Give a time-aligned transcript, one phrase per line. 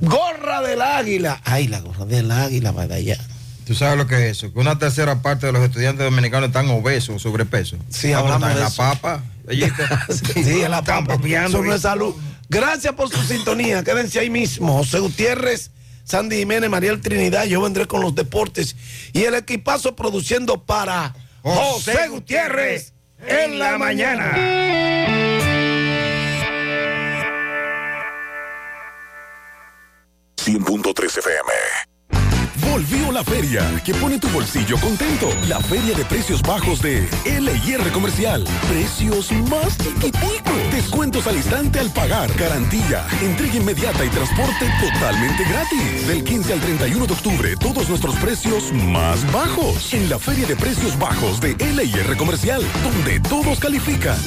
[0.00, 1.40] Gorra del águila.
[1.44, 3.18] Ay, la gorra del águila de allá.
[3.66, 4.52] ¿Tú sabes lo que es eso?
[4.52, 7.76] Que una tercera parte de los estudiantes dominicanos están obesos, sobrepeso.
[7.90, 8.76] Sí, hablamos de la eso.
[8.76, 9.22] papa.
[10.34, 11.16] sí, en la pampa.
[11.16, 11.88] papeando, Eso no es ¿viste?
[11.88, 12.14] salud.
[12.48, 13.82] Gracias por su sintonía.
[13.82, 14.78] Quédense ahí mismo.
[14.78, 15.70] José Gutiérrez,
[16.04, 17.44] Sandy Jiménez, Mariel Trinidad.
[17.46, 18.76] Yo vendré con los deportes.
[19.12, 22.92] Y el equipazo produciendo para José Gutiérrez
[23.26, 24.32] en la mañana.
[30.46, 31.55] 100.3 FM.
[33.16, 35.30] La feria que pone tu bolsillo contento.
[35.48, 38.44] La feria de precios bajos de LIR Comercial.
[38.68, 40.70] Precios más chiquiticos.
[40.70, 42.30] Descuentos al instante al pagar.
[42.36, 46.06] Garantía, entrega inmediata y transporte totalmente gratis.
[46.06, 49.94] Del 15 al 31 de octubre, todos nuestros precios más bajos.
[49.94, 54.18] En la feria de precios bajos de LIR Comercial, donde todos califican.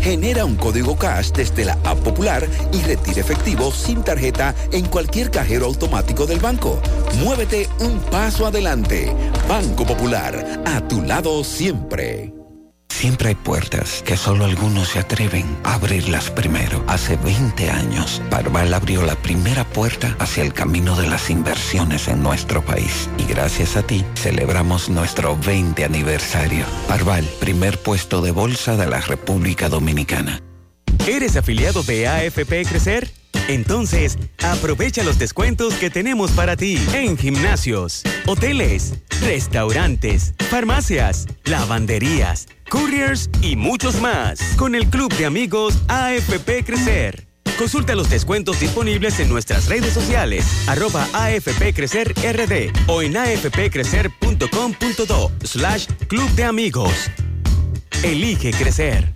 [0.00, 5.32] Genera un código cash desde la app popular y retira efectivo sin tarjeta en cualquier
[5.32, 6.80] cajero automático del banco.
[7.24, 9.10] Muévete un paso adelante.
[9.48, 12.34] Banco Popular, a tu lado siempre.
[12.88, 16.82] Siempre hay puertas que solo algunos se atreven a abrirlas primero.
[16.88, 22.22] Hace 20 años, Parval abrió la primera puerta hacia el camino de las inversiones en
[22.22, 23.08] nuestro país.
[23.18, 26.64] Y gracias a ti, celebramos nuestro 20 aniversario.
[26.88, 30.40] Parval, primer puesto de bolsa de la República Dominicana.
[31.06, 33.15] ¿Eres afiliado de AFP Crecer?
[33.48, 43.30] Entonces, aprovecha los descuentos que tenemos para ti en gimnasios, hoteles, restaurantes, farmacias, lavanderías, couriers
[43.42, 47.26] y muchos más con el Club de Amigos AFP Crecer.
[47.56, 55.30] Consulta los descuentos disponibles en nuestras redes sociales, arroba AFP Crecer RD o en afpcrecer.com.do
[55.42, 56.92] slash Club de Amigos.
[58.02, 59.15] Elige crecer.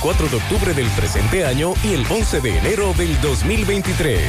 [0.00, 4.22] de octubre del presente año y el 11 de enero del 2023.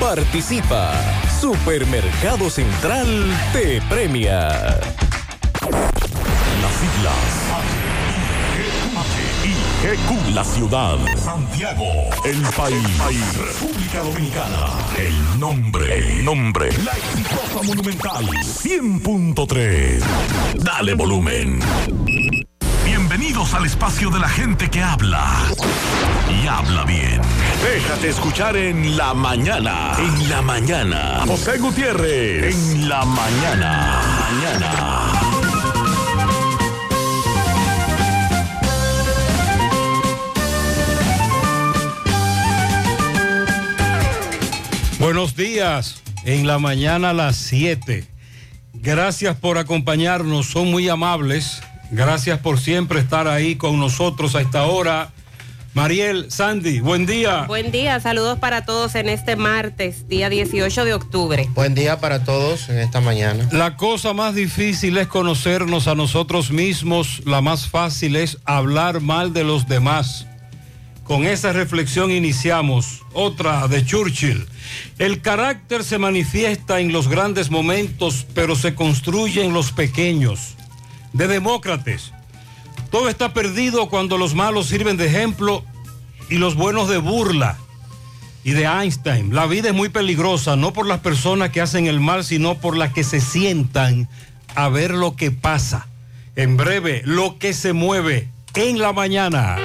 [0.00, 0.94] Participa.
[1.38, 3.06] Supermercado Central
[3.52, 4.48] te premia.
[6.62, 7.38] Las siglas
[9.44, 10.96] IGQ, la ciudad.
[11.22, 11.84] Santiago,
[12.24, 13.36] el país.
[13.36, 14.66] República Dominicana.
[14.96, 16.70] El nombre, el nombre.
[16.84, 20.02] La exitosa monumental 100.3.
[20.56, 21.60] Dale volumen.
[23.08, 25.32] Bienvenidos al espacio de la gente que habla
[26.28, 27.22] y habla bien.
[27.62, 29.94] Déjate escuchar en la mañana.
[29.98, 31.22] En la mañana.
[31.26, 32.54] José Gutiérrez.
[32.54, 34.02] En la mañana.
[34.30, 35.12] Mañana.
[45.00, 48.06] Buenos días, en la mañana a las 7.
[48.74, 51.62] Gracias por acompañarnos, son muy amables.
[51.90, 55.10] Gracias por siempre estar ahí con nosotros a esta hora.
[55.74, 57.44] Mariel, Sandy, buen día.
[57.46, 61.48] Buen día, saludos para todos en este martes, día 18 de octubre.
[61.54, 63.48] Buen día para todos en esta mañana.
[63.52, 69.32] La cosa más difícil es conocernos a nosotros mismos, la más fácil es hablar mal
[69.32, 70.26] de los demás.
[71.04, 74.46] Con esa reflexión iniciamos otra de Churchill.
[74.98, 80.57] El carácter se manifiesta en los grandes momentos, pero se construye en los pequeños.
[81.12, 82.12] De Demócrates.
[82.90, 85.64] Todo está perdido cuando los malos sirven de ejemplo
[86.30, 87.58] y los buenos de burla.
[88.44, 92.00] Y de Einstein, la vida es muy peligrosa, no por las personas que hacen el
[92.00, 94.08] mal, sino por las que se sientan
[94.54, 95.86] a ver lo que pasa.
[96.36, 99.56] En breve, lo que se mueve en la mañana.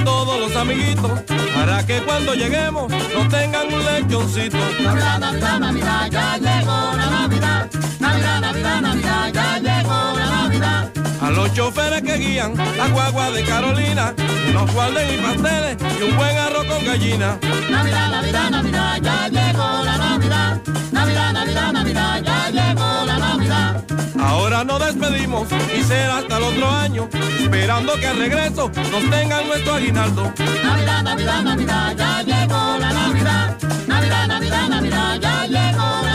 [0.00, 1.10] A todos los amiguitos
[1.54, 4.58] para que cuando lleguemos nos tengan un lechoncito.
[4.82, 7.70] Navidad, Navidad, Navidad, ya llegó la Navidad.
[8.00, 10.90] Navidad, Navidad, Navidad, ya llegó la Navidad.
[11.20, 14.14] A los choferes que guían la guagua de Carolina,
[14.50, 17.38] unos guarden y pasteles y un buen arroz con gallina.
[17.70, 20.60] Navidad, Navidad, Navidad, ya llegó la Navidad.
[21.04, 23.84] Navidad, Navidad, Navidad, ya llegó la Navidad.
[24.18, 25.46] Ahora nos despedimos
[25.78, 27.10] y será hasta el otro año,
[27.42, 30.32] esperando que al regreso nos tengan nuestro aguinaldo.
[30.64, 33.56] Navidad, Navidad, Navidad, ya llegó la Navidad.
[33.86, 36.13] Navidad, Navidad, Navidad, ya llegó la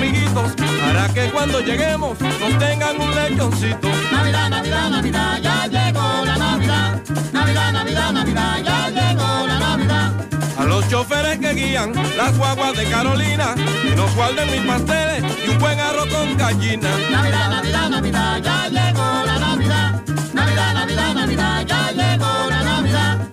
[0.00, 3.88] amiguitos, para que cuando lleguemos nos tengan un lechoncito.
[4.10, 7.02] Navidad, Navidad, Navidad, ya llegó la Navidad.
[7.32, 10.12] Navidad, Navidad, Navidad, ya llegó la Navidad.
[10.58, 15.50] A los choferes que guían las guaguas de Carolina, que nos guarden mis pasteles y
[15.50, 16.90] un buen arroz con gallina.
[17.10, 20.02] Navidad, Navidad, Navidad, ya llegó la Navidad.
[20.32, 23.29] Navidad, Navidad, Navidad, ya llegó la Navidad.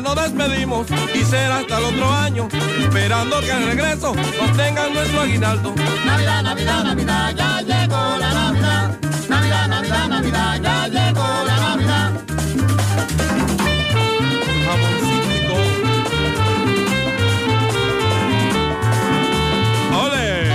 [0.00, 2.48] Nos despedimos y será hasta el otro año,
[2.80, 5.74] esperando que al regreso nos tengan nuestro aguinaldo.
[6.06, 8.98] Navidad, Navidad, Navidad, ya llegó la Navidad.
[9.28, 12.10] Navidad, Navidad, Navidad, ya llegó la Navidad.
[19.94, 20.48] ¡Ole!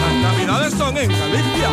[0.00, 1.70] Las navidades son en Galicia.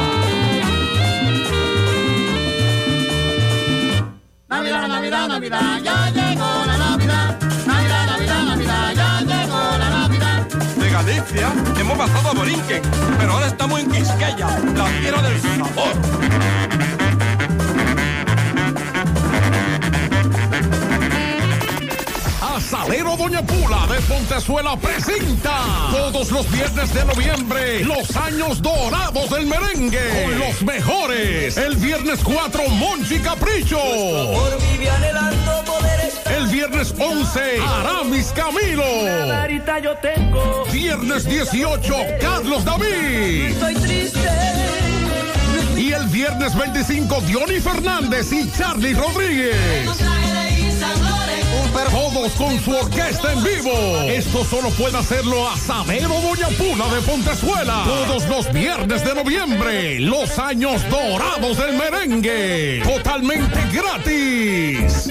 [4.50, 6.25] Navidad, Navidad, Navidad, ya llegó
[11.34, 12.82] Hemos pasado a Borinquen,
[13.18, 15.96] pero ahora estamos en Quisqueya, la tierra del sabor.
[22.42, 29.48] Asadero Doña Pula de Pontezuela presenta todos los viernes de noviembre los años dorados del
[29.48, 31.58] merengue con los mejores.
[31.58, 33.80] El viernes 4 Monchi Capricho.
[33.80, 34.60] El
[36.56, 38.86] viernes 11 Aramis Camilo.
[39.84, 40.64] yo tengo.
[40.72, 43.48] Viernes 18 Carlos David.
[43.48, 44.30] Estoy triste.
[45.76, 49.86] Y el viernes 25 Diony Fernández y Charlie Rodríguez.
[52.16, 53.74] Todos con su orquesta en vivo.
[54.08, 57.84] Esto solo puede hacerlo Asadero Doña Pula de Pontezuela.
[57.86, 60.00] Todos los viernes de noviembre.
[60.00, 62.82] Los años dorados del merengue.
[62.84, 65.10] Totalmente gratis.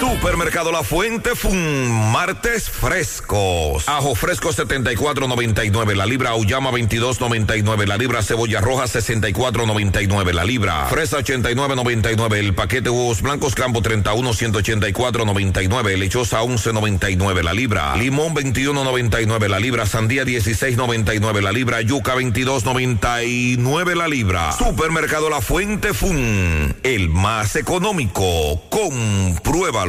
[0.00, 3.88] Supermercado La Fuente Fun, martes frescos.
[3.88, 11.18] Ajo fresco 74.99 la libra, auyama 22.99 la libra, cebolla roja 64.99 la libra, fresa
[11.18, 19.58] 89.99 el paquete huevos blancos campo 31 184.99 lechosa 11.99 la libra, limón 21.99 la
[19.58, 24.52] libra, sandía 16.99 la libra, yuca 22.99 la libra.
[24.52, 28.62] Supermercado La Fuente Fun, el más económico.
[28.68, 29.85] Compruébalo.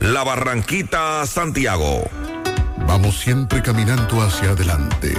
[0.00, 2.02] La Barranquita, Santiago.
[2.88, 5.16] Vamos siempre caminando hacia adelante,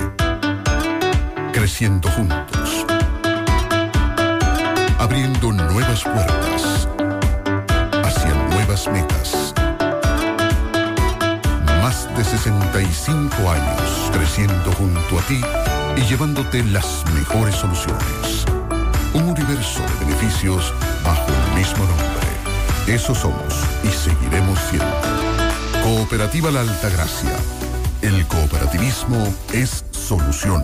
[1.53, 2.85] creciendo juntos,
[4.97, 6.89] abriendo nuevas puertas
[8.03, 9.53] hacia nuevas metas.
[11.81, 15.39] Más de 65 años creciendo junto a ti
[15.95, 18.43] y llevándote las mejores soluciones.
[19.13, 20.73] Un universo de beneficios
[21.05, 22.28] bajo el mismo nombre.
[22.89, 23.53] Eso somos
[23.83, 24.87] y seguiremos siendo.
[25.83, 27.35] Cooperativa La Altagracia.
[28.01, 30.63] El cooperativismo es solución.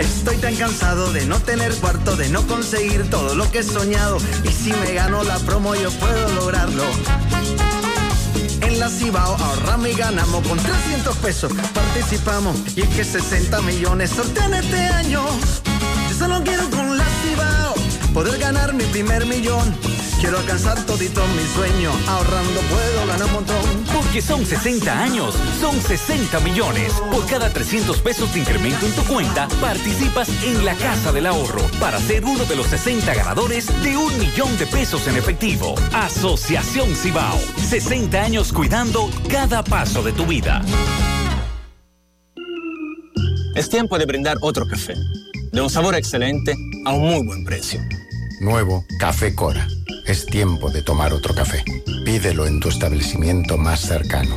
[0.00, 4.18] Estoy tan cansado de no tener cuarto, de no conseguir todo lo que he soñado.
[4.42, 6.82] Y si me gano la promo, yo puedo lograrlo.
[8.62, 11.52] En la Cibao ahorramos y ganamos con 300 pesos.
[11.72, 15.24] Participamos y es que 60 millones sortean este año.
[16.18, 17.74] Solo quiero con la Cibao
[18.14, 19.74] poder ganar mi primer millón.
[20.18, 21.90] Quiero alcanzar todito mi sueño.
[22.08, 23.84] Ahorrando puedo ganar un montón.
[23.92, 26.94] Porque son 60 años, son 60 millones.
[27.12, 31.62] Por cada 300 pesos de incremento en tu cuenta, participas en la Casa del Ahorro
[31.78, 35.74] para ser uno de los 60 ganadores de un millón de pesos en efectivo.
[35.92, 37.38] Asociación Cibao.
[37.68, 40.62] 60 años cuidando cada paso de tu vida.
[43.56, 44.94] Es tiempo de brindar otro café,
[45.56, 47.80] de un sabor excelente a un muy buen precio.
[48.40, 49.66] Nuevo Café Cora.
[50.04, 51.64] Es tiempo de tomar otro café.
[52.04, 54.36] Pídelo en tu establecimiento más cercano.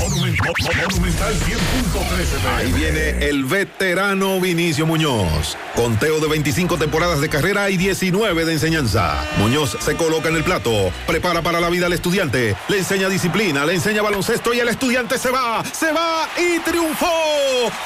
[0.00, 5.56] Monumental 100.13 Ahí viene el veterano Vinicio Muñoz.
[5.74, 9.24] Conteo de 25 temporadas de carrera y 19 de enseñanza.
[9.38, 13.64] Muñoz se coloca en el plato, prepara para la vida al estudiante, le enseña disciplina,
[13.64, 17.06] le enseña baloncesto y el estudiante se va, se va y triunfó.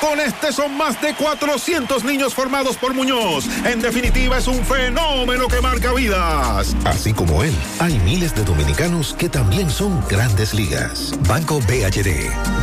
[0.00, 3.46] Con este son más de 400 niños formados por Muñoz.
[3.64, 6.74] En definitiva es un fenómeno que marca vidas.
[6.84, 11.12] Así como él, hay miles de dominicanos que también son grandes ligas.
[11.28, 11.60] Banco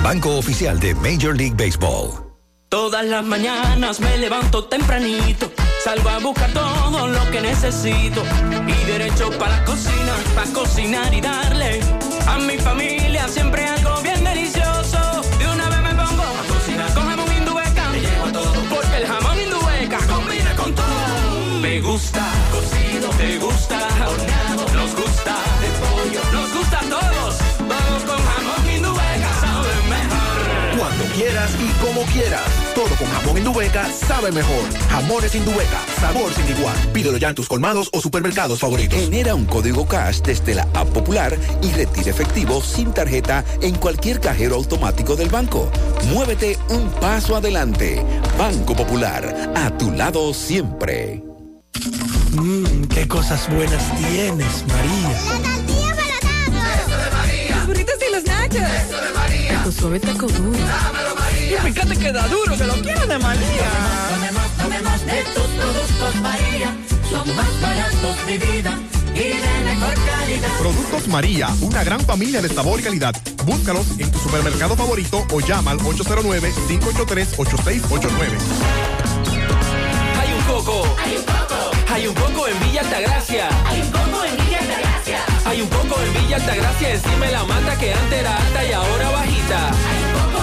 [0.04, 2.24] Banco oficial de Major League Baseball.
[2.70, 5.52] Todas las mañanas me levanto tempranito,
[5.84, 8.22] salgo a buscar todo lo que necesito
[8.68, 11.80] y derecho para la cocina, para cocinar y darle
[12.28, 15.24] a mi familia siempre algo bien delicioso.
[15.40, 18.98] De una vez me pongo a cocinar con jamón indubeca, me llevo a todo porque
[18.98, 21.60] el jamón indubeca combina con todo.
[21.60, 24.33] Me gusta cocido, te gusta horneado,
[31.44, 32.42] quieras y como quieras.
[32.76, 34.64] Todo con jamón Indubeca sabe mejor.
[34.90, 36.76] Jamones Indubeca, sabor sin igual.
[36.94, 39.00] Pídelo ya en tus colmados o supermercados favoritos.
[39.00, 44.20] Genera un código cash desde la app popular y retira efectivo sin tarjeta en cualquier
[44.20, 45.70] cajero automático del banco.
[46.10, 48.04] Muévete un paso adelante.
[48.38, 51.24] Banco Popular, a tu lado siempre.
[52.32, 55.10] Mmm, qué cosas buenas tienes, María.
[55.10, 57.56] La tortilla para Eso de María.
[57.56, 58.62] Los burritos y los nachos.
[58.62, 59.64] Eso de María.
[59.64, 60.58] Tu suave taco duro.
[60.60, 61.12] Dámelo.
[61.44, 63.70] Y fíjate que da duro, que lo quiero de María.
[64.10, 66.74] Tomemos, tomemos de tus productos, María.
[67.10, 68.74] Son más baratos de vida
[69.14, 70.50] y de mejor calidad.
[70.58, 73.14] Productos María, una gran familia de sabor y calidad.
[73.46, 78.38] Búscalos en tu supermercado favorito o llama al 809-583-8689.
[80.20, 80.96] Hay un coco.
[81.04, 81.72] Hay un coco.
[81.94, 83.50] Hay un coco en Villa Altagracia.
[83.68, 85.20] Hay un coco en Villa Altagracia.
[85.46, 88.72] Hay un coco en Villa Altagracia encima de la mata que antes era alta y
[88.72, 89.68] ahora bajita.
[89.68, 90.43] Hay un coco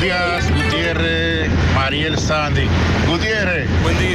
[0.00, 2.66] Buenos días, Gutiérrez, Mariel Sandy.
[3.06, 3.68] Gutiérrez,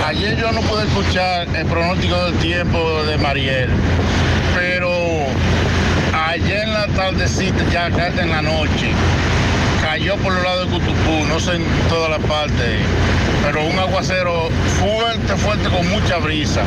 [0.04, 3.70] ayer yo no pude escuchar el pronóstico del tiempo de Mariel,
[4.56, 4.90] pero
[6.28, 8.94] ayer en la tardecita, ya casi en la noche,
[9.84, 12.80] cayó por los lados de Cutupú, no sé en toda la parte,
[13.44, 14.50] pero un aguacero
[14.80, 16.64] fuerte, fuerte, con mucha brisa.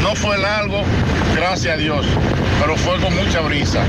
[0.00, 0.84] No fue largo,
[1.34, 2.06] gracias a Dios,
[2.60, 3.82] pero fue con mucha brisa.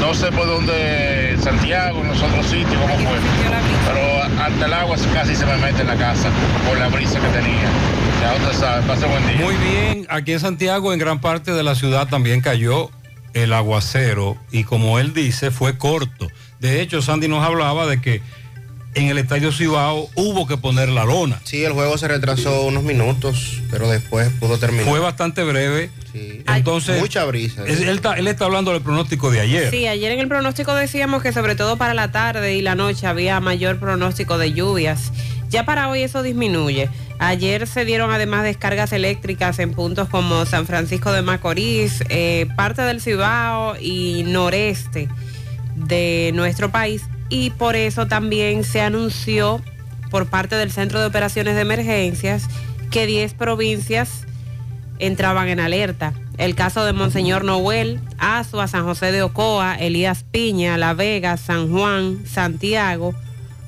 [0.00, 3.18] No sé por dónde, Santiago, en los otros sitios, cómo fue,
[3.86, 6.30] pero hasta el agua casi se me mete en la casa
[6.66, 7.68] por la brisa que tenía.
[8.22, 9.36] Ya usted sabe, pase buen día.
[9.36, 12.90] Muy bien, aquí en Santiago, en gran parte de la ciudad también cayó
[13.34, 16.28] el aguacero y como él dice, fue corto.
[16.60, 18.22] De hecho, Sandy nos hablaba de que
[18.94, 21.40] en el Estadio Cibao hubo que poner la lona.
[21.44, 24.86] Sí, el juego se retrasó unos minutos, pero después pudo terminar.
[24.86, 25.90] Fue bastante breve.
[26.14, 27.64] Entonces, Mucha brisa.
[27.66, 29.70] es- él, está, él está hablando del pronóstico de ayer.
[29.70, 33.06] Sí, ayer en el pronóstico decíamos que sobre todo para la tarde y la noche
[33.06, 35.12] había mayor pronóstico de lluvias.
[35.48, 36.88] Ya para hoy eso disminuye.
[37.18, 42.82] Ayer se dieron además descargas eléctricas en puntos como San Francisco de Macorís, eh, parte
[42.82, 45.08] del Cibao y noreste
[45.76, 47.02] de nuestro país.
[47.28, 49.62] Y por eso también se anunció
[50.10, 52.44] por parte del Centro de Operaciones de Emergencias
[52.90, 54.26] que 10 provincias
[55.06, 56.12] entraban en alerta.
[56.38, 61.70] El caso de Monseñor Noel, Azua, San José de Ocoa, Elías Piña, La Vega, San
[61.70, 63.14] Juan, Santiago,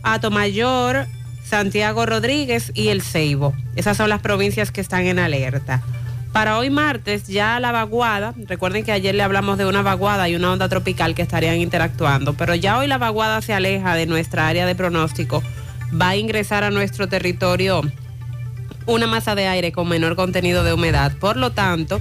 [0.03, 1.07] Atomayor,
[1.45, 3.53] Santiago Rodríguez y El Ceibo.
[3.77, 5.83] Esas son las provincias que están en alerta.
[6.33, 10.35] Para hoy martes, ya la vaguada, recuerden que ayer le hablamos de una vaguada y
[10.35, 14.49] una onda tropical que estarían interactuando, pero ya hoy la vaguada se aleja de nuestra
[14.49, 15.45] área de pronóstico,
[15.93, 17.83] va a ingresar a nuestro territorio
[18.87, 21.13] una masa de aire con menor contenido de humedad.
[21.19, 22.01] Por lo tanto,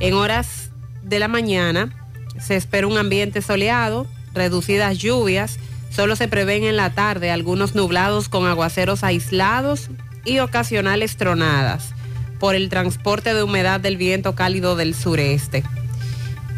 [0.00, 0.70] en horas
[1.02, 1.92] de la mañana
[2.38, 5.58] se espera un ambiente soleado, reducidas lluvias,
[5.90, 9.88] solo se prevén en la tarde algunos nublados con aguaceros aislados
[10.24, 11.94] y ocasionales tronadas
[12.38, 15.64] por el transporte de humedad del viento cálido del sureste.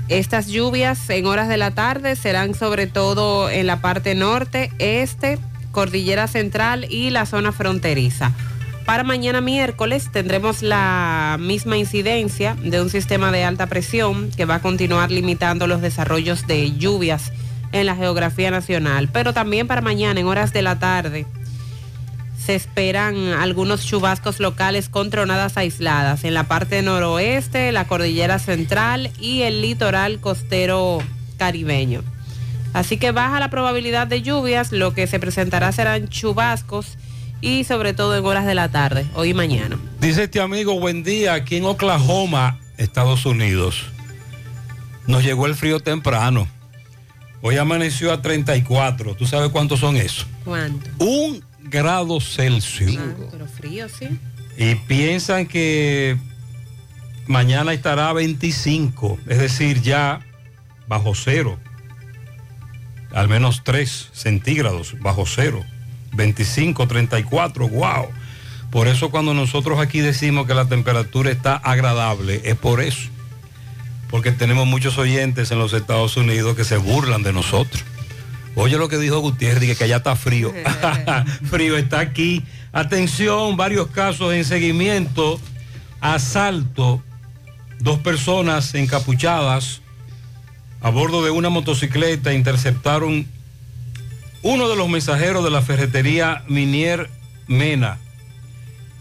[0.08, 5.38] Estas lluvias en horas de la tarde serán sobre todo en la parte norte, este,
[5.70, 8.32] cordillera central y la zona fronteriza.
[8.88, 14.54] Para mañana miércoles tendremos la misma incidencia de un sistema de alta presión que va
[14.54, 17.31] a continuar limitando los desarrollos de lluvias
[17.72, 19.11] en la geografía nacional.
[19.12, 21.27] Pero también para mañana en horas de la tarde
[22.42, 29.11] se esperan algunos chubascos locales con tronadas aisladas en la parte noroeste, la cordillera central
[29.20, 31.01] y el litoral costero
[31.37, 32.05] caribeño.
[32.72, 36.96] Así que baja la probabilidad de lluvias, lo que se presentará serán chubascos
[37.40, 39.79] y sobre todo en horas de la tarde, hoy y mañana.
[40.01, 43.87] Dice este amigo, buen día, aquí en Oklahoma, Estados Unidos.
[45.07, 46.48] Nos llegó el frío temprano.
[47.40, 49.14] Hoy amaneció a 34.
[49.14, 50.27] ¿Tú sabes cuántos son esos?
[50.44, 50.90] ¿Cuánto?
[51.05, 52.98] Un grado Celsius.
[52.98, 54.09] Ah, pero frío, sí.
[54.57, 56.18] Y piensan que
[57.27, 60.20] mañana estará a 25, es decir, ya
[60.88, 61.59] bajo cero.
[63.12, 65.64] Al menos 3 centígrados bajo cero.
[66.12, 68.09] 25, 34, wow.
[68.71, 73.09] Por eso cuando nosotros aquí decimos que la temperatura está agradable, es por eso.
[74.11, 77.83] Porque tenemos muchos oyentes en los Estados Unidos que se burlan de nosotros.
[78.55, 80.53] Oye lo que dijo Gutiérrez, que allá está frío.
[81.51, 82.44] frío está aquí.
[82.73, 85.40] Atención, varios casos en seguimiento.
[86.01, 87.03] Asalto.
[87.81, 89.83] Dos personas encapuchadas
[90.81, 93.27] a bordo de una motocicleta interceptaron
[94.42, 97.11] uno de los mensajeros de la ferretería Minier
[97.46, 97.98] Mena,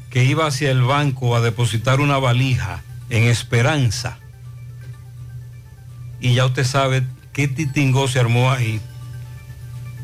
[0.10, 4.18] que iba hacia el banco a depositar una valija en Esperanza.
[6.20, 8.82] Y ya usted sabe qué titingó se armó ahí.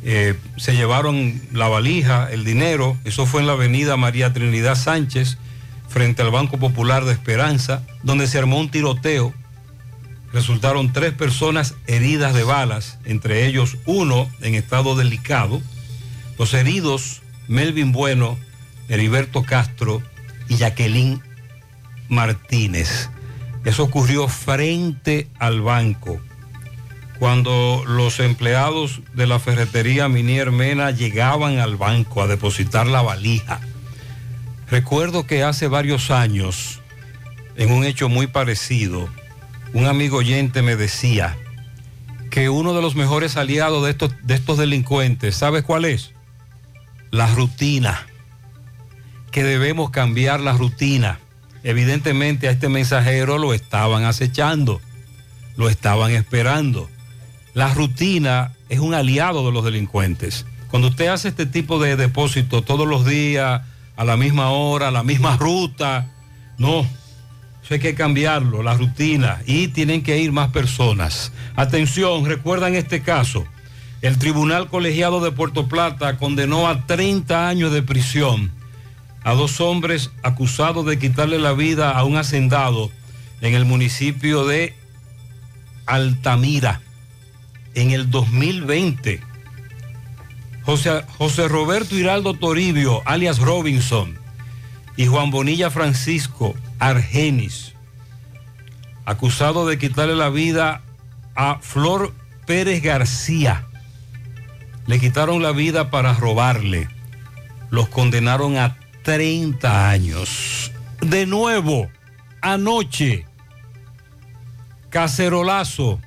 [0.03, 5.37] Eh, se llevaron la valija, el dinero, eso fue en la avenida María Trinidad Sánchez,
[5.87, 9.33] frente al Banco Popular de Esperanza, donde se armó un tiroteo.
[10.33, 15.61] Resultaron tres personas heridas de balas, entre ellos uno en estado delicado.
[16.39, 18.37] Los heridos, Melvin Bueno,
[18.89, 20.01] Heriberto Castro
[20.49, 21.21] y Jacqueline
[22.09, 23.09] Martínez.
[23.63, 26.19] Eso ocurrió frente al banco
[27.19, 33.61] cuando los empleados de la ferretería Minier Mena llegaban al banco a depositar la valija.
[34.69, 36.81] Recuerdo que hace varios años,
[37.55, 39.07] en un hecho muy parecido,
[39.73, 41.37] un amigo oyente me decía
[42.29, 46.11] que uno de los mejores aliados de estos, de estos delincuentes, ¿sabes cuál es?
[47.11, 48.07] La rutina.
[49.31, 51.19] Que debemos cambiar la rutina.
[51.63, 54.81] Evidentemente a este mensajero lo estaban acechando,
[55.55, 56.89] lo estaban esperando.
[57.53, 60.45] La rutina es un aliado de los delincuentes.
[60.69, 63.61] Cuando usted hace este tipo de depósito todos los días,
[63.95, 66.09] a la misma hora, a la misma ruta.
[66.57, 66.85] No,
[67.63, 71.31] eso hay que cambiarlo, la rutina, y tienen que ir más personas.
[71.55, 73.45] Atención, recuerdan este caso.
[74.01, 78.51] El Tribunal Colegiado de Puerto Plata condenó a 30 años de prisión
[79.23, 82.91] a dos hombres acusados de quitarle la vida a un hacendado
[83.39, 84.75] en el municipio de
[85.85, 86.81] Altamira
[87.75, 89.21] en el 2020.
[90.63, 94.17] José, José Roberto Hiraldo Toribio, alias Robinson,
[94.97, 97.73] y Juan Bonilla Francisco Argenis,
[99.05, 100.81] acusado de quitarle la vida
[101.35, 102.13] a Flor
[102.45, 103.65] Pérez García.
[104.85, 106.89] Le quitaron la vida para robarle.
[107.69, 110.71] Los condenaron a 30 años.
[111.01, 111.89] De nuevo,
[112.41, 113.25] anoche,
[114.89, 115.99] Cacerolazo,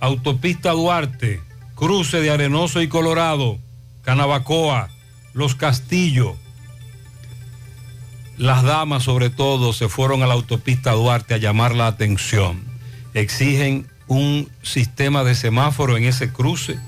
[0.00, 1.42] Autopista Duarte,
[1.74, 3.58] cruce de Arenoso y Colorado,
[4.02, 4.88] Canabacoa,
[5.32, 6.36] Los Castillos.
[8.38, 12.62] Las damas sobre todo se fueron a la autopista Duarte a llamar la atención.
[13.14, 16.78] Exigen un sistema de semáforo en ese cruce,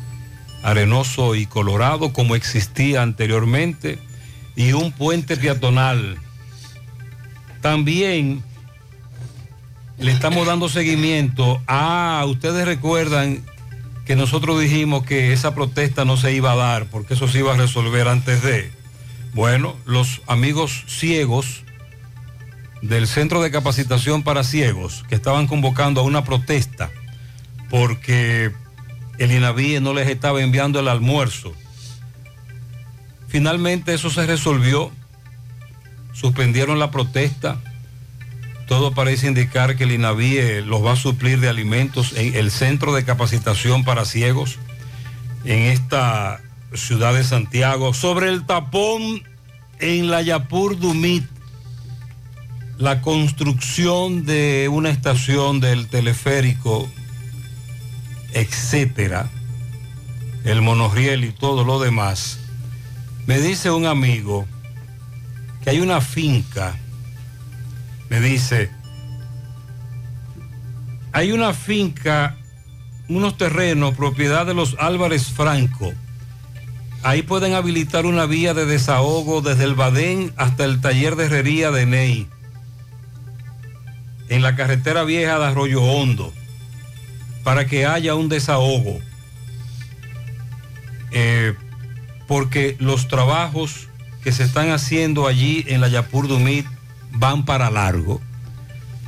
[0.63, 3.99] Arenoso y Colorado, como existía anteriormente,
[4.57, 6.19] y un puente peatonal.
[7.61, 8.43] También
[9.99, 13.43] le estamos dando seguimiento a, ustedes recuerdan
[14.05, 17.55] que nosotros dijimos que esa protesta no se iba a dar porque eso se iba
[17.55, 18.71] a resolver antes de.
[19.35, 21.65] Bueno, los amigos ciegos
[22.83, 26.91] del Centro de Capacitación para Ciegos que estaban convocando a una protesta
[27.69, 28.53] porque
[29.19, 31.53] el INAVIE no les estaba enviando el almuerzo.
[33.29, 34.93] Finalmente eso se resolvió,
[36.13, 37.59] suspendieron la protesta
[38.67, 42.95] todo parece indicar que el INAVIE los va a suplir de alimentos en el Centro
[42.95, 44.59] de Capacitación para Ciegos
[45.45, 46.41] en esta
[46.75, 47.95] ciudad de Santiago.
[47.95, 49.23] Sobre el tapón
[49.81, 51.25] en la Yapur Dumit,
[52.79, 56.89] la construcción de una estación del teleférico,
[58.33, 59.31] etcétera,
[60.45, 62.39] el monorriel y todo lo demás.
[63.27, 64.45] Me dice un amigo
[65.63, 66.77] que hay una finca
[68.15, 68.71] me dice,
[71.13, 72.37] hay una finca,
[73.09, 75.93] unos terrenos, propiedad de los Álvarez Franco.
[77.05, 81.71] Ahí pueden habilitar una vía de desahogo desde el Badén hasta el taller de herrería
[81.71, 82.27] de Ney.
[84.31, 86.33] En la carretera vieja de Arroyo Hondo.
[87.43, 89.01] Para que haya un desahogo.
[91.11, 91.53] Eh,
[92.27, 93.89] porque los trabajos
[94.23, 96.65] que se están haciendo allí en la Yapur Dumit
[97.13, 98.23] van para largo.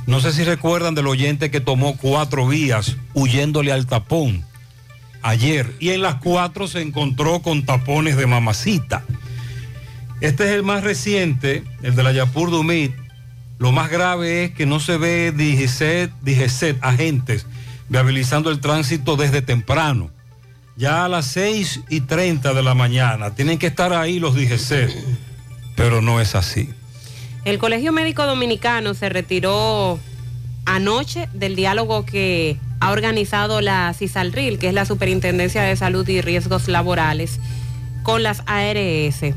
[0.05, 4.45] No sé si recuerdan del oyente que tomó cuatro vías huyéndole al tapón
[5.21, 9.03] ayer y en las cuatro se encontró con tapones de mamacita.
[10.21, 12.91] Este es el más reciente, el de la Yapur Dumit.
[13.59, 17.45] Lo más grave es que no se ve DGCET, DGCET agentes
[17.89, 20.09] viabilizando el tránsito desde temprano.
[20.75, 24.91] Ya a las 6 y 30 de la mañana tienen que estar ahí los DGCET,
[25.75, 26.69] pero no es así.
[27.45, 29.99] El Colegio Médico Dominicano se retiró
[30.67, 36.21] anoche del diálogo que ha organizado la CISALRIL, que es la Superintendencia de Salud y
[36.21, 37.39] Riesgos Laborales,
[38.03, 39.33] con las ARS.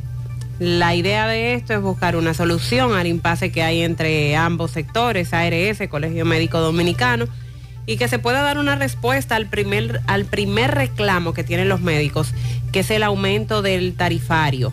[0.59, 5.33] La idea de esto es buscar una solución al impasse que hay entre ambos sectores,
[5.33, 7.27] ARS, Colegio Médico Dominicano,
[7.87, 11.81] y que se pueda dar una respuesta al primer, al primer reclamo que tienen los
[11.81, 12.35] médicos,
[12.73, 14.73] que es el aumento del tarifario.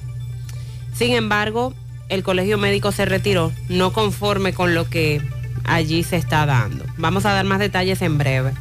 [0.93, 1.74] Sin embargo,
[2.10, 5.22] el colegio médico se retiró, no conforme con lo que
[5.67, 6.86] allí se está dando.
[6.97, 8.51] Vamos a dar más detalles en breve.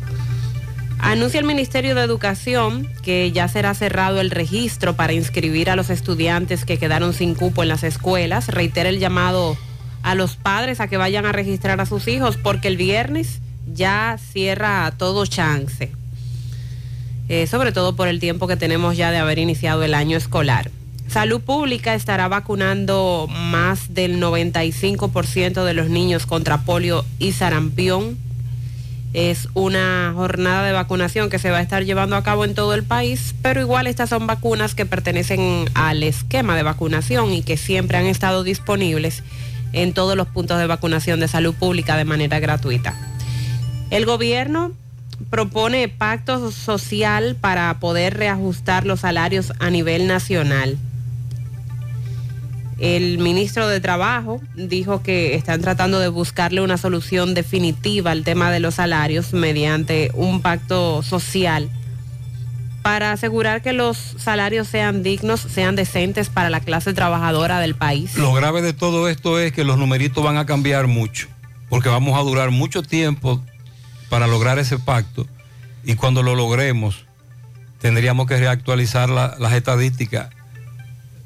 [0.98, 5.90] Anuncia el Ministerio de Educación que ya será cerrado el registro para inscribir a los
[5.90, 8.48] estudiantes que quedaron sin cupo en las escuelas.
[8.48, 9.56] Reitera el llamado
[10.02, 14.18] a los padres a que vayan a registrar a sus hijos porque el viernes ya
[14.18, 15.92] cierra todo chance.
[17.28, 20.70] Eh, sobre todo por el tiempo que tenemos ya de haber iniciado el año escolar.
[21.08, 28.18] Salud Pública estará vacunando más del 95% de los niños contra polio y sarampión.
[29.12, 32.74] Es una jornada de vacunación que se va a estar llevando a cabo en todo
[32.74, 37.56] el país, pero igual estas son vacunas que pertenecen al esquema de vacunación y que
[37.56, 39.22] siempre han estado disponibles
[39.72, 42.94] en todos los puntos de vacunación de salud pública de manera gratuita.
[43.90, 44.72] El gobierno
[45.30, 50.76] propone pacto social para poder reajustar los salarios a nivel nacional.
[52.78, 58.50] El ministro de Trabajo dijo que están tratando de buscarle una solución definitiva al tema
[58.50, 61.70] de los salarios mediante un pacto social
[62.82, 68.14] para asegurar que los salarios sean dignos, sean decentes para la clase trabajadora del país.
[68.16, 71.26] Lo grave de todo esto es que los numeritos van a cambiar mucho,
[71.68, 73.42] porque vamos a durar mucho tiempo
[74.10, 75.26] para lograr ese pacto
[75.82, 77.06] y cuando lo logremos
[77.80, 80.28] tendríamos que reactualizar la- las estadísticas,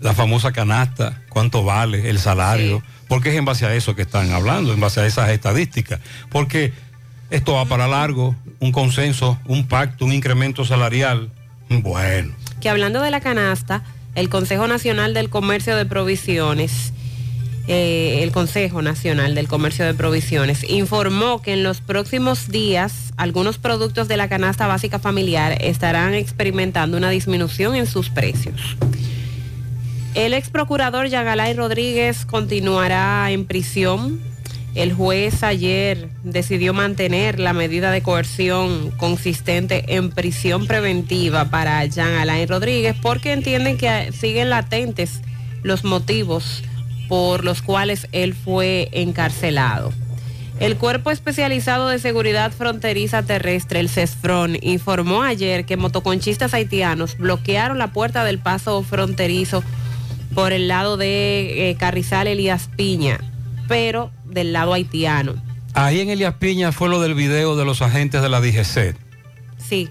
[0.01, 4.33] la famosa canasta, cuánto vale el salario, porque es en base a eso que están
[4.33, 6.73] hablando, en base a esas estadísticas, porque
[7.31, 11.31] esto va para largo, un consenso, un pacto, un incremento salarial,
[11.69, 12.35] bueno.
[12.61, 13.85] que hablando de la canasta,
[14.15, 16.93] el Consejo Nacional del Comercio de Provisiones,
[17.69, 23.59] eh, el Consejo Nacional del Comercio de Provisiones, informó que en los próximos días algunos
[23.59, 28.77] productos de la canasta básica familiar estarán experimentando una disminución en sus precios.
[30.15, 34.21] El ex procurador Yagalay Rodríguez continuará en prisión.
[34.75, 42.15] El juez ayer decidió mantener la medida de coerción consistente en prisión preventiva para Jean
[42.15, 45.21] Alain Rodríguez porque entienden que siguen latentes
[45.63, 46.63] los motivos
[47.09, 49.93] por los cuales él fue encarcelado.
[50.59, 57.79] El Cuerpo Especializado de Seguridad Fronteriza Terrestre, el CESFRON, informó ayer que motoconchistas haitianos bloquearon
[57.79, 59.65] la puerta del paso fronterizo
[60.35, 63.19] por el lado de eh, Carrizal Elías Piña,
[63.69, 65.35] pero del lado haitiano.
[65.75, 68.97] Ahí en Elias Piña fue lo del video de los agentes de la DGC.
[69.59, 69.89] Sí,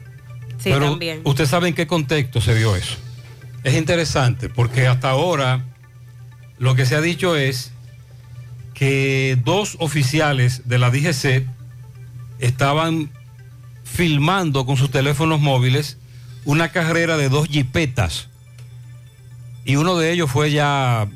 [0.57, 1.21] sí, Pero también.
[1.23, 2.95] usted sabe en qué contexto se vio eso.
[3.63, 5.65] Es interesante porque hasta ahora
[6.57, 7.71] lo que se ha dicho es
[8.73, 11.45] que dos oficiales de la DGC
[12.39, 13.11] estaban
[13.83, 15.97] filmando con sus teléfonos móviles
[16.45, 18.28] una carrera de dos jipetas
[19.69, 21.07] y uno de ellos fue ya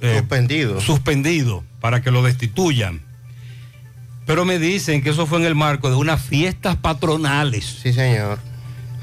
[0.00, 0.80] suspendido.
[0.80, 3.02] suspendido para que lo destituyan.
[4.24, 7.80] Pero me dicen que eso fue en el marco de unas fiestas patronales.
[7.82, 8.38] Sí, señor.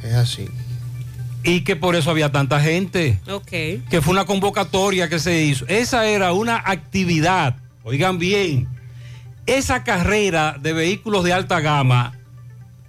[0.04, 0.48] Es así.
[1.44, 3.20] Y que por eso había tanta gente.
[3.30, 3.52] Ok.
[3.88, 5.68] Que fue una convocatoria que se hizo.
[5.68, 7.56] Esa era una actividad.
[7.84, 8.68] Oigan bien.
[9.46, 12.18] Esa carrera de vehículos de alta gama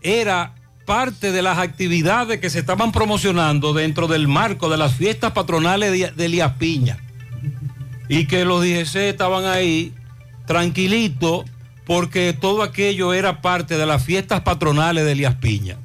[0.01, 0.55] era
[0.88, 6.16] parte de las actividades que se estaban promocionando dentro del marco de las fiestas patronales
[6.16, 6.96] de, Elías Piña.
[8.09, 9.92] Y que los DGC estaban ahí
[10.46, 11.44] tranquilitos
[11.85, 15.77] porque todo aquello era parte de las fiestas patronales de Elías Piña.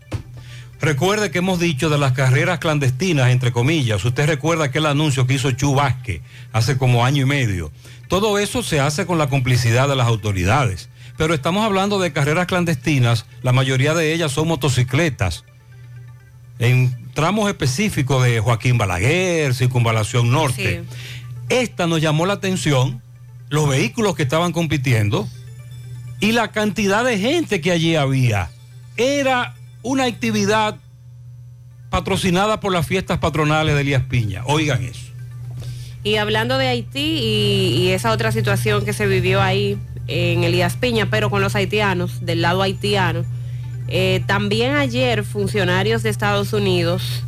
[0.79, 4.05] Recuerde que hemos dicho de las carreras clandestinas, entre comillas.
[4.05, 6.21] Usted recuerda aquel anuncio que hizo Chu Vázquez
[6.53, 7.73] hace como año y medio.
[8.07, 10.87] Todo eso se hace con la complicidad de las autoridades.
[11.17, 15.43] Pero estamos hablando de carreras clandestinas, la mayoría de ellas son motocicletas.
[16.59, 20.83] En tramos específicos de Joaquín Balaguer, Circunvalación Norte.
[21.49, 23.01] Esta nos llamó la atención,
[23.49, 25.27] los vehículos que estaban compitiendo
[26.19, 28.49] y la cantidad de gente que allí había.
[28.97, 30.77] Era una actividad
[31.89, 34.43] patrocinada por las fiestas patronales de Elías Piña.
[34.45, 35.11] Oigan eso.
[36.03, 40.75] Y hablando de Haití y, y esa otra situación que se vivió ahí en Elías
[40.75, 43.25] Piña, pero con los haitianos, del lado haitiano,
[43.87, 47.23] eh, también ayer funcionarios de Estados Unidos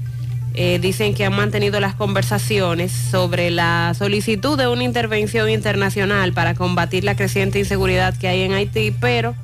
[0.57, 6.55] eh, dicen que han mantenido las conversaciones sobre la solicitud de una intervención internacional para
[6.55, 9.35] combatir la creciente inseguridad que hay en Haití, pero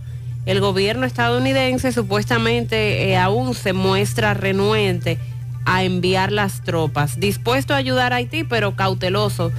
[0.46, 5.18] el gobierno estadounidense supuestamente eh, aún se muestra renuente
[5.66, 9.52] a enviar las tropas, dispuesto a ayudar a Haití, pero cauteloso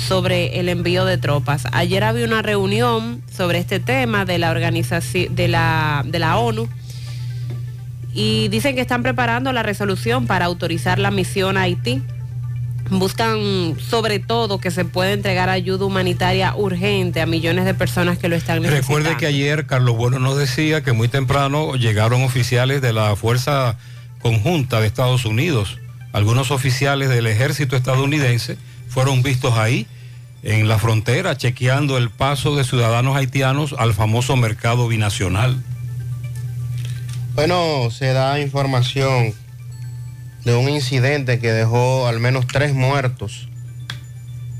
[0.00, 1.64] sobre el envío de tropas.
[1.72, 6.68] Ayer había una reunión sobre este tema de la organización de la, de la ONU
[8.12, 12.02] y dicen que están preparando la resolución para autorizar la misión a Haití.
[12.90, 18.28] Buscan sobre todo que se pueda entregar ayuda humanitaria urgente a millones de personas que
[18.28, 18.98] lo están necesitando.
[18.98, 23.76] Recuerde que ayer Carlos Bueno nos decía que muy temprano llegaron oficiales de la Fuerza
[24.20, 25.78] Conjunta de Estados Unidos.
[26.12, 28.58] Algunos oficiales del ejército estadounidense
[28.90, 29.86] fueron vistos ahí
[30.42, 35.62] en la frontera chequeando el paso de ciudadanos haitianos al famoso mercado binacional.
[37.34, 39.32] Bueno, se da información
[40.44, 43.48] de un incidente que dejó al menos tres muertos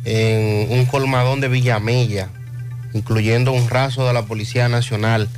[0.05, 2.29] en un colmadón de Villamella,
[2.95, 5.29] incluyendo un raso de la Policía Nacional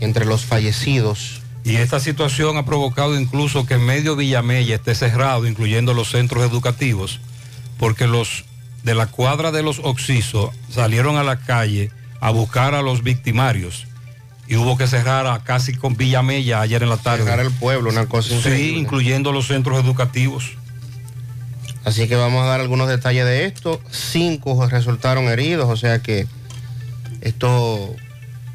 [0.00, 1.42] entre los fallecidos.
[1.64, 7.20] Y esta situación ha provocado incluso que medio Villamella esté cerrado, incluyendo los centros educativos,
[7.84, 8.46] porque los
[8.82, 13.86] de la cuadra de los Oxiso salieron a la calle a buscar a los victimarios
[14.48, 17.24] y hubo que cerrar a casi con Villamella ayer en la tarde.
[17.24, 18.80] Cerrar el pueblo, una cosa Sí, increíble.
[18.80, 20.52] incluyendo los centros educativos.
[21.84, 23.78] Así que vamos a dar algunos detalles de esto.
[23.90, 26.26] Cinco resultaron heridos, o sea que
[27.20, 27.94] esto,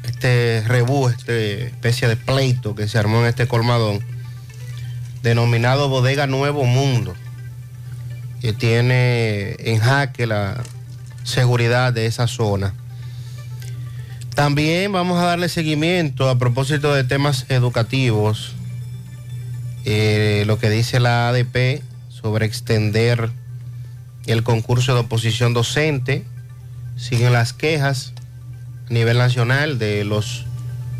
[0.02, 4.00] este rebú, esta especie de pleito que se armó en este colmadón,
[5.22, 7.14] denominado Bodega Nuevo Mundo,
[8.40, 10.62] que tiene en jaque la
[11.24, 12.74] seguridad de esa zona.
[14.34, 18.54] También vamos a darle seguimiento a propósito de temas educativos,
[19.84, 23.30] eh, lo que dice la ADP sobre extender
[24.26, 26.24] el concurso de oposición docente.
[26.96, 28.12] Siguen las quejas
[28.88, 30.46] a nivel nacional de los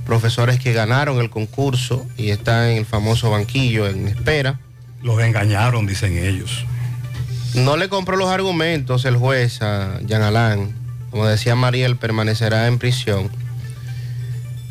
[0.05, 4.59] profesores que ganaron el concurso y están en el famoso banquillo en espera.
[5.03, 6.65] Los engañaron, dicen ellos.
[7.55, 10.75] No le compró los argumentos el juez a Jean Alain.
[11.11, 13.31] Como decía Mariel, permanecerá en prisión.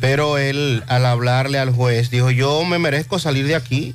[0.00, 3.94] Pero él, al hablarle al juez, dijo, yo me merezco salir de aquí.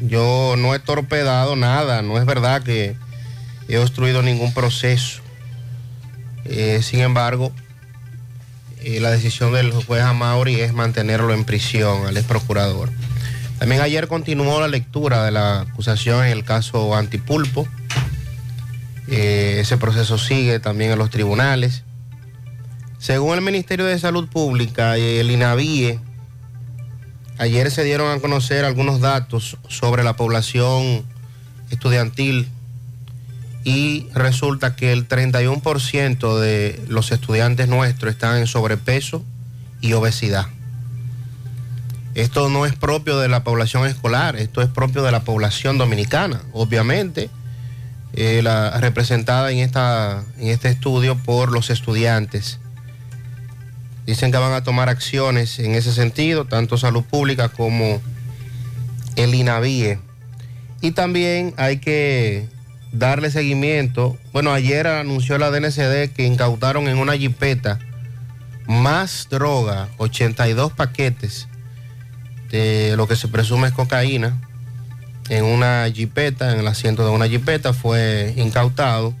[0.00, 2.02] Yo no he torpedado nada.
[2.02, 2.94] No es verdad que
[3.68, 5.20] he obstruido ningún proceso.
[6.44, 7.52] Eh, sin embargo,
[8.82, 12.90] eh, la decisión del juez Amauri es mantenerlo en prisión al ex procurador.
[13.58, 17.66] También ayer continuó la lectura de la acusación en el caso Antipulpo.
[19.08, 21.82] Eh, ese proceso sigue también en los tribunales.
[22.98, 25.98] Según el Ministerio de Salud Pública y el INAVIE,
[27.38, 31.04] ayer se dieron a conocer algunos datos sobre la población
[31.70, 32.48] estudiantil
[33.64, 39.24] y resulta que el 31% de los estudiantes nuestros están en sobrepeso
[39.80, 40.46] y obesidad.
[42.18, 46.42] Esto no es propio de la población escolar, esto es propio de la población dominicana,
[46.52, 47.30] obviamente,
[48.12, 52.58] eh, la, representada en, esta, en este estudio por los estudiantes.
[54.04, 58.02] Dicen que van a tomar acciones en ese sentido, tanto salud pública como
[59.14, 60.00] el INAVIE.
[60.80, 62.48] Y también hay que
[62.90, 64.18] darle seguimiento.
[64.32, 67.78] Bueno, ayer anunció la DNCD que incautaron en una jipeta
[68.66, 71.47] más droga, 82 paquetes
[72.50, 74.36] de lo que se presume es cocaína,
[75.28, 79.14] en una jipeta, en el asiento de una jipeta, fue incautado.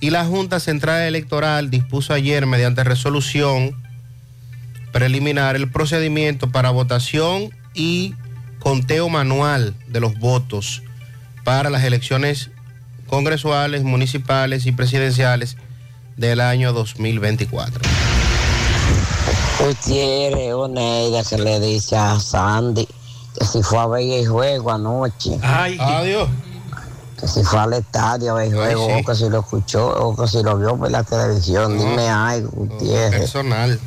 [0.00, 3.76] Y la Junta Central Electoral dispuso ayer, mediante resolución
[4.92, 8.14] preliminar, el procedimiento para votación y
[8.60, 10.82] conteo manual de los votos
[11.42, 12.50] para las elecciones
[13.08, 15.56] congresuales, municipales y presidenciales
[16.16, 17.82] del año 2024.
[19.58, 22.86] Gutiérrez, Oneida que le dice a Sandy
[23.38, 25.38] que si fue a ver el juego anoche.
[25.42, 26.28] Ay, adiós.
[27.18, 28.92] Que si fue al estadio a ver el juego, sí.
[28.92, 31.76] o que si lo escuchó, o que si lo vio por la televisión.
[31.76, 31.82] No.
[31.82, 33.20] Dime algo, Gutiérrez.
[33.20, 33.80] Personal.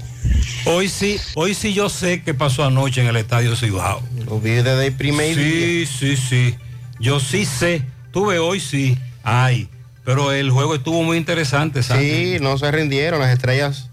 [0.66, 4.02] Hoy sí, hoy sí yo sé qué pasó anoche en el Estadio Cibao.
[4.26, 6.58] Lo vi desde el primer Sí, sí, sí.
[7.00, 7.84] Yo sí sé.
[8.12, 8.98] Tuve hoy sí.
[9.24, 9.70] Ay,
[10.04, 12.06] pero el juego estuvo muy interesante, Sandy.
[12.06, 13.87] Sí, no se rindieron, las estrellas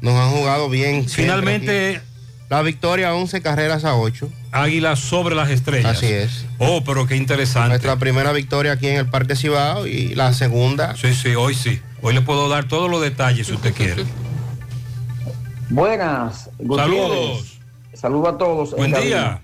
[0.00, 1.08] nos han jugado bien.
[1.08, 2.00] Finalmente-.
[2.48, 4.30] La victoria 11 carreras a 8.
[4.52, 5.98] Águila sobre las estrellas.
[5.98, 6.46] Así es.
[6.56, 7.68] Oh, pero qué interesante.
[7.68, 10.96] Nuestra primera victoria aquí en el Parque Cibao y la segunda.
[10.96, 11.82] Sí, sí, hoy sí.
[12.00, 14.04] Hoy le puedo dar todos los detalles si usted quiere.
[15.68, 16.96] Buenas, Gutiérrez.
[16.96, 17.58] Saludos.
[17.92, 18.70] Saludos a todos.
[18.74, 19.40] Buen en día.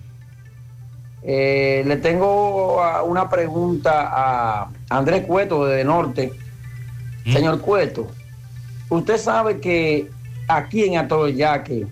[1.22, 6.32] Eh, le tengo una pregunta a Andrés Cueto de Norte.
[7.26, 7.32] Mm.
[7.34, 8.10] Señor Cueto,
[8.88, 10.10] usted sabe que
[10.48, 11.87] aquí en Atoyaque,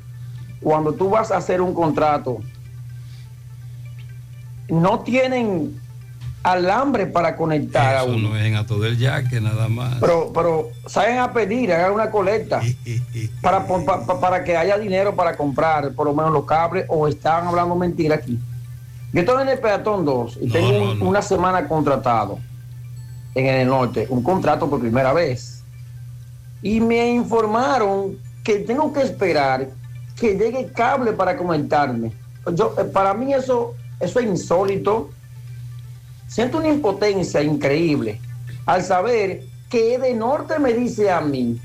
[0.60, 2.38] cuando tú vas a hacer un contrato,
[4.68, 5.80] no tienen
[6.42, 8.30] alambre para conectar a Eso uno.
[8.30, 9.96] no es en Ato del Yaque nada más.
[10.00, 12.60] Pero, pero saben a pedir, hagan una colecta
[13.42, 16.86] para, pon- pa- pa- para que haya dinero para comprar por lo menos los cables
[16.88, 18.38] o estaban hablando mentira aquí.
[19.12, 21.04] Yo estoy en el Peatón 2 y No, tengo no, un- no.
[21.08, 22.38] una semana contratado
[23.34, 25.62] en el norte, un contrato por primera vez.
[26.62, 29.68] Y me informaron que tengo que esperar
[30.18, 32.12] que llegue cable para comentarme.
[32.54, 35.10] Yo, eh, para mí eso, eso es insólito.
[36.26, 38.20] Siento una impotencia increíble
[38.66, 41.60] al saber que de norte me dice a mí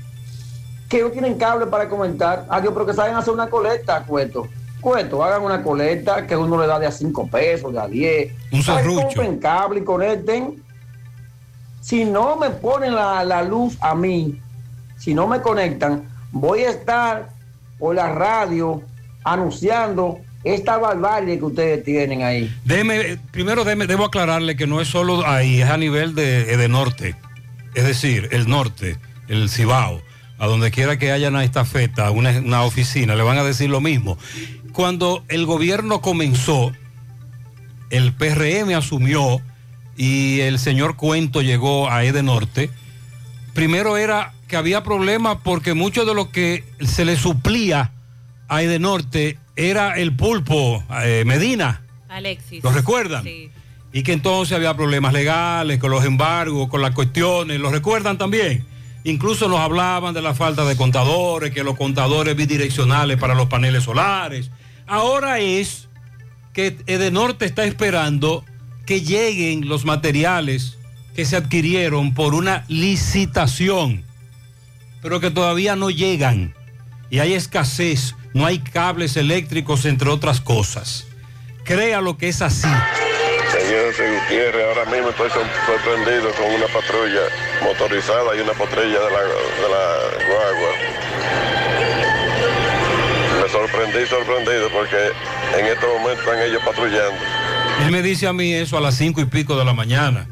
[0.88, 2.46] que no tienen cable para comentar.
[2.48, 4.48] Ah, Dios, pero que saben hacer una colecta, Cueto.
[4.80, 8.32] Cueto, hagan una colecta que uno le da de a 5 pesos, de a 10.
[8.32, 9.02] Un Ay, serrucho.
[9.02, 10.62] Compren cable y conecten.
[11.80, 14.40] Si no me ponen la, la luz a mí,
[14.96, 17.30] si no me conectan, voy a estar
[17.78, 18.82] por la radio
[19.24, 22.54] anunciando esta barbarie que ustedes tienen ahí.
[22.64, 27.16] Déjeme, primero debo aclararle que no es solo ahí, es a nivel de, de norte.
[27.74, 28.96] Es decir, el norte,
[29.28, 30.00] el Cibao,
[30.38, 33.80] a donde quiera que haya una estafeta, una, una oficina, le van a decir lo
[33.80, 34.16] mismo.
[34.72, 36.72] Cuando el gobierno comenzó,
[37.90, 39.40] el PRM asumió
[39.96, 42.70] y el señor Cuento llegó a Edenorte,
[43.58, 47.90] primero era que había problemas porque mucho de lo que se le suplía
[48.46, 52.62] a Edenorte era el pulpo, eh, Medina, Alexis.
[52.62, 53.24] ¿Lo recuerdan?
[53.24, 53.50] Sí.
[53.92, 57.58] Y que entonces había problemas legales con los embargos, con las cuestiones.
[57.58, 58.64] ¿Lo recuerdan también?
[59.02, 63.82] Incluso nos hablaban de la falta de contadores, que los contadores bidireccionales para los paneles
[63.82, 64.52] solares.
[64.86, 65.88] Ahora es
[66.52, 68.44] que Edenorte está esperando
[68.86, 70.77] que lleguen los materiales
[71.14, 74.04] que se adquirieron por una licitación,
[75.02, 76.54] pero que todavía no llegan.
[77.10, 81.06] Y hay escasez, no hay cables eléctricos, entre otras cosas.
[81.64, 82.68] Crea lo que es así.
[83.50, 83.86] Señor
[84.20, 87.22] Gutiérrez, ahora mismo estoy sor- sorprendido con una patrulla
[87.64, 90.70] motorizada y una patrulla de la, de la guagua.
[93.42, 94.96] Me sorprendí, sorprendido, porque
[95.58, 97.20] en este momento están ellos patrullando.
[97.84, 100.26] Él me dice a mí eso a las cinco y pico de la mañana.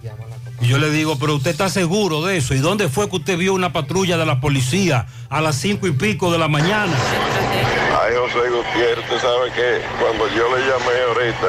[0.60, 2.54] Y yo le digo, pero usted está seguro de eso.
[2.54, 5.92] ¿Y dónde fue que usted vio una patrulla de la policía a las cinco y
[5.92, 6.92] pico de la mañana?
[8.02, 11.46] Ay, José Gutiérrez, usted sabe que cuando yo le llamé ahorita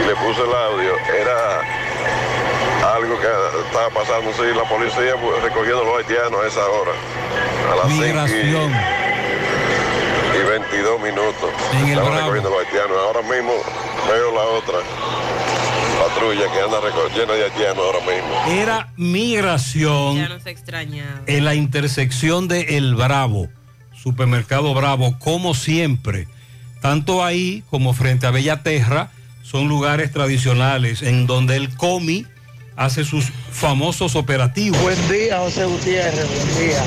[0.00, 3.26] y le puse el audio, era algo que
[3.66, 6.92] estaba pasando, sí, la policía recogiendo los haitianos a esa hora,
[7.72, 8.72] a las Migración.
[8.72, 8.80] 5
[10.34, 11.50] y, y 22 minutos.
[11.72, 12.96] En el Estaban recogiendo los haitianos.
[12.98, 13.52] Ahora mismo
[14.08, 14.78] veo la otra
[16.08, 16.78] patrulla que anda
[17.14, 18.62] llena de haitianos ahora mismo.
[18.62, 20.28] Era migración Ya
[21.26, 23.48] en la intersección de El Bravo,
[23.94, 26.28] Supermercado Bravo, como siempre.
[26.80, 29.10] Tanto ahí como frente a Bellaterra
[29.42, 32.26] son lugares tradicionales en donde el COMI
[32.76, 34.80] hace sus famosos operativos.
[34.82, 36.84] Buen día, José Gutiérrez, buen día.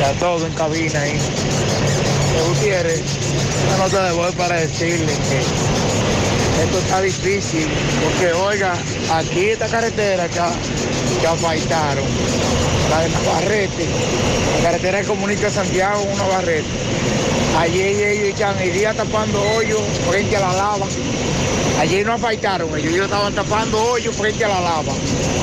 [0.00, 1.18] Y a todos en cabina ahí.
[1.18, 3.02] José Gutiérrez,
[3.66, 5.73] una nota de voz para decirle que
[6.62, 7.66] esto está difícil,
[8.02, 8.74] porque oiga,
[9.12, 10.40] aquí esta carretera que,
[11.20, 12.04] que asfaltaron,
[12.90, 13.86] la de Navarrete,
[14.56, 16.68] la carretera que comunica Santiago con Navarrete.
[17.58, 20.86] Allí ellos echan el día tapando hoyos frente a la lava.
[21.80, 24.92] Allí no asfaltaron, ellos, ellos estaban tapando hoyos frente a la lava.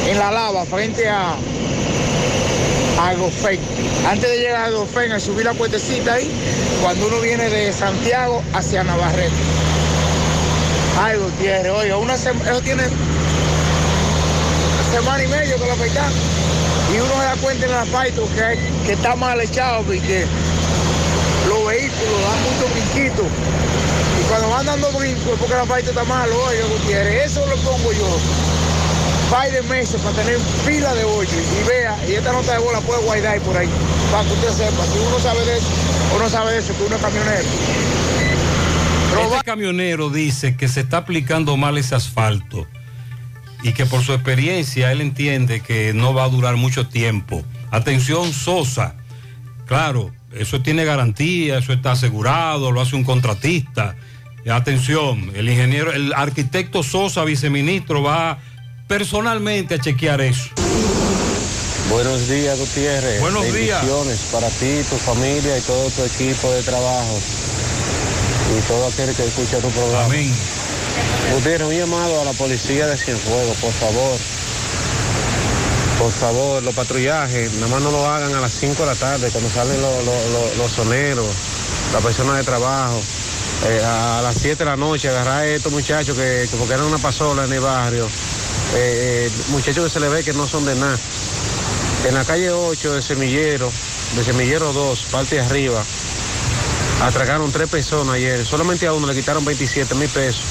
[0.07, 1.35] En la lava, frente a,
[2.99, 3.59] a Gofén.
[4.07, 6.29] Antes de llegar a Gofén, a subir la puertecita ahí,
[6.81, 9.60] cuando uno viene de Santiago hacia Navarrete.
[11.03, 12.83] Ay, Gutiérrez, oiga, una sema- eso tiene
[14.93, 16.11] semana y medio que lo afeitan.
[16.93, 20.25] Y uno se da cuenta en el asfalto que, que está mal echado y que
[21.47, 23.23] los vehículos dan mucho brinquito.
[24.19, 27.55] Y cuando van dando brincos es porque el asfalto está malo, oiga, Gutiérrez, eso lo
[27.57, 28.17] pongo yo.
[29.31, 30.37] Par de meses para tener
[30.67, 33.69] pila de hoyo y vea, y esta nota de bola puede guardar por ahí,
[34.11, 35.67] para que usted sepa, si uno sabe de eso,
[36.17, 37.47] uno sabe de eso, que uno es camionero.
[39.19, 42.67] Este camionero dice que se está aplicando mal ese asfalto
[43.63, 47.43] y que por su experiencia él entiende que no va a durar mucho tiempo.
[47.69, 48.95] Atención, Sosa.
[49.65, 53.95] Claro, eso tiene garantía, eso está asegurado, lo hace un contratista.
[54.49, 58.39] Atención, el ingeniero, el arquitecto Sosa, viceministro, va
[58.87, 60.49] personalmente a chequear eso.
[61.89, 63.19] Buenos días, Gutiérrez.
[63.21, 63.85] Buenos días.
[64.31, 67.19] Para ti, tu familia y todo tu equipo de trabajo.
[68.57, 70.05] Y todo aquel que escucha tu programa.
[70.05, 70.33] Amén.
[71.33, 74.17] Gutiérrez, un llamado a la policía de Cienfuegos, por favor.
[75.99, 79.29] Por favor, los patrullajes, nada más no lo hagan a las 5 de la tarde,
[79.31, 81.27] cuando salen los, los, los- los soneros,
[81.93, 82.99] las personas de trabajo.
[83.69, 86.87] Eh, a las 7 de la noche, agarrar a estos muchachos que, que porque eran
[86.87, 88.07] una pasola en el barrio.
[88.75, 90.97] Eh, eh, muchachos que se le ve que no son de nada.
[92.07, 93.71] En la calle 8 de Semillero,
[94.15, 95.83] de Semillero 2, parte de arriba,
[97.07, 98.45] atracaron tres personas ayer.
[98.45, 100.43] Solamente a uno le quitaron 27 mil pesos.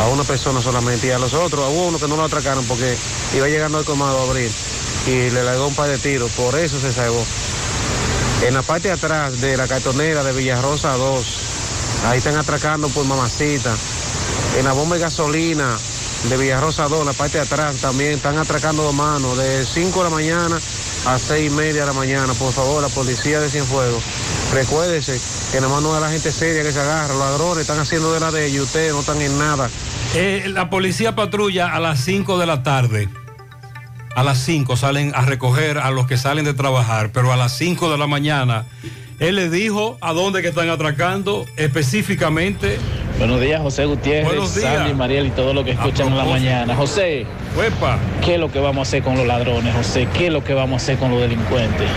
[0.00, 1.08] A una persona solamente.
[1.08, 2.96] Y a los otros, a uno que no lo atracaron porque
[3.34, 4.50] iba llegando al comado a abrir.
[5.06, 6.30] Y le largó un par de tiros.
[6.32, 7.24] Por eso se salvó.
[8.42, 11.40] En la parte de atrás de la cartonera de Villarrosa 2,
[12.06, 13.74] ahí están atracando por mamacita.
[14.56, 15.76] En la bomba de gasolina
[16.28, 20.04] de Villarrosa 2, la parte de atrás también están atracando dos manos de 5 de
[20.04, 20.60] la mañana
[21.08, 22.34] a 6 y media de la mañana.
[22.34, 24.02] Por favor, la policía de Cienfuegos,
[24.52, 25.18] recuérdese
[25.50, 27.08] que nada más no es la gente seria que se agarra.
[27.08, 29.70] Los ladrones están haciendo de la de ellos, ustedes no están en nada.
[30.14, 33.08] Eh, la policía patrulla a las 5 de la tarde.
[34.14, 37.56] A las 5 salen a recoger a los que salen de trabajar, pero a las
[37.56, 38.66] 5 de la mañana
[39.18, 42.78] él le dijo a dónde que están atracando específicamente.
[43.18, 44.76] Buenos días, José Gutiérrez, Buenos días.
[44.76, 46.76] Sandy, Mariel y todo lo que escuchan en la mañana.
[46.76, 47.26] José,
[48.24, 50.06] ¿qué es lo que vamos a hacer con los ladrones, José?
[50.14, 51.88] ¿Qué es lo que vamos a hacer con los delincuentes?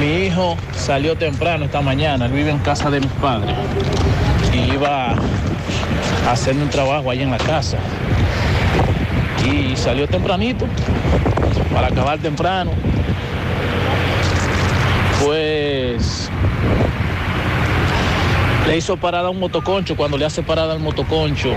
[0.00, 3.54] Mi hijo salió temprano esta mañana, él vive en casa de mis padres
[4.52, 7.78] y iba a hacer un trabajo ahí en la casa.
[9.44, 10.66] Y salió tempranito
[11.72, 12.72] para acabar temprano.
[15.24, 16.28] Pues
[18.66, 21.54] Le hizo parada un motoconcho cuando le hace parada al motoconcho.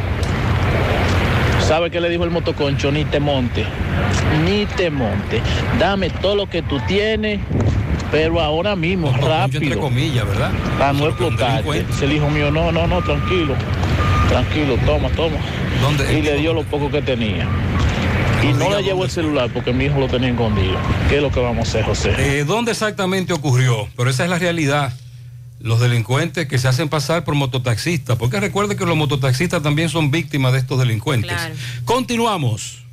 [1.70, 2.92] ¿Sabe qué le dijo el motoconcho?
[2.92, 3.64] Ni te monte,
[4.44, 5.40] ni te monte.
[5.78, 7.40] Dame todo lo que tú tienes,
[8.10, 9.62] pero ahora mismo, rápido.
[9.62, 10.52] Entre comillas, ¿verdad?
[10.80, 11.86] Para no explotarte.
[12.02, 13.54] El hijo mío, no, no, no, tranquilo.
[14.30, 15.38] Tranquilo, toma, toma.
[16.12, 17.48] Y le dio lo poco que tenía.
[18.42, 20.76] Y no le llevó el celular porque mi hijo lo tenía escondido.
[21.08, 22.16] ¿Qué es lo que vamos a hacer, José?
[22.18, 23.88] Eh, ¿Dónde exactamente ocurrió?
[23.96, 24.92] Pero esa es la realidad.
[25.60, 30.10] Los delincuentes que se hacen pasar por mototaxistas, porque recuerde que los mototaxistas también son
[30.10, 31.38] víctimas de estos delincuentes.
[31.86, 32.89] Continuamos.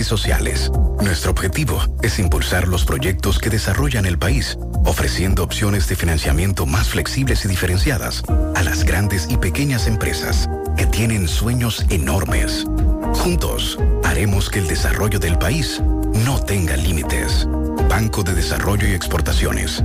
[0.00, 0.70] Y sociales.
[1.00, 6.88] Nuestro objetivo es impulsar los proyectos que desarrollan el país, ofreciendo opciones de financiamiento más
[6.88, 8.22] flexibles y diferenciadas
[8.54, 12.66] a las grandes y pequeñas empresas que tienen sueños enormes.
[13.14, 15.80] Juntos, haremos que el desarrollo del país
[16.24, 17.46] no tenga límites.
[17.88, 19.84] Banco de Desarrollo y Exportaciones.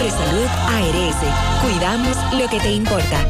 [0.00, 3.26] Mafre Salud ARS, cuidamos lo que te importa.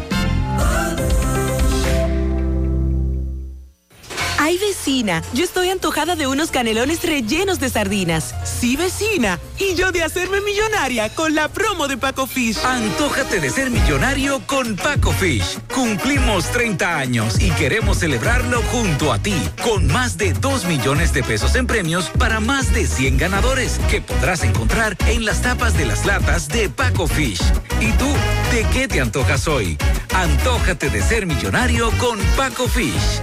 [4.39, 8.35] Ay, vecina, yo estoy antojada de unos canelones rellenos de sardinas.
[8.61, 9.39] Sí, vecina.
[9.59, 12.59] Y yo de hacerme millonaria con la promo de Paco Fish.
[12.63, 15.57] Antójate de ser millonario con Paco Fish.
[15.75, 19.35] Cumplimos 30 años y queremos celebrarlo junto a ti,
[19.65, 24.03] con más de 2 millones de pesos en premios para más de 100 ganadores que
[24.03, 27.41] podrás encontrar en las tapas de las latas de Paco Fish.
[27.81, 28.13] ¿Y tú,
[28.53, 29.79] de qué te antojas hoy?
[30.13, 33.23] Antójate de ser millonario con Paco Fish.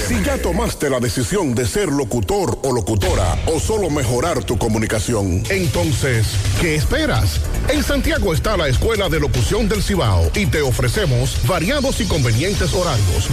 [0.07, 5.43] Si ya tomaste la decisión de ser locutor o locutora o solo mejorar tu comunicación,
[5.49, 6.27] entonces,
[6.61, 7.41] ¿qué esperas?
[7.67, 12.73] En Santiago está la Escuela de Locución del Cibao y te ofrecemos variados y convenientes
[12.73, 13.32] horarios,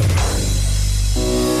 [0.01, 1.60] ar.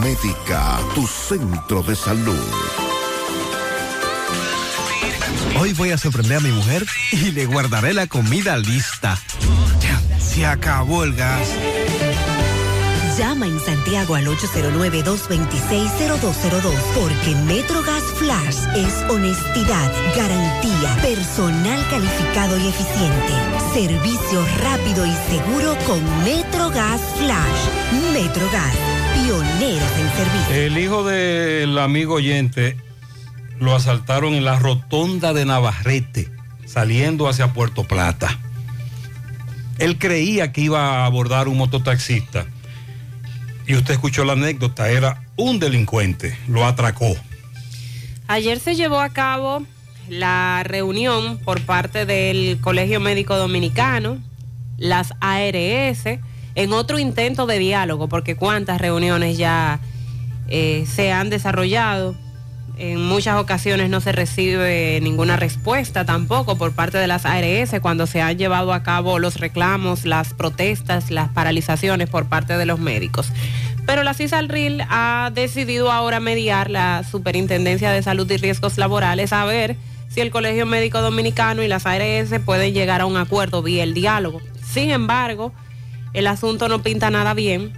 [0.00, 2.38] Médica, tu centro de salud.
[5.58, 9.18] Hoy voy a sorprender a mi mujer y le guardaré la comida lista.
[9.80, 11.48] Ya, se acabó el gas.
[13.18, 13.60] Llama en
[13.92, 23.34] Santiago al 809-226-0202 porque MetroGas Flash es honestidad, garantía, personal calificado y eficiente,
[23.74, 27.68] servicio rápido y seguro con MetroGas Flash.
[28.14, 28.74] MetroGas,
[29.12, 30.54] pioneros en servicio.
[30.54, 32.78] El hijo del amigo oyente
[33.60, 36.30] lo asaltaron en la rotonda de Navarrete,
[36.64, 38.38] saliendo hacia Puerto Plata.
[39.76, 42.46] Él creía que iba a abordar un mototaxista.
[43.66, 47.14] Y usted escuchó la anécdota, era un delincuente, lo atracó.
[48.26, 49.64] Ayer se llevó a cabo
[50.08, 54.18] la reunión por parte del Colegio Médico Dominicano,
[54.78, 56.18] las ARS,
[56.54, 59.80] en otro intento de diálogo, porque cuántas reuniones ya
[60.48, 62.14] eh, se han desarrollado.
[62.78, 68.06] En muchas ocasiones no se recibe ninguna respuesta tampoco por parte de las ARS cuando
[68.06, 72.78] se han llevado a cabo los reclamos, las protestas, las paralizaciones por parte de los
[72.78, 73.30] médicos.
[73.86, 79.44] Pero la CISALRIL ha decidido ahora mediar la Superintendencia de Salud y Riesgos Laborales a
[79.44, 79.76] ver
[80.08, 83.92] si el Colegio Médico Dominicano y las ARS pueden llegar a un acuerdo vía el
[83.92, 84.40] diálogo.
[84.64, 85.52] Sin embargo,
[86.14, 87.72] el asunto no pinta nada bien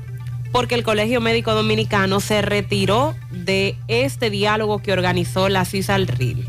[0.54, 6.46] porque el Colegio Médico Dominicano se retiró de este diálogo que organizó la CISALRIL.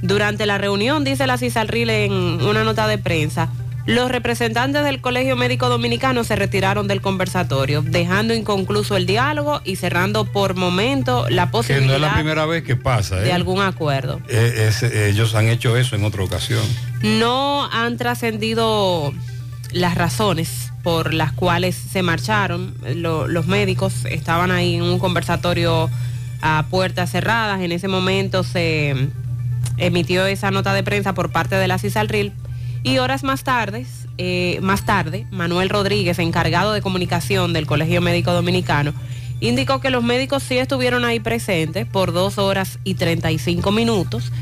[0.00, 3.50] Durante la reunión, dice la CISALRIL en una nota de prensa,
[3.84, 9.76] Los representantes del Colegio Médico Dominicano se retiraron del conversatorio, dejando inconcluso el diálogo y
[9.76, 13.16] cerrando por momento la Que posibilidad no es la primera vez que pasa.
[13.16, 13.32] de ¿eh?
[13.32, 14.20] algún acuerdo.
[14.28, 16.64] Eh, es- ellos han hecho eso en otra ocasión.
[17.02, 19.12] No han trascendido
[19.72, 22.74] las razones por las cuales se marcharon.
[22.94, 25.90] Lo- los médicos estaban ahí en un conversatorio
[26.42, 27.60] a puertas cerradas.
[27.60, 28.94] En ese momento se
[29.78, 32.32] emitió esa nota de prensa por parte de la CISALRIL
[32.82, 33.84] y horas más tarde,
[34.18, 38.94] eh, más tarde, Manuel Rodríguez, encargado de comunicación del Colegio Médico Dominicano,
[39.40, 44.32] indicó que los médicos sí estuvieron ahí presentes por dos horas y 35 minutos,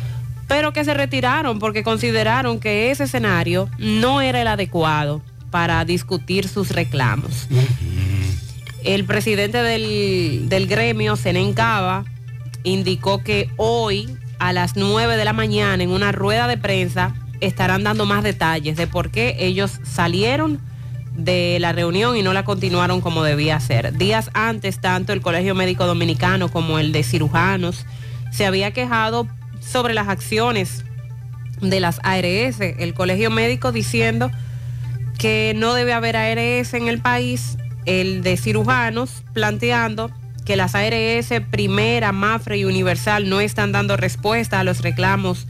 [0.48, 6.48] pero que se retiraron porque consideraron que ese escenario no era el adecuado para discutir
[6.48, 7.48] sus reclamos.
[8.82, 12.04] El presidente del, del gremio, Zenén Cava,
[12.64, 17.84] indicó que hoy a las 9 de la mañana en una rueda de prensa estarán
[17.84, 20.60] dando más detalles de por qué ellos salieron
[21.16, 23.96] de la reunión y no la continuaron como debía ser.
[23.96, 27.86] Días antes, tanto el Colegio Médico Dominicano como el de cirujanos
[28.32, 29.28] se había quejado
[29.64, 30.84] sobre las acciones
[31.60, 34.30] de las ARS, el Colegio Médico diciendo
[35.18, 37.56] que no debe haber ARS en el país,
[37.86, 40.10] el de cirujanos planteando
[40.44, 45.46] que las ARS Primera, Mafre y Universal no están dando respuesta a los reclamos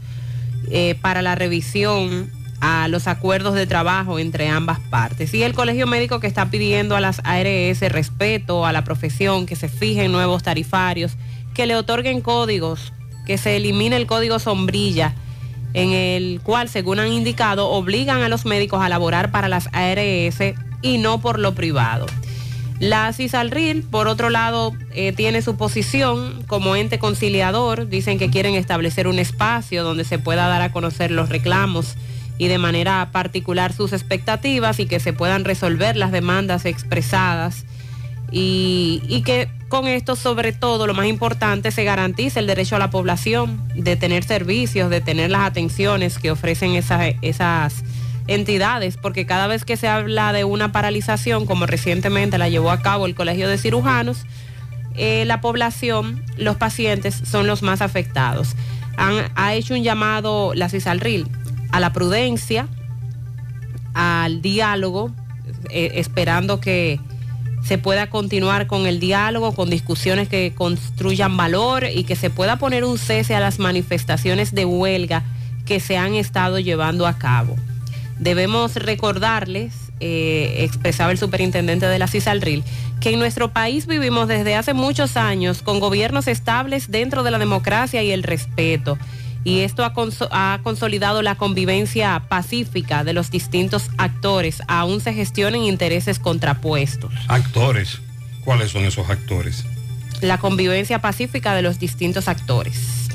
[0.71, 5.33] eh, para la revisión a los acuerdos de trabajo entre ambas partes.
[5.33, 9.55] Y el Colegio Médico que está pidiendo a las ARS respeto a la profesión, que
[9.55, 11.15] se fijen nuevos tarifarios,
[11.53, 12.93] que le otorguen códigos,
[13.25, 15.13] que se elimine el código sombrilla,
[15.73, 20.55] en el cual, según han indicado, obligan a los médicos a laborar para las ARS
[20.81, 22.05] y no por lo privado.
[22.79, 27.87] La CISALRIL, por otro lado, eh, tiene su posición como ente conciliador.
[27.87, 31.95] Dicen que quieren establecer un espacio donde se pueda dar a conocer los reclamos
[32.37, 37.65] y de manera particular sus expectativas y que se puedan resolver las demandas expresadas
[38.37, 42.89] y, que con esto, sobre todo, lo más importante, se garantice el derecho a la
[42.89, 47.85] población de tener servicios, de tener las atenciones que ofrecen esas, esas
[48.27, 52.81] entidades, porque cada vez que se habla de una paralización, como recientemente la llevó a
[52.81, 54.25] cabo el Colegio de Cirujanos,
[54.95, 58.57] eh, la población, los pacientes son los más afectados.
[58.97, 61.29] Ha hecho un llamado la CISALRIL
[61.71, 62.67] a la prudencia,
[63.93, 65.11] al diálogo,
[65.69, 66.99] eh, esperando que
[67.65, 72.57] se pueda continuar con el diálogo, con discusiones que construyan valor y que se pueda
[72.57, 75.23] poner un cese a las manifestaciones de huelga
[75.65, 77.55] que se han estado llevando a cabo.
[78.19, 82.63] Debemos recordarles, eh, expresaba el superintendente de la CISALRIL,
[83.01, 87.39] que en nuestro país vivimos desde hace muchos años con gobiernos estables dentro de la
[87.39, 88.99] democracia y el respeto.
[89.45, 89.93] Y esto ha,
[90.31, 97.13] ha consolidado la convivencia pacífica de los distintos actores, aún se gestionen intereses contrapuestos.
[97.27, 97.99] Actores.
[98.43, 99.63] ¿Cuáles son esos actores?
[100.21, 103.07] La convivencia pacífica de los distintos actores.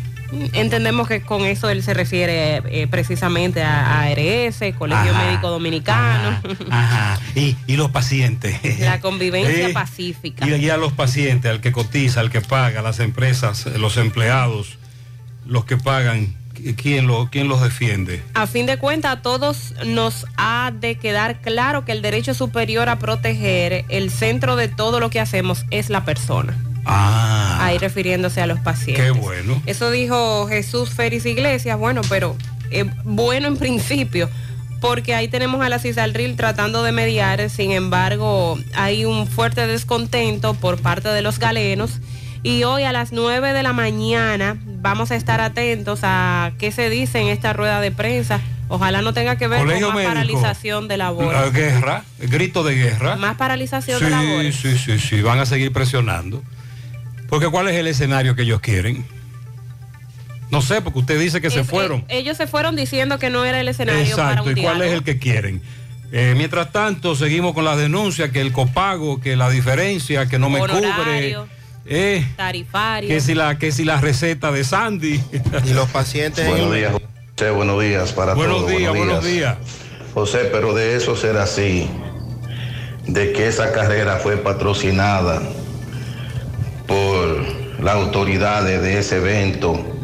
[0.52, 6.40] Entendemos que con eso él se refiere eh, precisamente a, ARS, Colegio Ajá, Médico Dominicano,
[6.70, 7.18] Ajá.
[7.34, 8.56] Y, y los pacientes.
[8.78, 10.46] la convivencia Eh, pacífica.
[10.46, 14.78] Y, y a los pacientes, al que cotiza, al que paga, las empresas, los empleados,
[15.50, 16.32] los que pagan,
[16.76, 18.22] ¿quién, lo, quién los defiende?
[18.34, 22.88] A fin de cuentas, a todos nos ha de quedar claro que el derecho superior
[22.88, 26.56] a proteger, el centro de todo lo que hacemos es la persona.
[26.84, 29.04] Ah, Ahí refiriéndose a los pacientes.
[29.04, 29.60] qué bueno.
[29.66, 32.36] Eso dijo Jesús Félix Iglesias, bueno, pero
[32.70, 34.30] eh, bueno en principio,
[34.80, 40.54] porque ahí tenemos a la CISALRIL tratando de mediar, sin embargo, hay un fuerte descontento
[40.54, 41.98] por parte de los galenos
[42.42, 46.88] y hoy a las 9 de la mañana vamos a estar atentos a qué se
[46.88, 48.40] dice en esta rueda de prensa.
[48.68, 50.14] Ojalá no tenga que ver Colegio con más Médico.
[50.40, 51.52] paralización de La labores.
[51.52, 53.16] guerra, el grito de guerra.
[53.16, 54.54] Más paralización de labores.
[54.56, 56.42] Sí, sí, sí, sí, van a seguir presionando.
[57.28, 59.04] Porque ¿cuál es el escenario que ellos quieren?
[60.50, 62.00] No sé, porque usted dice que se Es- fueron.
[62.08, 64.82] eh, ellos se fueron diciendo que no era el escenario para Exacto, un ¿y cuál
[64.82, 65.62] es el que quieren?
[66.12, 70.50] Eh, mientras tanto, seguimos con las denuncias, que el copago, que la diferencia, que no
[70.50, 71.36] me cubre,
[71.90, 73.08] eh, tarifario.
[73.08, 75.20] que, si la, que si la receta de Sandy.
[75.64, 76.48] Y los pacientes...
[76.48, 77.50] Buenos días, José.
[77.50, 78.70] Buenos días para Buenos todos.
[78.70, 79.56] días, buenos días.
[80.14, 81.88] José, pero de eso será así,
[83.06, 85.42] de que esa carrera fue patrocinada
[86.86, 89.99] por las autoridades de ese evento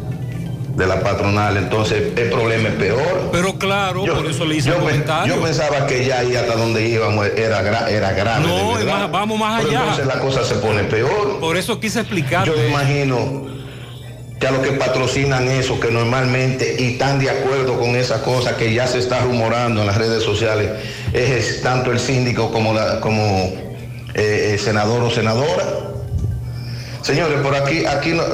[0.77, 3.29] de la patronal, entonces el problema es peor.
[3.31, 5.35] Pero claro, por eso le hice yo, el comentario.
[5.35, 8.47] yo pensaba que ya ahí hasta donde íbamos era, era grave.
[8.47, 8.99] No, de es verdad.
[9.01, 9.79] más, vamos más Pero allá.
[9.81, 11.39] Entonces la cosa se pone peor.
[11.39, 12.45] Por eso quise explicar.
[12.45, 13.47] Yo imagino
[14.39, 18.55] que a los que patrocinan eso, que normalmente y están de acuerdo con esa cosa
[18.55, 20.69] que ya se está rumorando en las redes sociales,
[21.11, 23.51] es tanto el síndico como, la, como
[24.13, 25.63] eh, el senador o senadora.
[27.07, 28.25] Señores, por aquí, aquí no-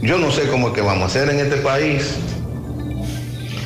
[0.00, 2.14] yo no sé cómo es que vamos a hacer en este país.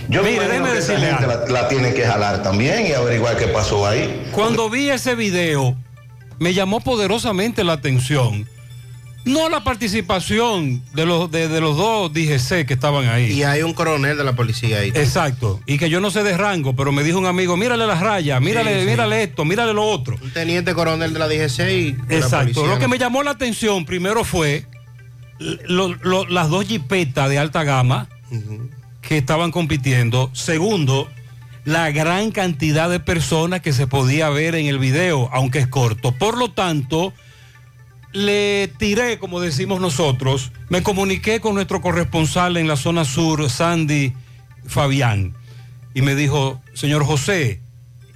[0.08, 3.36] Yo Mire, déjeme que esa decirle gente la, la tienen que jalar también y averiguar
[3.36, 4.28] qué pasó ahí.
[4.32, 5.76] Cuando vi ese video,
[6.40, 8.48] me llamó poderosamente la atención.
[9.28, 13.32] No la participación de los, de, de los dos DGC que estaban ahí.
[13.32, 14.88] Y hay un coronel de la policía ahí.
[14.94, 15.60] Exacto.
[15.66, 18.40] Y que yo no sé de rango, pero me dijo un amigo, mírale las rayas,
[18.40, 18.86] mírale, Sí, sí.
[18.90, 20.16] mírale esto, mírale lo otro.
[20.22, 22.66] Un teniente coronel de la DGC y de Exacto.
[22.66, 24.66] Lo que me llamó la atención primero fue
[25.38, 28.08] lo- lo- las dos jipetas de alta gama
[29.02, 30.30] que estaban compitiendo.
[30.32, 31.08] Segundo,
[31.64, 36.12] la gran cantidad de personas que se podía ver en el video, aunque es corto.
[36.12, 37.12] Por lo tanto,
[38.12, 44.14] le tiré, como decimos nosotros, me comuniqué con nuestro corresponsal en la zona sur, Sandy
[44.66, 45.34] Fabián,
[45.94, 47.60] y me dijo, señor José,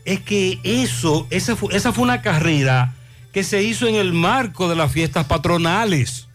[0.05, 2.95] es que eso, esa fue, esa una carrera
[3.33, 6.29] que se hizo en el marco de las fiestas patronales,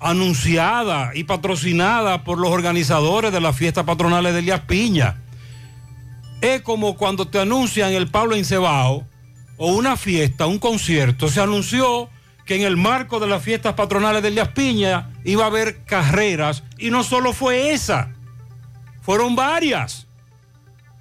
[0.00, 5.22] anunciada y patrocinada por los organizadores de las fiestas patronales de Elías Piña.
[6.40, 9.04] Es como cuando te anuncian el Pablo Encebao
[9.56, 12.08] o una fiesta, un concierto, se anunció
[12.48, 16.64] que en el marco de las fiestas patronales de Elías Piña iba a haber carreras
[16.78, 18.14] y no solo fue esa,
[19.02, 20.06] fueron varias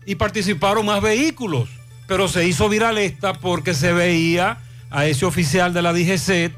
[0.05, 1.69] y participaron más vehículos,
[2.05, 4.57] pero se hizo viral esta porque se veía
[4.89, 6.51] a ese oficial de la DGC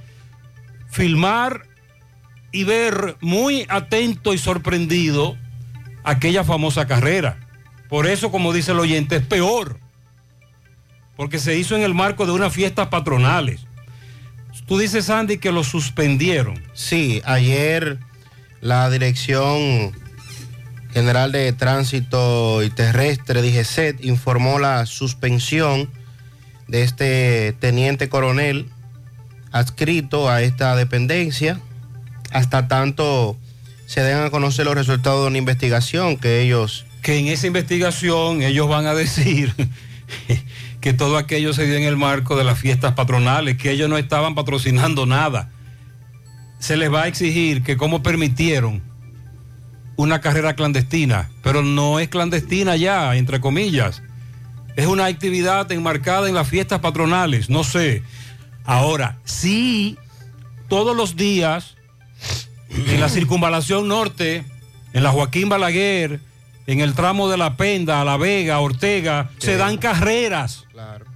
[0.90, 1.68] filmar
[2.52, 5.38] y ver muy atento y sorprendido
[6.04, 7.38] aquella famosa carrera.
[7.90, 9.80] Por eso, como dice el oyente, es peor,
[11.16, 13.69] porque se hizo en el marco de unas fiestas patronales.
[14.68, 16.62] Tú dices, Sandy, que lo suspendieron.
[16.74, 18.00] Sí, ayer
[18.62, 19.94] la Dirección
[20.92, 25.90] General de Tránsito y Terrestre, DGCET, informó la suspensión
[26.68, 28.70] de este teniente coronel
[29.52, 31.60] adscrito a esta dependencia
[32.32, 33.38] hasta tanto
[33.86, 36.86] se den a conocer los resultados de una investigación que ellos...
[37.02, 39.54] Que en esa investigación ellos van a decir
[40.82, 43.98] que todo aquello se dio en el marco de las fiestas patronales, que ellos no
[43.98, 45.52] estaban patrocinando nada.
[46.60, 48.82] Se les va a exigir que cómo permitieron
[49.96, 54.02] una carrera clandestina, pero no es clandestina ya, entre comillas.
[54.78, 58.04] Es una actividad enmarcada en las fiestas patronales, no sé.
[58.64, 59.98] Ahora, sí,
[60.70, 61.76] todos los días,
[62.70, 64.46] en la circunvalación norte,
[64.94, 66.22] en la Joaquín Balaguer,
[66.66, 70.66] en el tramo de La Penda, La Vega, Ortega, se dan carreras.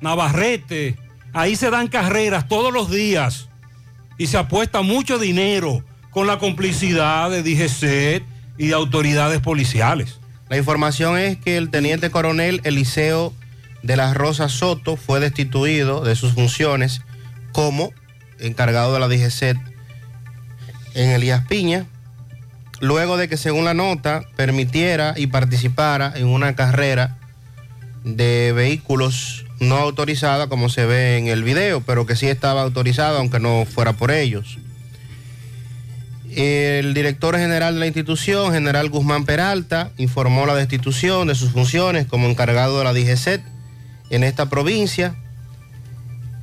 [0.01, 0.97] Navarrete,
[1.33, 3.49] ahí se dan carreras todos los días
[4.17, 8.23] y se apuesta mucho dinero con la complicidad de DGC
[8.57, 10.19] y de autoridades policiales.
[10.49, 13.33] La información es que el teniente coronel Eliseo
[13.81, 17.01] de la Rosa Soto fue destituido de sus funciones
[17.51, 17.91] como
[18.39, 19.57] encargado de la DGC
[20.95, 21.85] en Elías Piña,
[22.79, 27.17] luego de que según la nota permitiera y participara en una carrera
[28.03, 33.19] de vehículos no autorizada como se ve en el video, pero que sí estaba autorizada
[33.19, 34.57] aunque no fuera por ellos.
[36.35, 42.07] El director general de la institución, general Guzmán Peralta, informó la destitución de sus funciones
[42.07, 43.41] como encargado de la DGCET
[44.09, 45.15] en esta provincia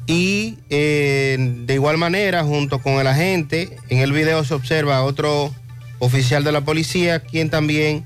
[0.07, 5.55] y eh, de igual manera, junto con el agente, en el video se observa otro
[6.01, 8.05] oficial de la policía, quien también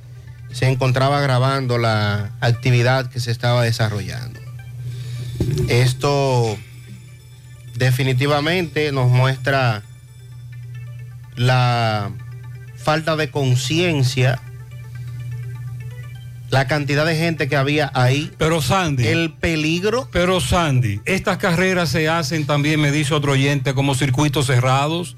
[0.53, 4.44] se encontraba grabando la actividad que se estaba desarrollando.
[5.69, 6.59] Esto
[7.77, 9.83] definitivamente nos muestra
[11.37, 12.13] la
[12.77, 14.41] falta de conciencia,
[16.51, 18.31] la cantidad de gente que había ahí.
[18.39, 19.07] Pero Sandy.
[19.07, 20.09] El peligro.
[20.13, 25.17] Pero Sandy, estas carreras se hacen también, me dice otro oyente, como circuitos cerrados.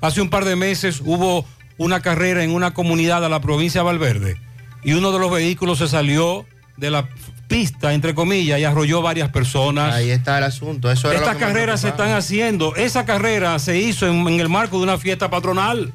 [0.00, 1.46] Hace un par de meses hubo
[1.78, 4.36] una carrera en una comunidad de la provincia de Valverde
[4.82, 6.46] y uno de los vehículos se salió
[6.76, 7.08] de la
[7.48, 9.94] pista, entre comillas, y arrolló varias personas.
[9.94, 10.90] Ahí está el asunto.
[10.90, 12.74] Eso era Estas carreras se están haciendo.
[12.76, 15.92] Esa carrera se hizo en, en el marco de una fiesta patronal.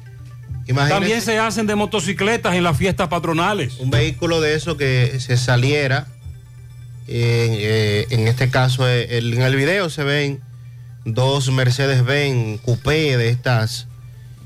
[0.66, 3.78] Imagínese- También se hacen de motocicletas en las fiestas patronales.
[3.78, 6.06] Un vehículo de eso que se saliera,
[7.08, 10.40] eh, eh, en este caso, eh, el- en el video se ven
[11.04, 13.88] dos Mercedes-Benz coupé de estas.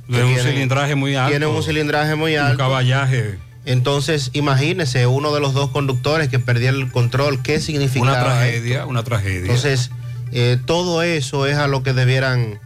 [0.09, 1.31] De un tienen- cilindraje muy alto.
[1.31, 2.59] Tienen un cilindraje muy Un alto.
[2.59, 3.39] caballaje.
[3.67, 8.03] Entonces, imagínese uno de los dos conductores que perdió el control, ¿qué significa?
[8.03, 9.41] Una tragedia, una tragedia.
[9.41, 9.91] Entonces,
[10.33, 12.61] eh, todo eso es a lo que debieran.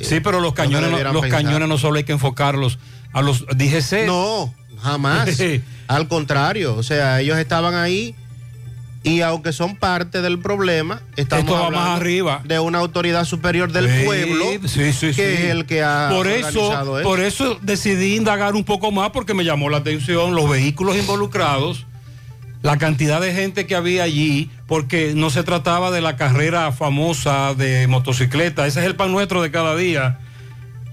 [0.00, 1.42] Sí, pero los cañones, no, los pensar.
[1.42, 2.78] cañones no solo hay que enfocarlos
[3.12, 4.06] a los DGC.
[4.06, 5.38] No, jamás.
[5.86, 8.14] Al contrario, o sea, ellos estaban ahí
[9.04, 12.40] y aunque son parte del problema, estamos Esto va más hablando arriba.
[12.44, 16.26] de una autoridad superior del Sí, pueblo sí, sí, que es el que ha por
[16.28, 20.48] organizado eso, por eso decidí indagar un poco más porque me llamó la atención los
[20.48, 21.84] vehículos involucrados,
[22.62, 27.54] la cantidad de gente que había allí, porque no se trataba de la carrera famosa
[27.54, 30.20] de motocicleta, ese es el pan nuestro de cada día,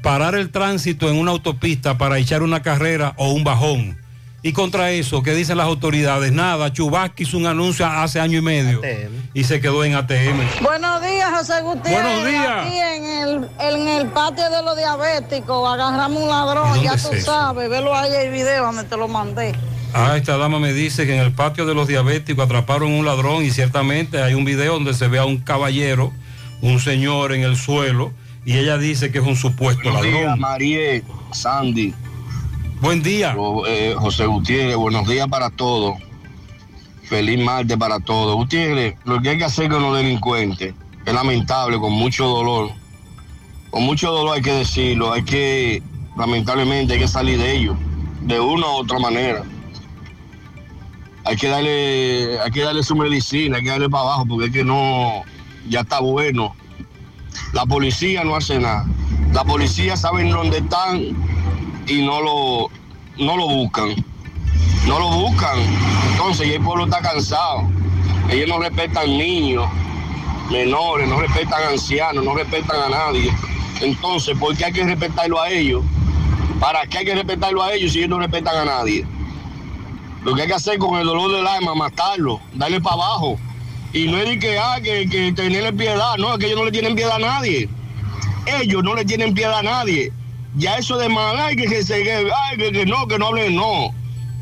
[0.01, 3.98] parar el tránsito en una autopista para echar una carrera o un bajón.
[4.41, 6.31] Y contra eso, ¿qué dicen las autoridades?
[6.31, 8.81] Nada, Chubasque hizo un anuncio hace año y medio
[9.33, 10.39] y se quedó en ATM.
[10.61, 12.01] Buenos días, José Gutiérrez.
[12.03, 12.65] Buenos días.
[12.65, 17.03] Aquí en el, en el patio de los diabéticos agarramos un ladrón, ¿Dónde ya es
[17.09, 17.25] tú eso?
[17.25, 17.69] sabes.
[17.69, 19.53] Velo ahí el video donde te lo mandé.
[19.93, 23.43] Ah, esta dama me dice que en el patio de los diabéticos atraparon un ladrón
[23.43, 26.13] y ciertamente hay un video donde se ve a un caballero,
[26.61, 28.13] un señor en el suelo
[28.45, 30.39] y ella dice que es un supuesto Buenos días, ladrón.
[30.39, 31.01] María,
[31.33, 31.93] Sandy.
[32.82, 33.36] Buen día.
[33.67, 35.97] eh, José Gutiérrez, buenos días para todos.
[37.03, 38.38] Feliz martes para todos.
[38.38, 40.73] Gutiérrez, lo que hay que hacer con los delincuentes
[41.05, 42.71] es lamentable, con mucho dolor.
[43.69, 45.84] Con mucho dolor hay que decirlo, hay que,
[46.17, 47.75] lamentablemente, hay que salir de ellos,
[48.21, 49.43] de una u otra manera.
[51.25, 54.53] Hay que darle, hay que darle su medicina, hay que darle para abajo, porque es
[54.53, 55.23] que no,
[55.67, 56.55] ya está bueno.
[57.51, 58.86] La policía no hace nada.
[59.34, 61.13] La policía sabe dónde están
[61.89, 62.69] y no lo,
[63.17, 63.95] no lo buscan.
[64.85, 65.59] No lo buscan.
[66.11, 67.67] Entonces el pueblo está cansado.
[68.29, 69.67] Ellos no respetan niños,
[70.51, 73.33] menores, no respetan ancianos, no respetan a nadie.
[73.81, 75.83] Entonces, ¿por qué hay que respetarlo a ellos?
[76.59, 79.05] ¿Para qué hay que respetarlo a ellos si ellos no respetan a nadie?
[80.23, 83.39] Lo que hay que hacer con el dolor del alma, matarlo, darle para abajo.
[83.93, 86.65] Y no es de que, ah, que, que tenerle piedad, no, es que ellos no
[86.65, 87.67] le tienen piedad a nadie.
[88.61, 90.11] Ellos no le tienen piedad a nadie.
[90.55, 93.93] Ya eso de mal, ay, que, que, ay, que, que no, que no hablen, no.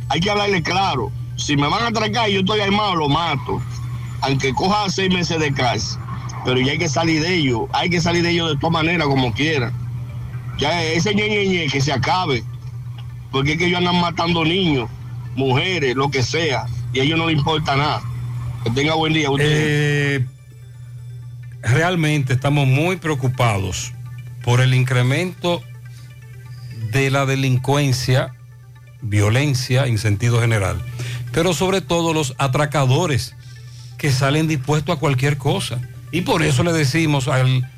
[0.10, 1.12] Hay que hablarle claro.
[1.36, 3.62] Si me van a atracar y yo estoy armado, lo mato.
[4.22, 6.00] Aunque coja seis meses de cárcel.
[6.46, 7.64] Pero ya hay que salir de ellos.
[7.74, 9.72] Hay que salir de ellos de todas maneras, como quiera.
[10.58, 12.44] Ya ese ñe, que se acabe.
[13.32, 14.90] Porque es que ellos andan matando niños,
[15.36, 16.66] mujeres, lo que sea.
[16.94, 18.02] Y a ellos no les importa nada.
[18.64, 19.28] Que tenga buen día.
[19.40, 20.26] Eh,
[21.62, 23.94] realmente estamos muy preocupados
[24.42, 25.62] por el incremento
[26.92, 28.34] de la delincuencia,
[29.02, 30.82] violencia en sentido general,
[31.32, 33.36] pero sobre todo los atracadores
[33.98, 35.80] que salen dispuestos a cualquier cosa.
[36.12, 37.70] Y por eso le decimos al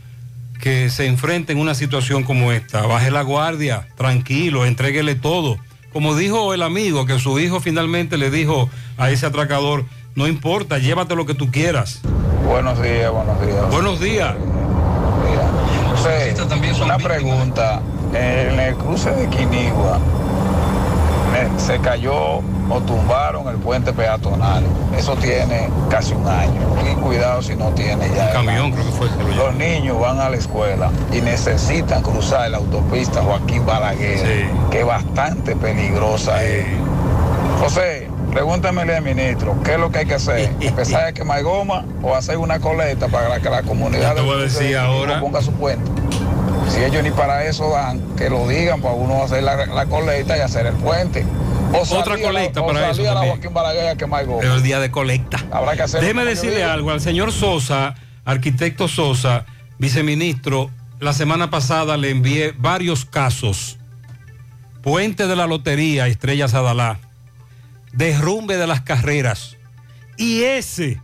[0.60, 5.58] que se enfrente en una situación como esta, baje la guardia, tranquilo, entréguele todo.
[5.94, 9.86] Como dijo el amigo, que su hijo finalmente le dijo a ese atracador,
[10.16, 12.02] no importa, llévate lo que tú quieras.
[12.46, 13.72] Buenos días, buenos días.
[13.72, 14.36] Buenos días.
[15.92, 16.36] José,
[16.84, 17.82] una pregunta.
[18.14, 20.00] En el cruce de Quinigua
[21.32, 22.38] me- se cayó
[22.72, 24.64] o tumbaron el puente peatonal.
[24.98, 26.60] Eso tiene casi un año.
[26.92, 28.32] Y cuidado si no tiene ya.
[28.32, 29.08] camión, creo que fue.
[29.36, 34.86] Los niños van a la escuela y necesitan cruzar la autopista Joaquín Balaguer, que es
[34.86, 36.44] bastante peligrosa.
[36.44, 36.66] es.
[37.60, 40.52] José, pregúntamele al ministro, ¿qué es lo que hay que hacer?
[40.62, 44.38] ¿Empezar a quemar goma o hacer una coleta para que la comunidad te voy a
[44.38, 45.20] de decir ahora.
[45.20, 45.90] ponga su puente?
[46.70, 50.38] Si ellos ni para eso dan, que lo digan para uno hacer la, la coleta
[50.38, 51.26] y hacer el puente.
[51.74, 53.22] O Otra colecta o para eso la.
[53.22, 53.98] Joaquín Balaguer
[54.42, 55.46] el día de colecta.
[55.52, 57.96] Habrá que hacer Déjeme decirle algo al señor Sosa,
[58.26, 59.46] arquitecto Sosa,
[59.78, 60.72] viceministro.
[61.00, 63.78] La semana pasada le envié varios casos.
[64.82, 67.00] Puente de la Lotería, Estrellas Adalá.
[67.94, 69.58] Derrumbe de las carreras.
[70.18, 71.00] Y ese,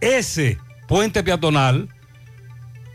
[0.00, 0.58] ese
[0.88, 1.88] puente peatonal,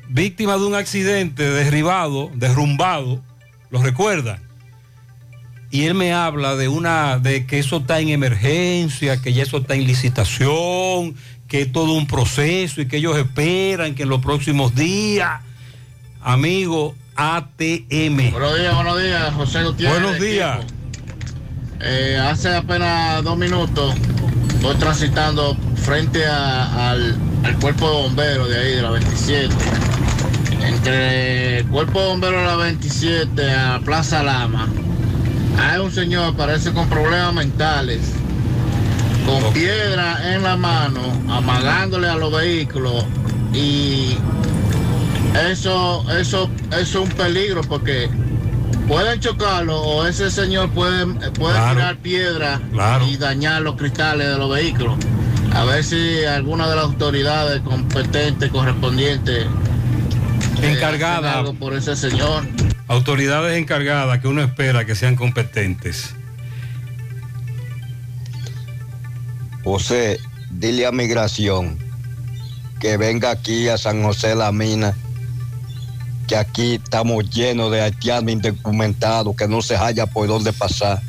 [0.10, 3.22] víctima de un accidente derribado, derrumbado,
[3.70, 4.39] ¿lo recuerdan?
[5.72, 9.58] y él me habla de una de que eso está en emergencia, que ya eso
[9.58, 11.16] está en licitación,
[11.49, 15.41] que es todo un proceso y que ellos esperan que en los próximos días,
[16.22, 18.32] amigo ATM.
[18.32, 20.01] Buenos días, buenos días, José Gutiérrez.
[20.01, 20.60] Buenos días.
[21.82, 23.95] Eh, hace apenas dos minutos
[24.56, 29.53] estoy transitando frente a- al, al cuerpo de bomberos de ahí, de la 27.
[30.68, 34.68] Entre el cuerpo de bomberos de la 27 a Plaza Lama,
[35.59, 37.99] hay un señor, parece con problemas mentales,
[39.26, 43.05] con piedra en la mano, amagándole a los vehículos
[43.53, 44.18] y
[45.49, 48.09] eso, eso, eso es un peligro porque
[48.88, 51.76] pueden chocarlo o ese señor puede, puede Claro.
[51.76, 53.05] tirar piedra Claro.
[53.07, 54.95] y dañar los cristales de los vehículos.
[55.53, 59.45] A ver si alguna de las autoridades competentes, correspondientes,
[60.62, 61.30] Encargada.
[61.30, 62.45] hacen algo por ese señor.
[62.88, 66.16] autoridades encargadas que uno espera que sean competentes.
[69.64, 70.20] José,
[70.51, 71.78] dile a migración
[72.80, 74.95] que venga aquí a San José de la Mina,
[76.28, 81.01] que aquí estamos llenos de haitianos indocumentados, que no se haya por dónde pasar.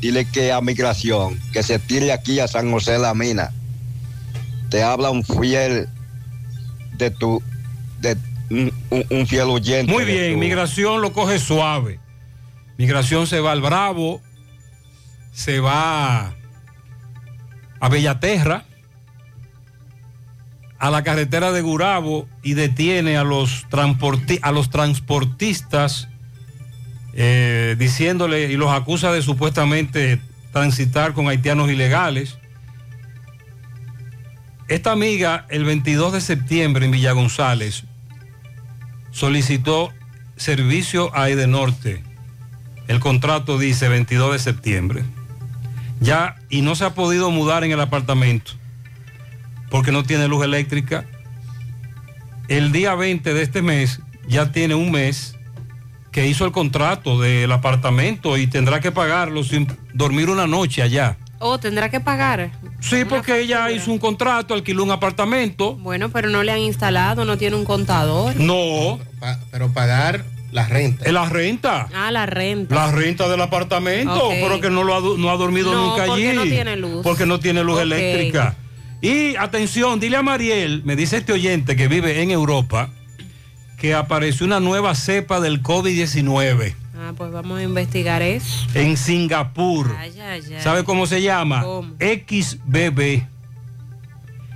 [0.00, 3.52] Dile que a migración, que se tire aquí a San José de la Mina.
[4.68, 5.88] Te habla un fiel
[6.96, 7.42] de tu,
[8.00, 8.16] de
[8.52, 9.92] un, un- un fiel oyente.
[9.92, 11.98] Muy bien, tu- migración lo coge suave.
[12.78, 14.20] Migración se va al Bravo,
[15.32, 16.34] se va
[17.80, 18.64] a Bellaterra,
[20.78, 26.08] a la carretera de Gurabo y detiene a los, transporti- a los transportistas
[27.14, 30.20] eh, diciéndole y los acusa de supuestamente
[30.52, 32.38] transitar con haitianos ilegales.
[34.68, 37.84] Esta amiga el 22 de septiembre en Villa González
[39.12, 39.92] solicitó
[40.36, 42.02] servicio a Edenorte.
[42.88, 45.04] El contrato dice 22 de septiembre.
[46.00, 48.52] Ya, y no se ha podido mudar en el apartamento
[49.72, 51.06] porque no tiene luz eléctrica.
[52.48, 55.34] El día 20 de este mes ya tiene un mes
[56.10, 61.16] que hizo el contrato del apartamento y tendrá que pagarlo sin dormir una noche allá.
[61.44, 62.50] Oh, tendrá que pagar.
[62.80, 65.74] Sí, porque ella hizo un contrato, alquiló un apartamento.
[65.74, 68.36] Bueno, pero no le han instalado, no tiene un contador.
[68.36, 68.98] No.
[69.50, 71.10] pero pagar la renta.
[71.10, 71.88] La renta.
[71.94, 72.74] Ah, la renta.
[72.74, 74.34] La renta del apartamento, Ok.
[74.40, 76.36] pero que no, lo ha, du- no ha dormido No, nunca porque allí.
[76.36, 77.02] no tiene luz.
[77.02, 77.82] Porque no tiene luz Ok.
[77.82, 78.54] eléctrica.
[79.00, 82.90] Y atención, dile a Mariel, me dice este oyente que vive en Europa,
[83.78, 86.74] que apareció una nueva cepa del COVID-19
[87.04, 88.64] Ah, pues vamos a investigar eso.
[88.74, 89.92] en Singapur.
[89.98, 90.62] Ay, ay, ay.
[90.62, 91.62] ¿Sabe cómo se llama?
[91.62, 91.96] ¿Cómo?
[91.98, 93.24] XBB.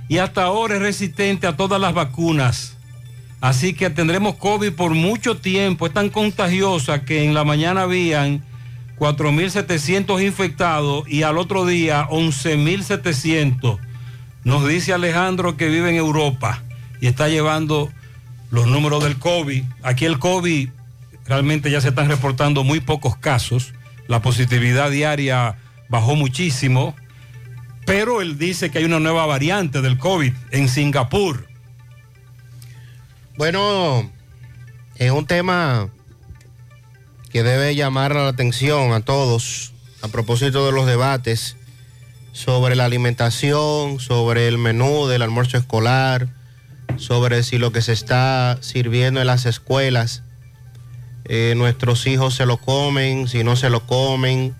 [0.07, 2.77] Y hasta ahora es resistente a todas las vacunas.
[3.41, 5.87] Así que tendremos COVID por mucho tiempo.
[5.87, 8.45] Es tan contagiosa que en la mañana habían
[8.97, 13.77] 4.700 infectados y al otro día 11.700.
[14.45, 16.63] Nos dice Alejandro que vive en Europa
[17.01, 17.91] y está llevando
[18.51, 19.63] los números del COVID.
[19.83, 20.69] Aquí el COVID
[21.27, 23.73] realmente ya se están reportando muy pocos casos.
[24.07, 25.57] La positividad diaria
[25.89, 26.95] bajó muchísimo.
[27.85, 31.47] Pero él dice que hay una nueva variante del COVID en Singapur.
[33.37, 34.11] Bueno,
[34.95, 35.89] es un tema
[37.29, 41.55] que debe llamar la atención a todos a propósito de los debates
[42.31, 46.27] sobre la alimentación, sobre el menú del almuerzo escolar,
[46.97, 50.23] sobre si lo que se está sirviendo en las escuelas,
[51.27, 54.55] eh, nuestros hijos se lo comen, si no se lo comen,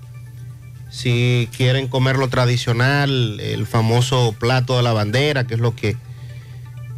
[0.89, 5.95] si quieren comer lo tradicional, el famoso plato de la bandera, que es lo que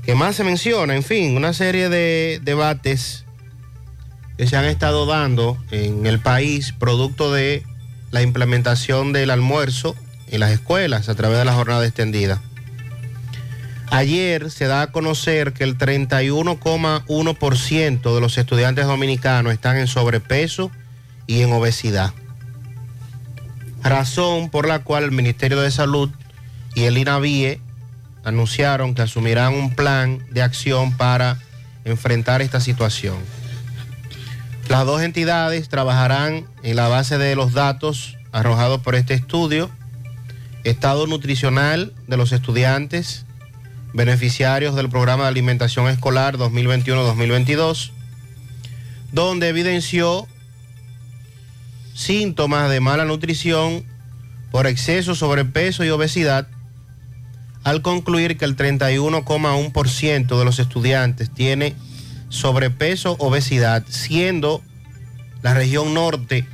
[0.10, 3.26] que más se menciona, en fin, una serie de debates
[4.38, 7.64] que se han estado dando en el país producto de
[8.10, 9.96] la implementación del almuerzo
[10.32, 12.42] en las escuelas a través de la jornada extendida.
[13.92, 20.72] Ayer se da a conocer que el 31,1% de los estudiantes dominicanos están en sobrepeso
[21.26, 22.14] y en obesidad.
[23.84, 26.10] Razón por la cual el Ministerio de Salud
[26.76, 27.62] y el INAVIE
[28.24, 31.40] anunciaron que asumirán un plan de acción para
[31.84, 33.18] enfrentar esta situación.
[34.68, 39.72] Las dos entidades trabajarán en la base de los datos arrojados por este estudio,
[40.64, 43.26] estado nutricional de los estudiantes,
[43.94, 47.92] beneficiarios del programa de alimentación escolar 2021-2022,
[49.12, 50.28] donde evidenció
[51.94, 53.84] síntomas de mala nutrición
[54.52, 56.48] por exceso, sobrepeso y obesidad,
[57.64, 61.76] al concluir que el 31,1% de los estudiantes tiene
[62.30, 64.62] sobrepeso, obesidad, siendo
[65.42, 66.48] la región norte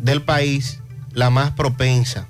[0.00, 0.80] del país
[1.12, 2.28] la más propensa.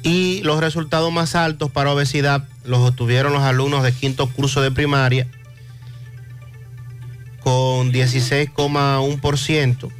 [0.02, 4.70] Y los resultados más altos para obesidad los obtuvieron los alumnos de quinto curso de
[4.72, 5.28] primaria,
[7.40, 9.90] con 16,1%.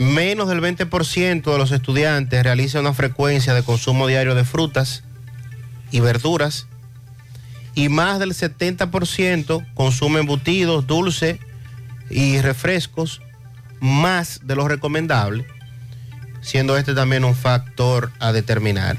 [0.00, 5.02] Menos del 20% de los estudiantes realiza una frecuencia de consumo diario de frutas
[5.90, 6.66] y verduras
[7.74, 11.38] y más del 70% consume embutidos, dulces
[12.08, 13.20] y refrescos,
[13.78, 15.44] más de lo recomendable,
[16.40, 18.96] siendo este también un factor a determinar.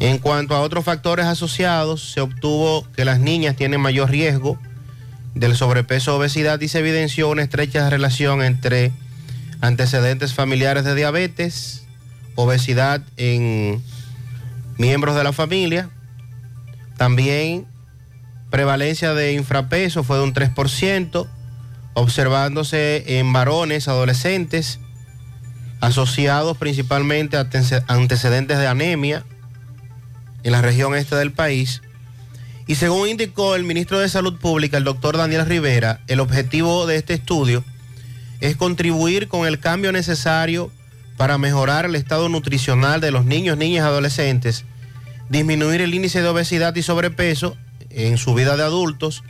[0.00, 4.58] En cuanto a otros factores asociados, se obtuvo que las niñas tienen mayor riesgo
[5.36, 8.90] del sobrepeso obesidad y se evidenció una estrecha relación entre
[9.60, 11.84] antecedentes familiares de diabetes,
[12.34, 13.82] obesidad en
[14.78, 15.90] miembros de la familia,
[16.96, 17.66] también
[18.50, 21.28] prevalencia de infrapeso fue de un 3%,
[21.94, 24.80] observándose en varones adolescentes
[25.80, 29.24] asociados principalmente a antece- antecedentes de anemia
[30.42, 31.82] en la región este del país.
[32.66, 36.96] Y según indicó el ministro de Salud Pública, el doctor Daniel Rivera, el objetivo de
[36.96, 37.64] este estudio
[38.40, 40.70] es contribuir con el cambio necesario
[41.16, 44.64] para mejorar el estado nutricional de los niños, niñas y adolescentes,
[45.28, 47.56] disminuir el índice de obesidad y sobrepeso
[47.90, 49.24] en su vida de adultos,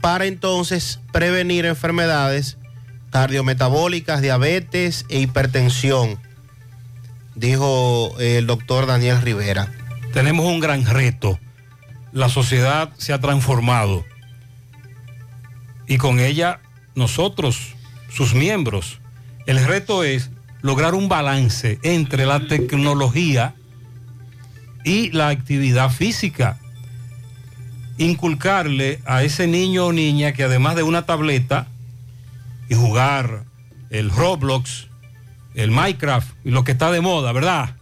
[0.00, 2.58] para entonces prevenir enfermedades
[3.10, 6.18] cardiometabólicas, diabetes e hipertensión,
[7.34, 9.72] dijo el doctor Daniel Rivera.
[10.12, 11.38] Tenemos un gran reto.
[12.12, 14.04] La sociedad se ha transformado
[15.86, 16.60] y con ella
[16.94, 17.75] nosotros,
[18.16, 18.98] sus miembros.
[19.44, 20.30] El reto es
[20.62, 23.54] lograr un balance entre la tecnología
[24.84, 26.58] y la actividad física.
[27.98, 31.66] Inculcarle a ese niño o niña que además de una tableta
[32.70, 33.44] y jugar
[33.90, 34.88] el Roblox,
[35.54, 37.76] el Minecraft y lo que está de moda, ¿verdad?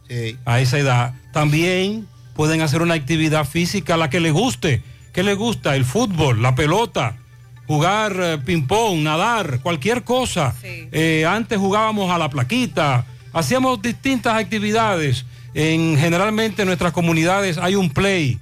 [0.44, 4.82] A esa edad, también pueden hacer una actividad física a la que les guste.
[5.12, 5.76] ¿Qué les gusta?
[5.76, 7.18] El fútbol, la pelota,
[7.66, 10.54] jugar eh, ping-pong, nadar, cualquier cosa.
[10.62, 15.24] Eh, antes jugábamos a la plaquita, hacíamos distintas actividades.
[15.54, 18.38] En, generalmente en nuestras comunidades hay un play.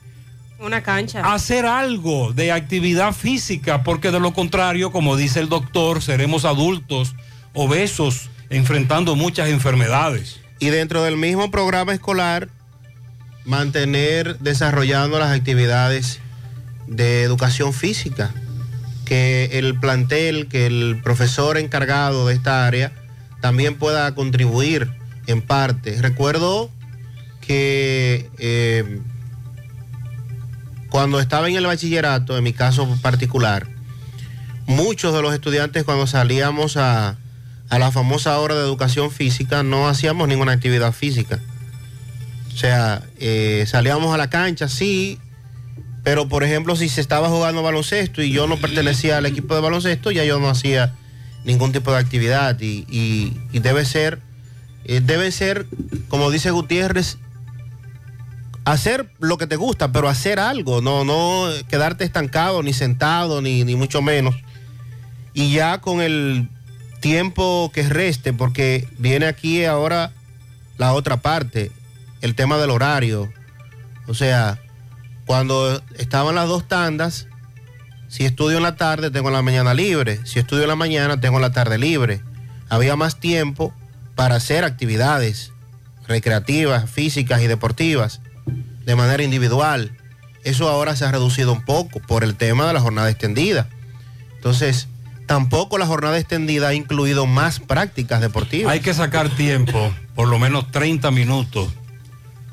[0.59, 1.21] Una cancha.
[1.33, 7.15] Hacer algo de actividad física, porque de lo contrario, como dice el doctor, seremos adultos
[7.53, 10.41] obesos enfrentando muchas enfermedades.
[10.59, 12.49] Y dentro del mismo programa escolar,
[13.45, 16.21] mantener desarrollando las actividades
[16.87, 18.33] de educación física.
[19.13, 22.93] Que el plantel, que el profesor encargado de esta área
[23.43, 24.91] también pueda contribuir
[25.27, 26.01] en parte.
[26.01, 26.71] Recuerdo
[27.43, 29.01] que eh,
[30.89, 33.69] cuando estaba en el bachillerato, en mi caso particular,
[34.65, 37.19] muchos de los estudiantes cuando salíamos a,
[37.69, 41.39] la famosa hora de educación física no hacíamos ninguna actividad física.
[42.55, 45.19] O sea, eh, salíamos a la cancha, sí,
[46.03, 49.61] pero por ejemplo si se estaba jugando baloncesto y yo no pertenecía al equipo de
[49.61, 50.95] baloncesto, ya yo no hacía
[51.45, 54.21] ningún tipo de actividad y, y- debe ser,
[54.85, 55.67] eh, debe ser,
[56.09, 57.19] como dice Gutiérrez,
[58.65, 63.65] hacer lo que te gusta, pero hacer algo, no, no quedarte estancado, ni sentado, ni,
[63.65, 64.37] ni mucho menos.
[65.35, 66.49] Y ya con el
[67.01, 70.13] tiempo que reste, porque viene aquí ahora
[70.79, 71.73] la otra parte,
[72.21, 73.33] el tema del horario.
[74.07, 74.61] O sea,
[75.27, 77.27] cuando estaban las dos tandas,
[78.09, 80.21] si estudio en la tarde, tengo la mañana libre.
[80.25, 82.21] Si estudio en la mañana, tengo la tarde libre.
[82.69, 83.73] Había más tiempo
[84.15, 85.53] para hacer actividades
[86.07, 88.21] recreativas, físicas y deportivas
[88.85, 89.97] de manera individual.
[90.45, 93.69] Eso ahora se ha reducido un poco por el tema de la jornada extendida.
[94.35, 94.89] Entonces,
[95.27, 98.73] tampoco la jornada extendida ha incluido más prácticas deportivas.
[98.73, 101.69] Hay que sacar tiempo, por lo menos 30 minutos.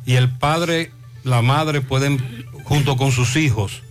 [0.05, 0.91] Y el padre,
[1.29, 3.83] la madre pueden, junto con sus hijos,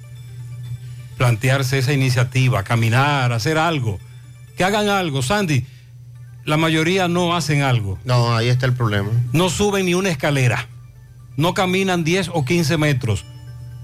[1.16, 3.98] plantearse esa iniciativa, caminar, hacer algo.
[4.56, 5.22] Que hagan algo.
[5.22, 5.64] Sandy,
[6.44, 7.98] la mayoría no hacen algo.
[8.04, 9.10] No, ahí está el problema.
[9.32, 10.66] No suben ni una escalera.
[11.36, 13.24] No caminan 10 o 15 metros.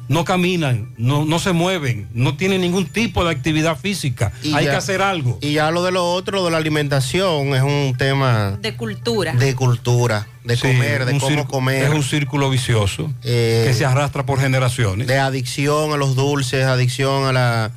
[0.06, 4.32] No caminan, no, no se mueven, no tienen ningún tipo de actividad física.
[4.42, 5.38] Y Hay ya- que hacer algo.
[5.40, 9.32] Y ya lo de lo otro, de la alimentación, es un tema De cultura.
[9.32, 11.84] de cultura, de Sí, comer, de cómo círculo- comer.
[11.84, 15.06] Es un círculo vicioso Eh, que se arrastra por generaciones.
[15.06, 17.70] de adicción a los dulces, adicción a la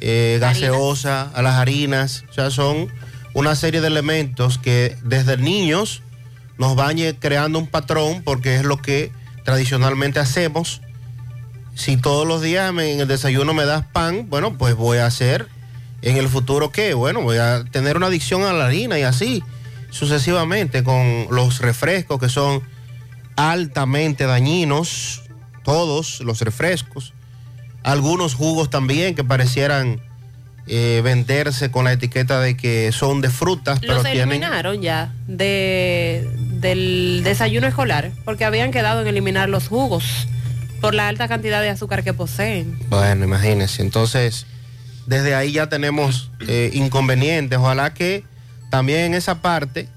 [0.00, 2.24] eh, gaseosa, a las harinas.
[2.30, 2.88] O sea, son
[3.32, 6.02] una serie de elementos que desde niños
[6.58, 9.10] nos van creando un patrón porque es lo que
[9.44, 10.80] tradicionalmente hacemos.
[11.74, 15.06] Si todos los días me- en el desayuno me das pan, bueno, pues voy a
[15.06, 15.48] hacer
[16.02, 16.94] en el futuro qué?
[16.94, 19.42] Bueno, voy a tener una adicción a la harina y así
[19.90, 22.62] sucesivamente con los refrescos que son
[23.36, 25.22] altamente dañinos,
[25.64, 27.12] todos los refrescos,
[27.82, 30.00] algunos jugos también que parecieran
[30.66, 34.30] eh, venderse con la etiqueta de que son de frutas, pero Los tienen...
[34.30, 36.26] eliminaron ya de,
[36.60, 40.26] del desayuno escolar porque habían quedado en eliminar los jugos
[40.84, 42.78] por la alta cantidad de azúcar que poseen.
[42.88, 43.82] Bueno, imagínense.
[43.82, 44.46] Entonces,
[45.06, 47.58] desde ahí ya tenemos eh, inconvenientes.
[47.58, 48.24] Ojalá que
[48.70, 49.88] también en esa parte,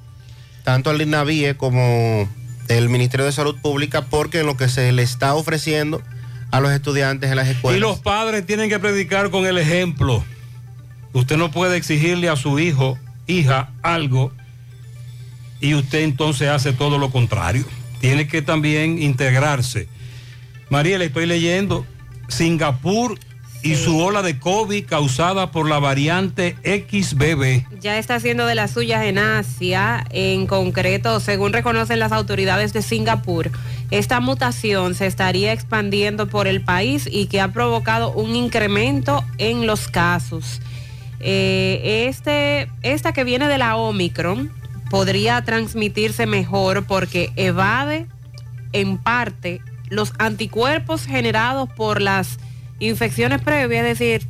[0.63, 2.29] tanto el INAVIE como
[2.69, 6.01] el Ministerio de Salud Pública, porque en lo que se le está ofreciendo
[6.51, 7.77] a los estudiantes en las escuelas.
[7.77, 10.23] Y los padres tienen que predicar con el ejemplo.
[11.13, 12.97] Usted no puede exigirle a su hijo,
[13.27, 14.31] hija, algo
[15.59, 17.65] y usted entonces hace todo lo contrario.
[17.99, 19.89] Tiene que también integrarse.
[20.69, 21.85] María, le estoy leyendo
[22.27, 23.17] Singapur
[23.63, 27.79] y su ola de COVID causada por la variante XBB.
[27.79, 32.81] Ya está haciendo de las suyas en Asia, en concreto, según reconocen las autoridades de
[32.81, 33.51] Singapur,
[33.89, 39.65] esta mutación se estaría expandiendo por el país y que ha provocado un incremento en
[39.65, 40.61] los casos.
[41.19, 44.51] Eh, este, esta que viene de la Omicron
[44.89, 48.07] podría transmitirse mejor porque evade
[48.73, 52.39] en parte los anticuerpos generados por las
[52.79, 54.27] infecciones previas, es decir,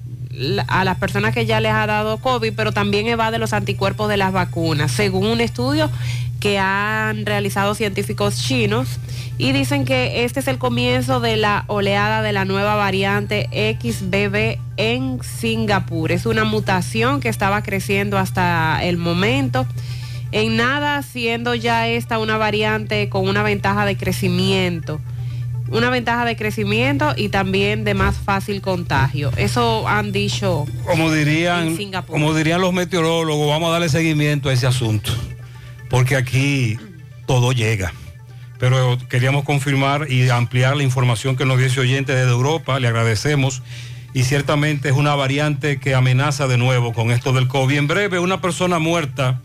[0.68, 4.18] a las personas que ya les ha dado COVID, pero también evade los anticuerpos de
[4.18, 5.90] las vacunas, según un estudio
[6.40, 9.00] que han realizado científicos chinos
[9.40, 13.50] y dicen que este es el comienzo de la oleada de la nueva variante
[13.82, 16.12] XBB en Singapur.
[16.12, 19.66] Es una mutación que estaba creciendo hasta el momento.
[20.32, 25.00] En nada siendo ya esta una variante con una ventaja de crecimiento
[25.70, 29.32] una ventaja de crecimiento y también de más fácil contagio.
[29.38, 30.66] Eso han dicho.
[30.86, 32.14] Como dirían, En Singapur.
[32.14, 35.12] como dirían los meteorólogos, vamos a darle seguimiento a ese asunto,
[35.90, 36.78] porque aquí
[37.26, 37.94] todo llega.
[38.60, 42.88] Pero queríamos confirmar y ampliar la información que nos dio ese oyente desde Europa, le
[42.88, 43.62] agradecemos.
[44.14, 47.78] Y ciertamente es una variante que amenaza de nuevo con esto del COVID.
[47.78, 49.42] En breve, una persona muerta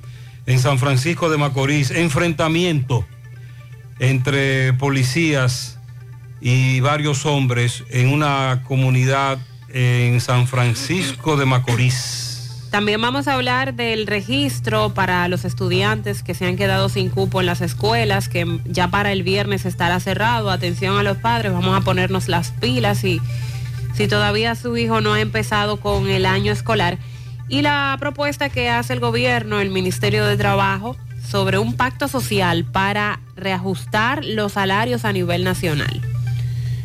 [0.46, 3.04] en San Francisco de Macorís, enfrentamiento
[3.98, 5.78] entre policías
[6.42, 9.38] y varios hombres en una comunidad
[9.68, 12.68] en San Francisco de Macorís.
[12.70, 17.40] También vamos a hablar del registro para los estudiantes que se han quedado sin cupo
[17.40, 20.50] en las escuelas, que ya para el viernes estará cerrado.
[20.50, 23.20] Atención a los padres, vamos a ponernos las pilas y
[23.94, 26.98] si todavía su hijo no ha empezado con el año escolar.
[27.48, 30.96] Y la propuesta que hace el gobierno, el Ministerio de Trabajo,
[31.28, 36.11] sobre un pacto social para reajustar los salarios a nivel nacional.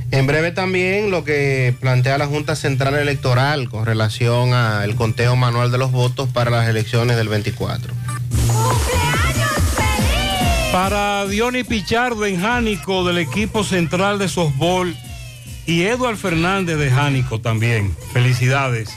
[0.09, 5.71] En breve también lo que plantea la Junta Central Electoral con relación al conteo manual
[5.71, 7.93] de los votos para las elecciones del 24.
[10.71, 14.95] Para Diony Pichardo en Jánico del equipo central de softball
[15.65, 17.93] y Eduard Fernández de Jánico también.
[18.13, 18.89] Felicidades.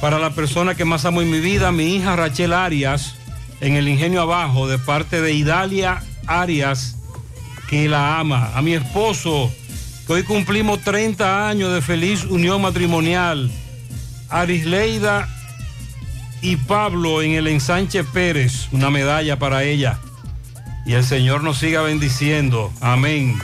[0.00, 3.16] Para la persona que más amo en mi vida, mi hija Rachel Arias
[3.60, 6.96] en el Ingenio Abajo de parte de Idalia Arias
[7.68, 8.52] que la ama.
[8.54, 9.50] A mi esposo
[10.08, 13.50] hoy cumplimos 30 años de feliz unión matrimonial.
[14.28, 15.28] Arisleida
[16.40, 19.98] y Pablo en el ensanche Pérez, una medalla para ella.
[20.84, 22.72] Y el Señor nos siga bendiciendo.
[22.80, 23.38] Amén.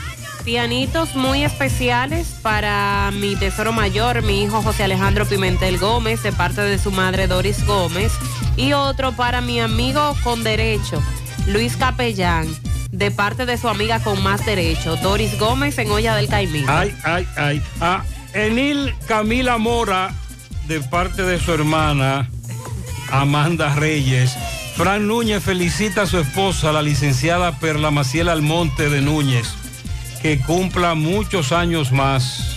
[0.45, 6.63] Pianitos muy especiales para mi tesoro mayor, mi hijo José Alejandro Pimentel Gómez, de parte
[6.63, 8.13] de su madre Doris Gómez.
[8.57, 11.01] Y otro para mi amigo con derecho,
[11.47, 12.47] Luis Capellán,
[12.91, 16.71] de parte de su amiga con más derecho, Doris Gómez en Olla del Caimito.
[16.71, 17.63] Ay, ay, ay.
[17.81, 20.13] A Enil Camila Mora,
[20.69, 22.31] de parte de su hermana
[23.11, 24.37] Amanda Reyes.
[24.77, 29.49] Fran Núñez felicita a su esposa, la licenciada Perla Maciel Almonte de Núñez,
[30.23, 32.52] que cumpla muchos años más.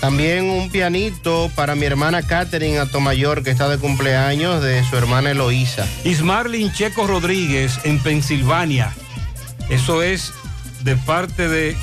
[0.00, 5.32] También un pianito para mi hermana Catherine Atomayor, que está de cumpleaños de su hermana
[5.32, 5.86] Eloísa.
[6.04, 8.94] Ismarlin Checo Rodríguez en Pensilvania.
[9.68, 10.32] Eso es
[10.84, 11.76] de parte de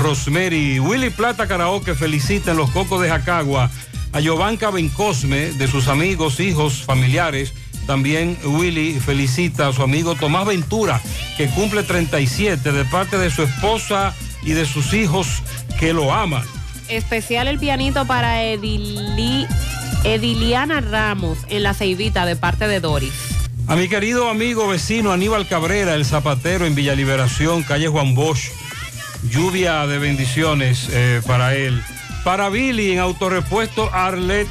[0.00, 0.80] Rosemary.
[0.80, 3.70] Willy Plata Karaoke felicita en los Cocos de Jacagua
[4.12, 7.54] a Giovanca Bencosme, de sus amigos, hijos, familiares.
[7.86, 11.00] También Willy felicita a su amigo Tomás Ventura,
[11.36, 15.42] que cumple 37, de parte de su esposa y de sus hijos
[15.78, 16.44] que lo aman.
[16.88, 19.46] Especial el pianito para Edili,
[20.04, 23.12] Ediliana Ramos en la Ceibita de parte de Doris.
[23.68, 28.50] A mi querido amigo vecino Aníbal Cabrera, el zapatero en Villa Liberación, calle Juan Bosch.
[29.28, 31.82] Lluvia de bendiciones eh, para él.
[32.22, 34.46] Para Billy en autorepuesto Arlet,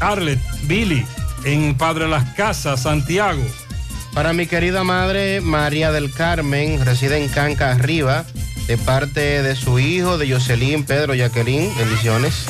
[0.00, 1.04] Arlet, Billy
[1.44, 3.42] en Padre Las Casas, Santiago.
[4.14, 8.24] Para mi querida madre María del Carmen, reside en Canca Arriba,
[8.68, 11.74] de parte de su hijo, de Jocelyn Pedro Jacqueline.
[11.78, 12.44] Bendiciones.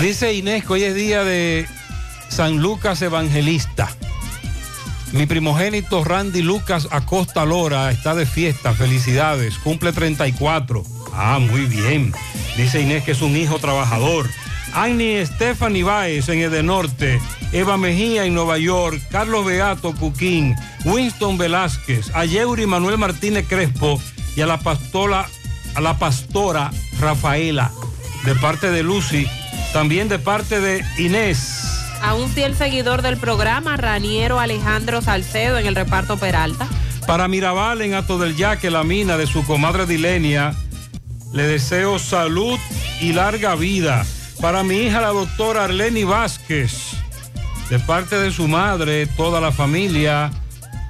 [0.00, 1.66] Dice Inés que hoy es día de
[2.28, 3.94] San Lucas Evangelista.
[5.12, 8.72] Mi primogénito Randy Lucas Acosta Lora está de fiesta.
[8.72, 9.58] Felicidades.
[9.58, 10.82] Cumple 34.
[11.12, 12.14] Ah, muy bien.
[12.56, 14.26] Dice Inés que es un hijo trabajador.
[14.72, 17.20] Annie Stephanie Baez en Edenorte.
[17.52, 19.02] Eva Mejía en Nueva York.
[19.10, 20.56] Carlos Beato Cuquín.
[20.86, 22.10] Winston Velázquez.
[22.14, 24.00] A Yeuri Manuel Martínez Crespo.
[24.36, 25.26] Y a la pastora,
[25.74, 27.72] a la pastora Rafaela.
[28.24, 29.26] De parte de Lucy.
[29.72, 31.62] También de parte de Inés.
[32.02, 36.68] A un fiel seguidor del programa, Raniero Alejandro Salcedo en el reparto Peralta.
[37.06, 40.54] Para Mirabal en Ato del Yaque, la mina de su comadre Dilenia,
[41.32, 42.58] le deseo salud
[43.00, 44.04] y larga vida.
[44.40, 46.92] Para mi hija, la doctora Arleni Vázquez,
[47.70, 50.30] de parte de su madre, toda la familia.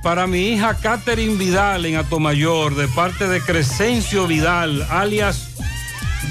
[0.02, 5.51] Para mi hija Catherine Vidal en Atomayor, de parte de Crescencio Vidal, alias.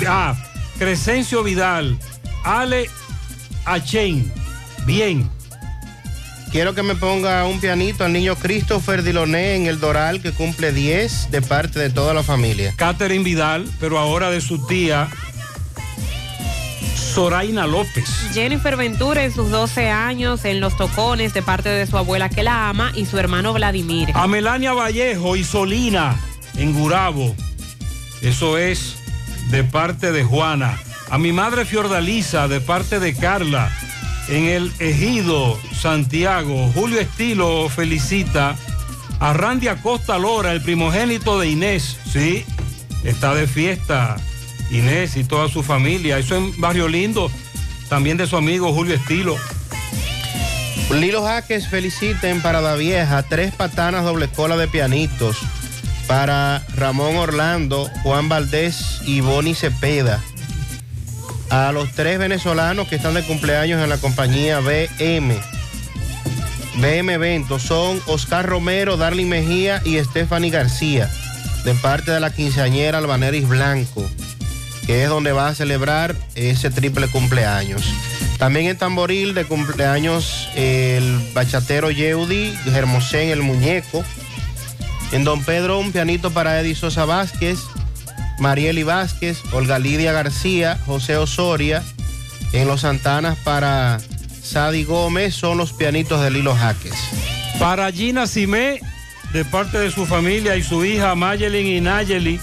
[0.08, 0.36] Ah,
[0.78, 1.98] Crescencio Vidal,
[2.44, 2.90] Ale
[3.66, 4.32] Achen.
[4.86, 5.30] Bien.
[6.52, 10.72] Quiero que me ponga un pianito al niño Christopher Diloné en el Doral, que cumple
[10.72, 12.74] 10, de parte de toda la familia.
[12.78, 15.10] Catherine Vidal, pero ahora de su tía
[17.16, 18.10] Soraina López.
[18.34, 22.44] Jennifer Ventura en sus 12 años en Los Tocones de parte de su abuela que
[22.44, 24.10] la ama y su hermano Vladimir.
[24.14, 26.20] A Melania Vallejo y Solina
[26.58, 27.34] en Gurabo.
[28.22, 28.98] Eso es
[29.50, 30.78] de parte de Juana.
[31.10, 33.72] A mi madre Fiordalisa de parte de Carla.
[34.28, 38.58] En el Ejido, Santiago, Julio Estilo felicita
[39.22, 41.98] a Randy Acosta Lora, el primogénito de Inés.
[42.12, 42.44] Sí,
[43.06, 44.18] está de fiesta
[44.72, 46.18] Inés y toda su familia.
[46.18, 47.32] Eso en Barrio Lindo,
[47.90, 49.38] también de su amigo Julio Estilo.
[50.92, 55.38] Lilo Jaques feliciten para la vieja tres patanas doble cola de pianitos
[56.08, 60.24] para Ramón Orlando, Juan Valdés y Boni Cepeda.
[61.50, 65.36] A los tres venezolanos que están de cumpleaños en la compañía BM.
[66.76, 71.10] BM Eventos son Oscar Romero, Darly Mejía y Stephanie García,
[71.64, 74.08] de parte de la quinceañera Albaneris Blanco,
[74.86, 77.84] que es donde va a celebrar ese triple cumpleaños.
[78.38, 84.04] También en Tamboril de cumpleaños el bachatero Yeudi, Germosén el muñeco.
[85.12, 87.60] En Don Pedro un pianito para Eddie Sosa Vázquez,
[88.40, 91.84] Marieli Vázquez, Olga Lidia García, José Osoria.
[92.54, 94.00] En Los Santanas para
[94.42, 96.94] Sadi Gómez son los pianitos de Lilo Jaques.
[97.60, 98.80] Para Gina Simé,
[99.34, 102.40] de parte de su familia y su hija Mayelin y Nayeli,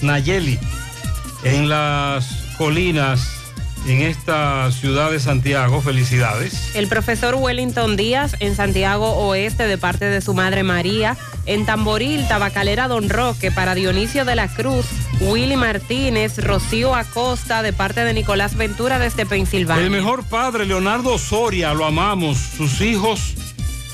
[0.00, 0.58] Nayeli,
[1.44, 3.28] en las colinas,
[3.86, 5.80] en esta ciudad de Santiago.
[5.80, 6.74] Felicidades.
[6.74, 11.16] El profesor Wellington Díaz en Santiago Oeste de parte de su madre María.
[11.46, 14.86] En Tamboril, Tabacalera Don Roque para Dionisio de la Cruz.
[15.20, 19.84] Willy Martínez, Rocío Acosta de parte de Nicolás Ventura desde Pensilvania.
[19.84, 22.36] El mejor padre, Leonardo Soria, lo amamos.
[22.36, 23.34] Sus hijos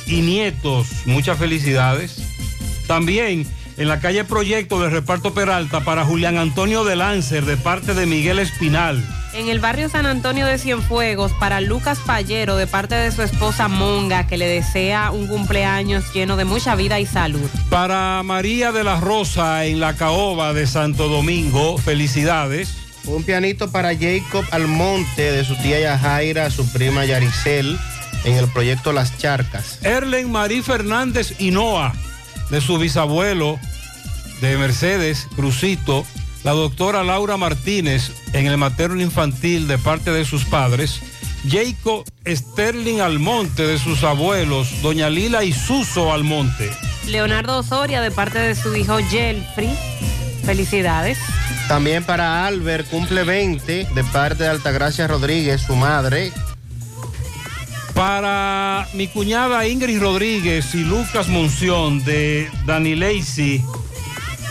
[0.07, 2.17] y nietos, muchas felicidades.
[2.87, 3.47] También
[3.77, 8.07] en la calle Proyecto de Reparto Peralta para Julián Antonio de Lancer de parte de
[8.07, 9.03] Miguel Espinal.
[9.35, 13.67] En el barrio San Antonio de Cienfuegos, para Lucas Pallero, de parte de su esposa
[13.67, 17.51] Monga, que le desea un cumpleaños lleno de mucha vida y salud.
[17.69, 22.77] Para María de la Rosa en la Caoba de Santo Domingo, felicidades.
[23.07, 27.77] Un pianito para Jacob Almonte de su tía Yajaira, su prima Yaricel,
[28.25, 29.81] en el proyecto Las Charcas.
[29.83, 31.93] Erlen Marí Fernández Hinoa,
[32.51, 33.59] de su bisabuelo
[34.41, 36.05] de Mercedes, Crucito,
[36.43, 41.01] la doctora Laura Martínez en el materno infantil de parte de sus padres,
[41.49, 46.71] Jacob Sterling Almonte de sus abuelos, doña Lila y Suso Almonte.
[47.07, 49.71] Leonardo Osoria de parte de su hijo Jelfrey.
[50.45, 51.19] Felicidades.
[51.69, 56.33] También para Albert, cumple 20, de parte de Altagracia Rodríguez, su madre.
[57.95, 63.65] Para mi cuñada Ingrid Rodríguez y Lucas Monción de Dani Lacey,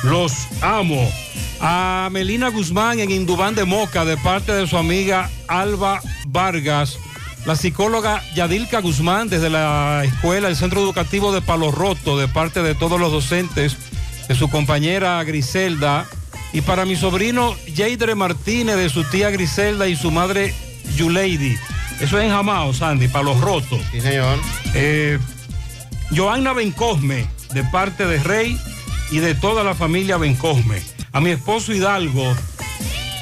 [0.04, 1.12] los amo.
[1.60, 6.98] A Melina Guzmán en Indubán de Moca de parte de su amiga Alba Vargas.
[7.46, 12.64] La psicóloga Yadilka Guzmán desde la escuela, el centro educativo de Palo Roto, de parte
[12.64, 13.76] de todos los docentes,
[14.28, 16.06] de su compañera Griselda.
[16.54, 20.54] Y para mi sobrino Jaidre Martínez de su tía Griselda y su madre
[20.96, 21.58] Yuleidi.
[22.00, 23.80] Eso es en Jamao, Sandy, para los rotos.
[23.92, 24.38] Sí, señor.
[24.74, 25.20] Eh,
[26.16, 28.60] Joanna Bencosme, de parte de Rey
[29.12, 30.82] y de toda la familia Bencosme.
[31.12, 32.36] A mi esposo Hidalgo,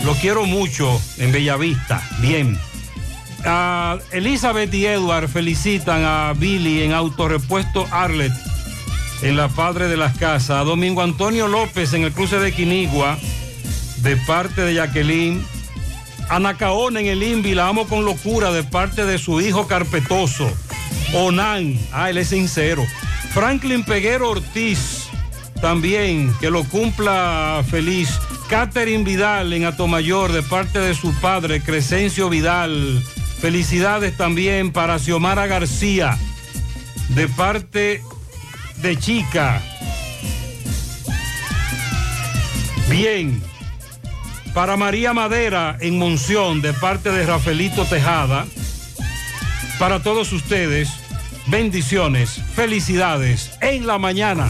[0.04, 2.02] lo quiero mucho en Bellavista.
[2.20, 2.58] Bien.
[3.46, 8.32] A Elizabeth y Edward felicitan a Billy en Autorepuesto Arlet,
[9.22, 10.62] en la Padre de las Casas.
[10.62, 13.18] A Domingo Antonio López en el cruce de Quinigua,
[13.98, 15.44] de parte de Jacqueline.
[16.32, 20.50] Ana Caona en el INVI, la amo con locura, de parte de su hijo carpetoso.
[21.14, 22.86] Onan, ah, él es sincero.
[23.34, 25.10] Franklin Peguero Ortiz,
[25.60, 28.18] también, que lo cumpla feliz.
[28.50, 33.04] Catherine Vidal en Atomayor, de parte de su padre, Crescencio Vidal.
[33.42, 36.18] Felicidades también para Xiomara García,
[37.10, 38.02] de parte
[38.78, 39.62] de Chica.
[42.90, 43.51] Bien.
[44.54, 48.46] Para María Madera en Monción, de parte de Rafaelito Tejada.
[49.80, 50.90] Para todos ustedes,
[51.48, 54.50] bendiciones, felicidades en la mañana.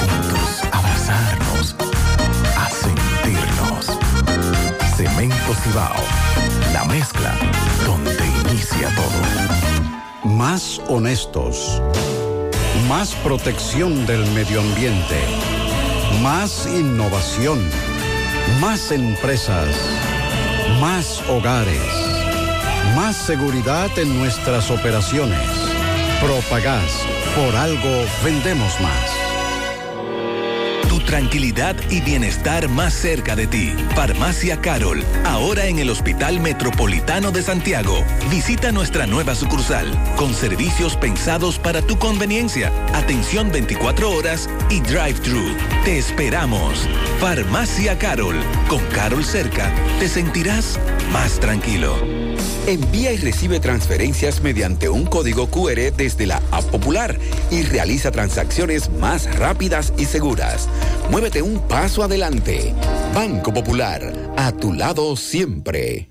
[0.00, 1.76] juntos, abrazarnos,
[2.56, 3.86] a sentirnos.
[4.96, 5.94] Cemento Cibao,
[6.72, 7.34] la mezcla
[7.84, 9.60] donde inicia todo.
[10.24, 11.80] Más honestos.
[12.88, 15.18] Más protección del medio ambiente.
[16.22, 17.58] Más innovación.
[18.60, 19.68] Más empresas.
[20.80, 21.82] Más hogares.
[22.96, 25.48] Más seguridad en nuestras operaciones.
[26.20, 27.06] Propagás.
[27.36, 29.09] Por algo vendemos más.
[31.10, 33.74] Tranquilidad y bienestar más cerca de ti.
[33.96, 38.04] Farmacia Carol, ahora en el Hospital Metropolitano de Santiago.
[38.30, 45.56] Visita nuestra nueva sucursal, con servicios pensados para tu conveniencia, atención 24 horas y drive-thru.
[45.84, 46.88] Te esperamos.
[47.18, 48.36] Farmacia Carol,
[48.68, 49.68] con Carol cerca,
[49.98, 50.78] te sentirás
[51.12, 51.96] más tranquilo.
[52.66, 57.18] Envía y recibe transferencias mediante un código QR desde la App Popular
[57.50, 60.68] y realiza transacciones más rápidas y seguras.
[61.10, 62.72] Muévete un paso adelante.
[63.12, 66.10] Banco Popular, a tu lado siempre.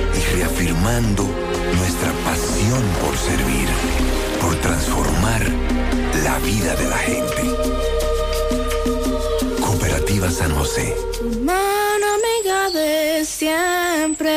[0.41, 1.23] reafirmando
[1.77, 3.69] nuestra pasión por servir,
[4.41, 5.41] por transformar
[6.23, 7.41] la vida de la gente.
[9.61, 10.95] Cooperativa San José.
[11.43, 14.31] Mano amiga de siempre.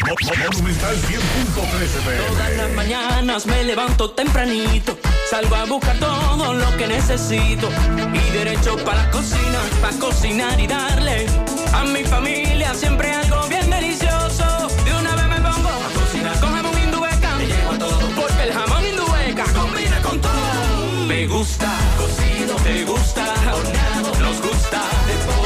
[0.00, 4.96] Monumental 100.13 Todas las mañanas me levanto tempranito,
[5.30, 7.68] salgo a buscar todo lo que necesito.
[8.12, 11.26] Y derecho para la cocina, para cocinar y darle
[11.72, 14.44] a mi familia siempre algo bien delicioso.
[14.84, 16.40] De una vez me pongo a cocinar.
[16.40, 18.00] Con jamón indubeca, me llevo a todo.
[18.20, 21.06] Porque el jamón indubeca combina con todo.
[21.06, 21.70] Me gusta.
[21.96, 23.24] Cocido, te gusta.
[23.54, 24.82] Horneado, nos gusta.
[25.06, 25.39] de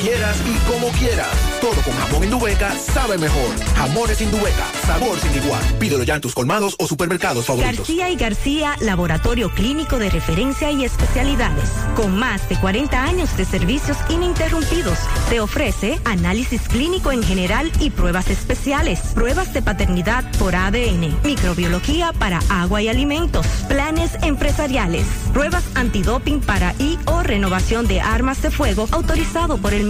[0.00, 1.28] quieras y como quieras.
[1.60, 3.54] Todo con jamón Indubeca sabe mejor.
[3.76, 5.62] Jamones Indubeca, sabor sin igual.
[5.78, 7.78] Pídelo ya en tus colmados o supermercados favoritos.
[7.78, 11.70] García y García, laboratorio clínico de referencia y especialidades.
[11.96, 14.98] Con más de 40 años de servicios ininterrumpidos,
[15.28, 19.00] te ofrece análisis clínico en general y pruebas especiales.
[19.14, 25.04] Pruebas de paternidad por ADN, microbiología para agua y alimentos, planes empresariales,
[25.34, 29.89] pruebas antidoping para y o renovación de armas de fuego autorizado por el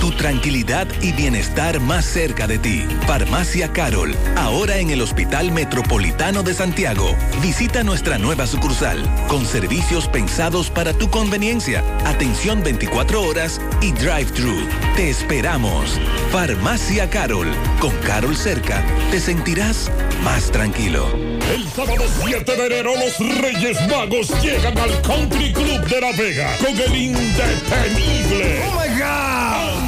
[0.00, 2.86] Tu tranquilidad y bienestar más cerca de ti.
[3.06, 7.16] Farmacia Carol, ahora en el Hospital Metropolitano de Santiago.
[7.42, 14.68] Visita nuestra nueva sucursal, con servicios pensados para tu conveniencia, atención 24 horas y drive-thru.
[14.94, 15.98] Te esperamos.
[16.30, 17.48] Farmacia Carol,
[17.80, 19.90] con Carol cerca, te sentirás
[20.22, 21.12] más tranquilo.
[21.52, 26.56] El sábado 7 de enero los Reyes Magos llegan al Country Club de La Vega
[26.58, 28.62] con el indetenible.
[28.64, 29.87] ¡Oh my God!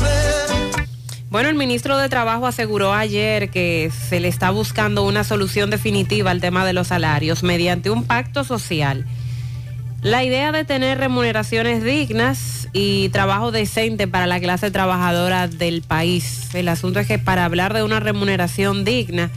[1.30, 6.32] Bueno, el ministro de Trabajo aseguró ayer que se le está buscando una solución definitiva
[6.32, 9.06] al tema de los salarios mediante un pacto social.
[10.02, 16.54] La idea de tener remuneraciones dignas y trabajo decente para la clase trabajadora del país.
[16.54, 19.32] El asunto es que para hablar de una remuneración digna,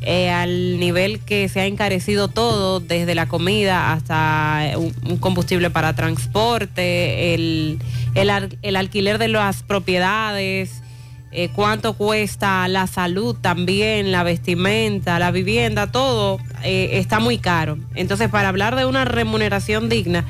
[0.00, 5.70] eh, al nivel que se ha encarecido todo, desde la comida hasta un, un combustible
[5.70, 7.80] para transporte, el,
[8.14, 10.82] el, el alquiler de las propiedades,
[11.30, 17.78] eh, cuánto cuesta la salud también, la vestimenta, la vivienda, todo eh, está muy caro.
[17.94, 20.24] Entonces, para hablar de una remuneración digna,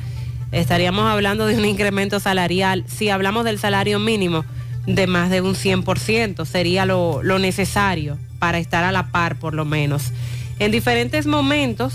[0.51, 4.43] estaríamos hablando de un incremento salarial, si hablamos del salario mínimo,
[4.85, 9.53] de más de un 100%, sería lo, lo necesario para estar a la par, por
[9.53, 10.11] lo menos.
[10.59, 11.93] En diferentes momentos,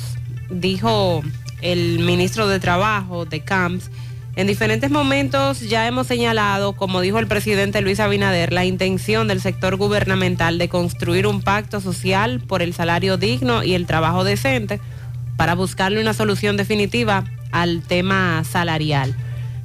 [0.49, 1.23] dijo
[1.61, 3.91] el ministro de Trabajo de CAMS,
[4.37, 9.41] en diferentes momentos ya hemos señalado, como dijo el presidente Luis Abinader, la intención del
[9.41, 14.81] sector gubernamental de construir un pacto social por el salario digno y el trabajo decente
[15.37, 19.15] para buscarle una solución definitiva al tema salarial.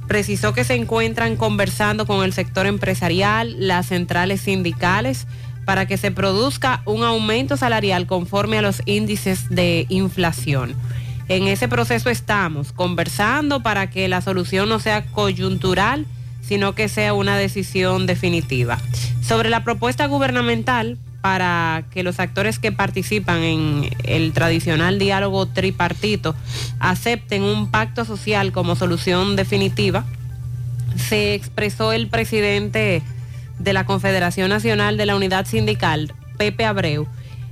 [0.06, 5.26] Precisó que se encuentran conversando con el sector empresarial, las centrales sindicales,
[5.64, 10.74] para que se produzca un aumento salarial conforme a los índices de inflación.
[11.30, 16.04] En ese proceso estamos conversando para que la solución no sea coyuntural,
[16.42, 18.80] sino que sea una decisión definitiva.
[19.22, 26.34] Sobre la propuesta gubernamental para que los actores que participan en el tradicional diálogo tripartito
[26.80, 30.04] acepten un pacto social como solución definitiva,
[30.96, 33.04] se expresó el presidente
[33.60, 37.06] de la Confederación Nacional de la Unidad Sindical, Pepe Abreu,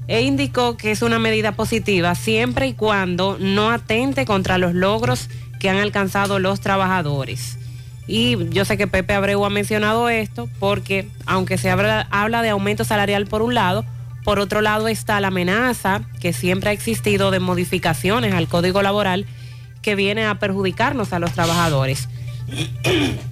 [0.08, 5.28] e indicó que es una medida positiva siempre y cuando no atente contra los logros
[5.60, 7.58] que han alcanzado los trabajadores.
[8.06, 12.08] Y yo sé que Pepe Abreu ha mencionado esto porque aunque se habla,
[12.42, 13.84] de aumento salarial por un lado,
[14.24, 19.26] por otro lado está la amenaza que siempre ha existido de modificaciones al código laboral
[19.82, 22.08] que viene a perjudicarnos a los trabajadores.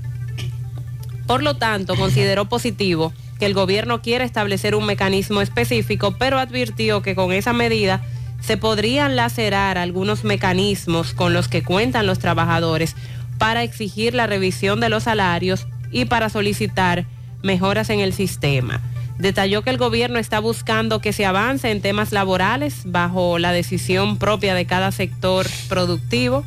[1.27, 7.03] Por lo tanto, consideró positivo que el gobierno quiera establecer un mecanismo específico, pero advirtió
[7.03, 8.03] que con esa medida
[8.41, 12.95] se podrían lacerar algunos mecanismos con los que cuentan los trabajadores
[13.39, 17.07] para exigir la revisión de los salarios y para solicitar
[17.43, 18.81] mejoras en el sistema.
[19.19, 24.19] Detalló que el gobierno está buscando que se avance en temas laborales bajo la decisión
[24.19, 26.45] propia de cada sector productivo.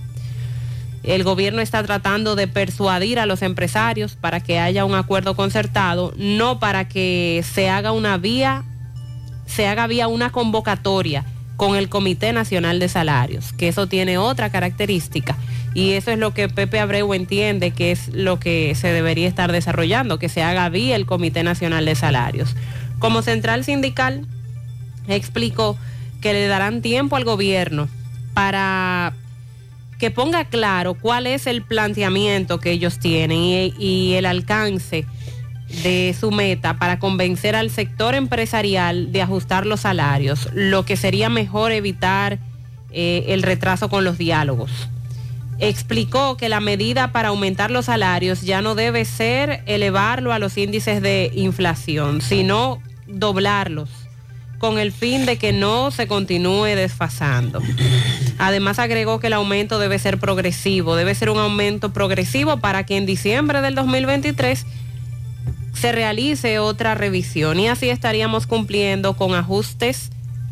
[1.03, 6.13] El gobierno está tratando de persuadir a los empresarios para que haya un acuerdo concertado,
[6.17, 8.63] no para que se haga una vía,
[9.45, 14.49] se haga vía una convocatoria con el Comité Nacional de Salarios, que eso tiene otra
[14.49, 15.35] característica.
[15.73, 19.51] Y eso es lo que Pepe Abreu entiende que es lo que se debería estar
[19.51, 22.55] desarrollando, que se haga vía el Comité Nacional de Salarios.
[22.97, 24.25] Como central sindical,
[25.07, 25.77] explicó
[26.21, 27.87] que le darán tiempo al gobierno
[28.33, 29.13] para
[29.99, 35.05] que ponga claro cuál es el planteamiento que ellos tienen y, el alcance
[35.83, 41.29] de su meta para convencer al sector empresarial de ajustar los salarios, lo que sería
[41.29, 42.39] mejor evitar
[42.91, 44.71] eh, el retraso con los diálogos.
[45.59, 50.57] Explicó que la medida para aumentar los salarios ya no debe ser elevarlo a los
[50.57, 54.08] índices de inflación, sino doblarlos
[54.59, 57.61] con el fin de que no se continúe desfasando.
[58.37, 62.97] Además agregó que el aumento debe ser progresivo, debe ser un aumento progresivo para que
[62.97, 64.65] en diciembre del 2023
[65.73, 70.11] se realice otra revisión y así estaríamos cumpliendo con ajustes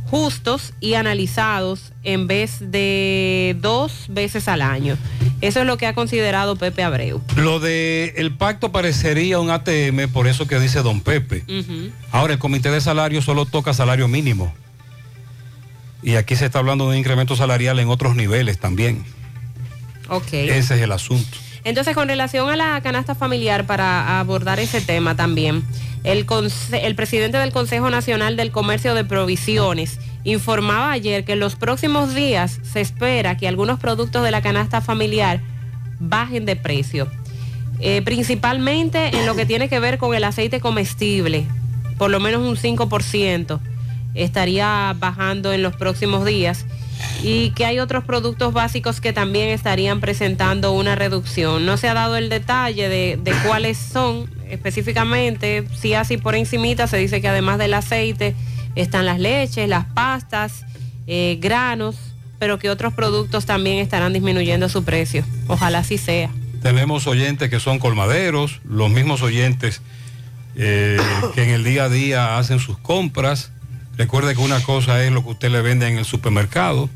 [0.09, 4.97] justos y analizados en vez de dos veces al año.
[5.41, 7.21] Eso es lo que ha considerado Pepe Abreu.
[7.35, 11.43] Lo de el pacto parecería un ATM, por eso que dice don Pepe.
[12.11, 14.53] Ahora el comité de salario solo toca salario mínimo.
[16.01, 19.03] Y aquí se está hablando de un incremento salarial en otros niveles también.
[20.09, 20.34] Ok.
[20.34, 21.38] Ese es el asunto.
[21.68, 25.65] Entonces, con relación a la canasta familiar, para abordar ese tema también,
[26.06, 26.26] el,
[26.95, 32.61] presidente del Consejo Nacional del Comercio de Provisiones informaba ayer que en los próximos días
[32.64, 35.41] se espera que algunos productos de la canasta familiar
[35.99, 37.11] bajen de precio.
[37.81, 41.45] Eh, principalmente en lo que tiene que ver con el aceite comestible,
[41.98, 43.60] por lo menos un 5%
[44.14, 46.65] estaría bajando en los próximos días
[47.23, 51.65] y que hay otros productos básicos que también estarían presentando una reducción.
[51.65, 56.97] No se ha dado el detalle de, cuáles son específicamente, si así por encimita se
[56.97, 58.35] dice que además del aceite
[58.75, 60.65] están las leches, las pastas,
[61.07, 61.95] eh, granos,
[62.39, 65.25] pero que otros productos también estarán disminuyendo su precio.
[65.47, 66.29] Ojalá así sea.
[66.61, 69.81] Tenemos oyentes que son colmaderos, los mismos oyentes
[70.59, 70.97] eh,
[71.35, 73.51] que en el día a día hacen sus compras.
[73.97, 76.89] Recuerde que una cosa es lo que usted le vende en el supermercado,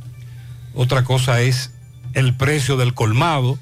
[0.74, 1.72] otra cosa es
[2.14, 3.58] el precio del colmado.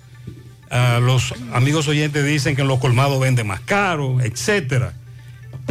[0.70, 4.94] Ah, los amigos oyentes dicen que en los colmados venden más caro, etcétera.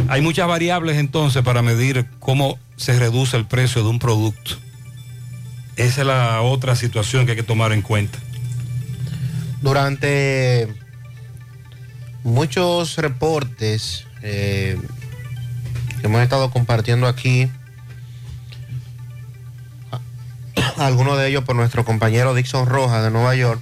[0.07, 4.57] Hay muchas variables entonces para medir cómo se reduce el precio de un producto.
[5.75, 8.17] Esa es la otra situación que hay que tomar en cuenta.
[9.61, 10.67] Durante
[12.23, 14.77] muchos reportes eh,
[16.01, 17.49] que hemos estado compartiendo aquí,
[20.79, 23.61] algunos de ellos por nuestro compañero Dixon Rojas de Nueva York,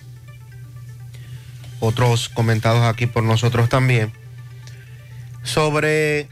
[1.80, 4.14] otros comentados aquí por nosotros también,
[5.44, 6.30] sobre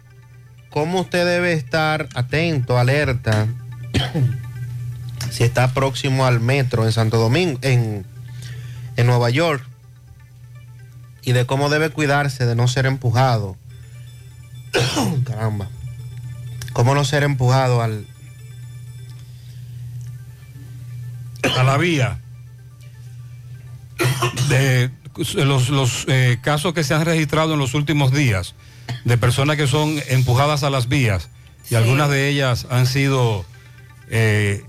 [0.70, 3.48] cómo usted debe estar atento, alerta,
[5.32, 8.06] si está próximo al metro en Santo Domingo, en,
[8.96, 9.66] en Nueva York,
[11.24, 13.58] y de cómo debe cuidarse de no ser empujado.
[15.26, 15.68] Caramba.
[16.74, 18.06] Cómo no ser empujado al,
[21.58, 22.20] a la vía
[24.50, 24.90] de
[25.46, 28.56] los, los, eh, casos que se han registrado en los últimos días
[29.06, 31.30] de personas que son empujadas a las vías
[31.70, 33.46] y algunas de ellas han sido
[34.10, 34.64] eh,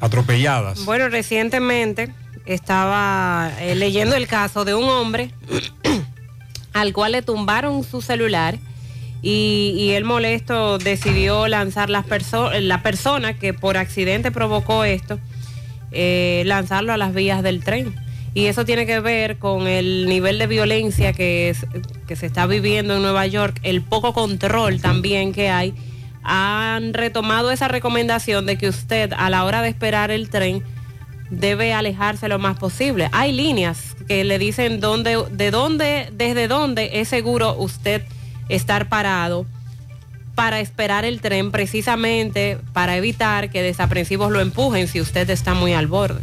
[0.00, 0.84] atropelladas.
[0.84, 2.12] Bueno, recientemente
[2.46, 5.30] estaba eh, leyendo el caso de un hombre
[6.72, 8.58] al cual le tumbaron su celular
[9.22, 15.18] y, y él molesto decidió lanzar las perso- la persona que por accidente provocó esto,
[15.92, 17.94] eh, lanzarlo a las vías del tren.
[18.32, 21.66] y eso tiene que ver con el nivel de violencia que, es-
[22.06, 25.74] que se está viviendo en Nueva York, el poco control también que hay,
[26.22, 30.62] han retomado esa recomendación de que usted a la hora de esperar el tren
[31.30, 33.08] debe alejarse lo más posible.
[33.12, 38.02] Hay líneas que le dicen dónde, de dónde, desde dónde es seguro usted
[38.48, 39.44] estar parado
[40.40, 45.74] para esperar el tren precisamente para evitar que desaprensivos lo empujen si usted está muy
[45.74, 46.22] al borde.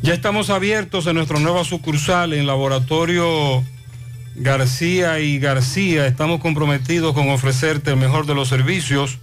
[0.00, 3.62] Ya estamos abiertos en nuestra nueva sucursal en Laboratorio
[4.34, 6.06] García y García.
[6.06, 9.18] Estamos comprometidos con ofrecerte el mejor de los servicios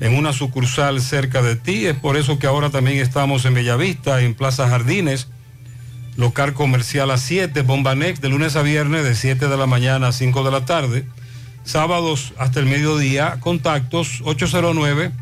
[0.00, 1.86] en una sucursal cerca de ti.
[1.86, 5.28] Es por eso que ahora también estamos en Bellavista, en Plaza Jardines,
[6.16, 10.08] local comercial a 7, Bomba Next, de lunes a viernes de 7 de la mañana
[10.08, 11.06] a 5 de la tarde.
[11.64, 15.12] Sábados hasta el mediodía, contactos 809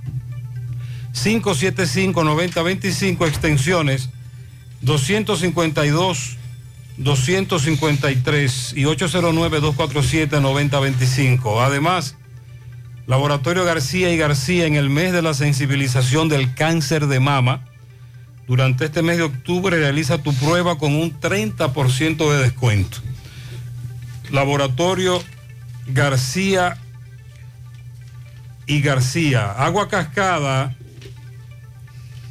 [1.12, 4.10] 575 9025 extensiones
[4.82, 6.36] 252,
[6.96, 11.62] 253 y 809-247-9025.
[11.62, 12.16] Además,
[13.06, 17.66] Laboratorio García y García en el mes de la sensibilización del cáncer de mama.
[18.46, 22.98] Durante este mes de octubre realiza tu prueba con un 30% de descuento.
[24.30, 25.22] Laboratorio
[25.92, 26.78] García
[28.66, 29.52] y García.
[29.52, 30.74] Agua cascada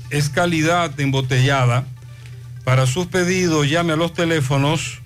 [0.09, 1.85] es calidad embotellada.
[2.63, 4.99] Para sus pedidos llame a los teléfonos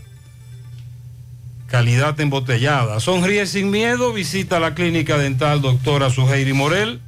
[1.66, 3.00] Calidad embotellada.
[3.00, 7.00] Sonríe sin miedo, visita la clínica dental doctora Suheiri Morel.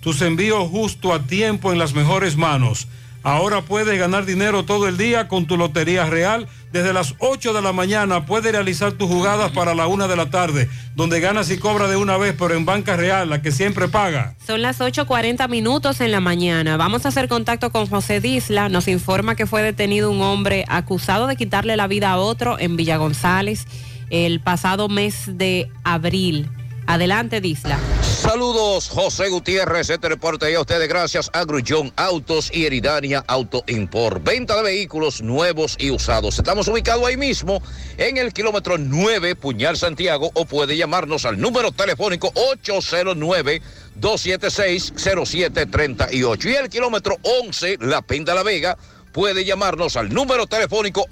[0.00, 2.88] Tus envíos justo a tiempo en las mejores manos.
[3.22, 6.48] Ahora puedes ganar dinero todo el día con tu Lotería Real.
[6.72, 10.30] Desde las 8 de la mañana puedes realizar tus jugadas para la 1 de la
[10.30, 13.88] tarde, donde ganas y cobras de una vez, pero en Banca Real, la que siempre
[13.88, 14.36] paga.
[14.46, 16.76] Son las 8.40 minutos en la mañana.
[16.76, 18.68] Vamos a hacer contacto con José Disla.
[18.68, 22.76] Nos informa que fue detenido un hombre acusado de quitarle la vida a otro en
[22.76, 23.66] Villa González
[24.10, 26.48] el pasado mes de abril.
[26.90, 27.78] Adelante, Disla.
[28.02, 33.62] Saludos, José Gutiérrez, este reporte y a ustedes gracias a Grullón Autos y Eridania Auto
[33.68, 34.24] Import.
[34.24, 36.36] Venta de vehículos nuevos y usados.
[36.36, 37.62] Estamos ubicados ahí mismo
[37.96, 43.62] en el kilómetro 9, Puñal Santiago, o puede llamarnos al número telefónico 809
[44.00, 46.44] 276-0738.
[46.44, 48.76] Y el kilómetro 11, La Pinta La Vega,
[49.12, 51.06] puede llamarnos al número telefónico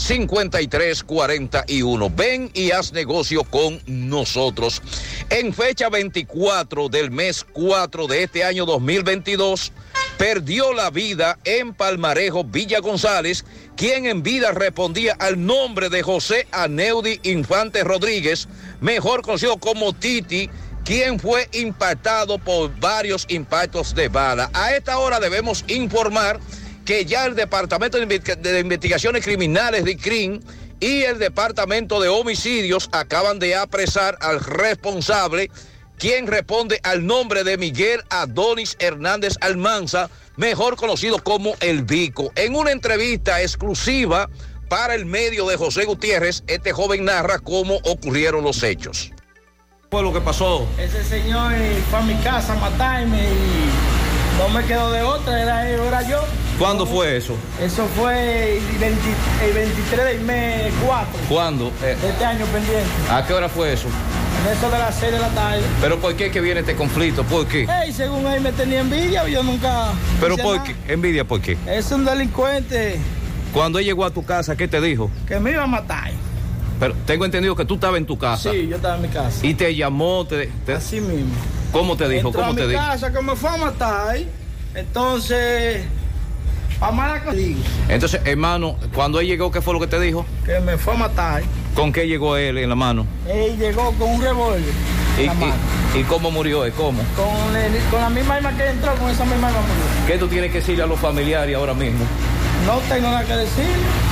[0.00, 2.14] 829-383-5341.
[2.14, 4.82] Ven y haz negocio con nosotros.
[5.28, 9.72] En fecha 24 del mes 4 de este año 2022,
[10.18, 13.44] perdió la vida en Palmarejo Villa González,
[13.76, 18.48] quien en vida respondía al nombre de José Aneudi Infante Rodríguez,
[18.80, 20.50] mejor conocido como Titi,
[20.84, 24.50] quien fue impactado por varios impactos de bala.
[24.52, 26.40] A esta hora debemos informar
[26.90, 30.40] que ya el Departamento de, Inve- de Investigaciones Criminales de CRIM
[30.80, 35.52] y el Departamento de Homicidios acaban de apresar al responsable,
[35.98, 42.32] quien responde al nombre de Miguel Adonis Hernández Almanza, mejor conocido como El Vico.
[42.34, 44.28] En una entrevista exclusiva
[44.68, 49.12] para el medio de José Gutiérrez, este joven narra cómo ocurrieron los hechos.
[49.92, 50.66] fue lo que pasó?
[50.76, 53.89] Ese señor eh, fue a mi casa a matarme y
[54.40, 56.22] no me quedó de otra, era era yo.
[56.58, 57.36] ¿Cuándo fue eso?
[57.62, 59.00] Eso fue el, 20
[59.44, 61.70] el 23 del mes 4 ¿Cuándo?
[61.82, 62.88] Eh, este año pendiente.
[63.10, 63.88] ¿A qué hora fue eso?
[63.88, 65.62] En eso de las 6 de la tarde.
[65.82, 67.22] ¿Pero por qué que viene este conflicto?
[67.24, 67.66] ¿Por qué?
[67.82, 69.88] Ey, según él me tenía envidia, yo nunca.
[70.20, 70.68] ¿Pero por nada.
[70.68, 70.92] qué?
[70.92, 71.58] ¿Envidia por qué?
[71.66, 72.98] Es un delincuente
[73.52, 75.10] Cuando él llegó a tu casa, ¿qué te dijo?
[75.28, 76.12] que me iba a matar.
[76.80, 78.50] Pero tengo entendido que tú estabas en tu casa.
[78.50, 79.46] Sí, yo estaba en mi casa.
[79.46, 81.34] Y te llamó, te, te- Así mismo.
[81.72, 82.28] ¿Cómo te dijo?
[82.28, 82.80] Entró ¿Cómo a te mi dijo?
[82.80, 84.16] casa que me fue a matar.
[84.74, 85.84] Entonces,
[86.80, 90.24] a digo, Entonces, hermano, cuando él llegó, ¿qué fue lo que te dijo?
[90.46, 91.42] que me fue a matar.
[91.74, 93.06] ¿Con qué llegó él en la mano?
[93.28, 94.60] Él llegó con un revólver
[95.18, 96.72] ¿Y, y- y cómo murió él?
[96.72, 97.02] ¿Cómo?
[97.14, 100.06] Con, el- con la misma arma que entró, con esa misma arma murió.
[100.06, 102.04] ¿Qué tú tienes que decirle a los familiares ahora mismo?
[102.66, 103.66] No tengo nada que decir.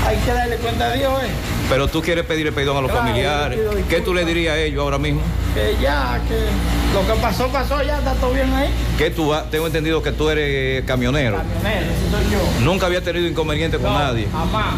[0.06, 1.28] Hay que darle cuenta a Dios, eh.
[1.68, 3.58] Pero tú quieres pedirle perdón a los Claro, familiares.
[3.88, 5.20] ¿Qué tú le dirías a ellos ahora mismo?
[5.54, 6.46] Que ya, que
[6.94, 8.70] lo que pasó, pasó, ya está todo bien ahí.
[8.96, 11.36] Que tú, tengo entendido que tú eres camionero.
[11.36, 12.64] Camionero, ese soy yo.
[12.64, 14.28] Nunca había tenido inconveniente con nadie.
[14.32, 14.76] Jamás.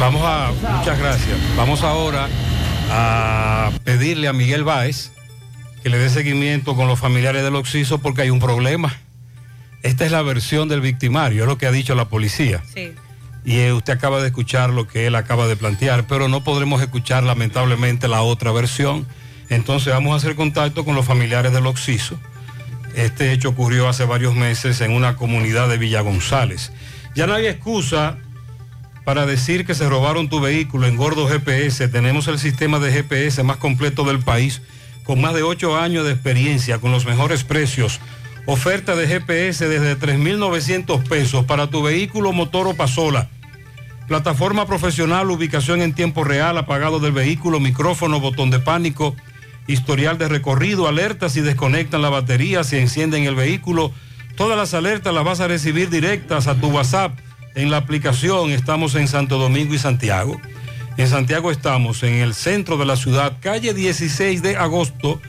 [0.00, 1.36] Vamos a, muchas gracias.
[1.56, 2.28] Vamos ahora
[2.90, 5.10] a pedirle a Miguel Báez
[5.82, 8.94] que le dé seguimiento con los familiares del Oxiso porque hay un problema.
[9.82, 12.62] Esta es la versión del victimario, es lo que ha dicho la policía.
[12.74, 12.92] Sí.
[13.44, 16.82] Y eh, usted acaba de escuchar lo que él acaba de plantear, pero no podremos
[16.82, 19.06] escuchar lamentablemente la otra versión.
[19.48, 22.18] Entonces vamos a hacer contacto con los familiares del Oxiso.
[22.96, 26.72] Este hecho ocurrió hace varios meses en una comunidad de Villa González.
[27.14, 28.18] Ya no hay excusa
[29.04, 31.86] para decir que se robaron tu vehículo en Gordo GPS.
[31.86, 34.62] Tenemos el sistema de GPS más completo del país,
[35.04, 38.00] con más de 8 años de experiencia, con los mejores precios.
[38.48, 43.28] Oferta de GPS desde 3.900 pesos para tu vehículo, motor o pasola.
[44.06, 49.16] Plataforma profesional, ubicación en tiempo real, apagado del vehículo, micrófono, botón de pánico,
[49.66, 53.90] historial de recorrido, alertas si desconectan la batería, si encienden el vehículo.
[54.36, 57.18] Todas las alertas las vas a recibir directas a tu WhatsApp
[57.56, 58.52] en la aplicación.
[58.52, 60.40] Estamos en Santo Domingo y Santiago.
[60.96, 65.20] En Santiago estamos en el centro de la ciudad, calle 16 de agosto,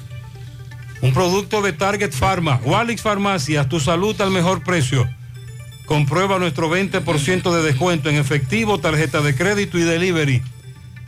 [1.04, 2.62] Un producto de Target Pharma.
[2.64, 5.06] Walix Farmacias, tu salud al mejor precio.
[5.86, 10.42] Comprueba nuestro 20% de descuento en efectivo, tarjeta de crédito y delivery.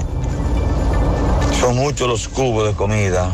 [1.60, 3.30] son muchos los cubos de comida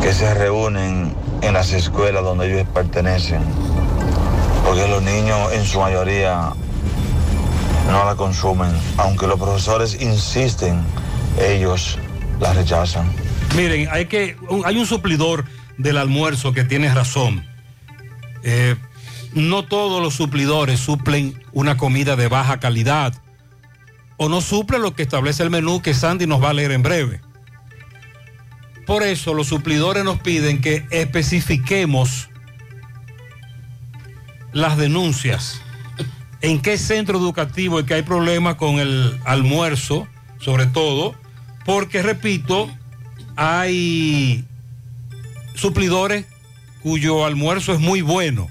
[0.00, 3.42] que se reúnen en las escuelas donde ellos pertenecen,
[4.64, 6.52] porque los niños en su mayoría
[7.90, 10.82] no la consumen, aunque los profesores insisten,
[11.40, 11.98] ellos
[12.38, 13.10] la rechazan.
[13.56, 15.44] Miren, hay que hay un suplidor
[15.76, 17.44] del almuerzo que tiene razón.
[18.42, 18.76] Eh,
[19.34, 23.14] no todos los suplidores suplen una comida de baja calidad
[24.16, 26.82] o no suple lo que establece el menú que Sandy nos va a leer en
[26.82, 27.20] breve.
[28.86, 32.28] Por eso los suplidores nos piden que especifiquemos
[34.52, 35.62] las denuncias.
[36.42, 40.08] ¿En qué centro educativo es que hay problemas con el almuerzo,
[40.38, 41.14] sobre todo?
[41.64, 42.70] Porque, repito,
[43.36, 44.44] hay
[45.54, 46.26] suplidores
[46.82, 48.48] cuyo almuerzo es muy bueno.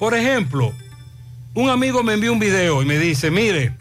[0.00, 0.72] Por ejemplo,
[1.52, 3.74] un amigo me envió un video y me dice, mire,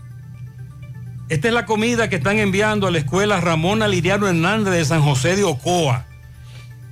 [1.29, 5.01] esta es la comida que están enviando a la escuela Ramón Liriano Hernández de San
[5.01, 6.05] José de Ocoa.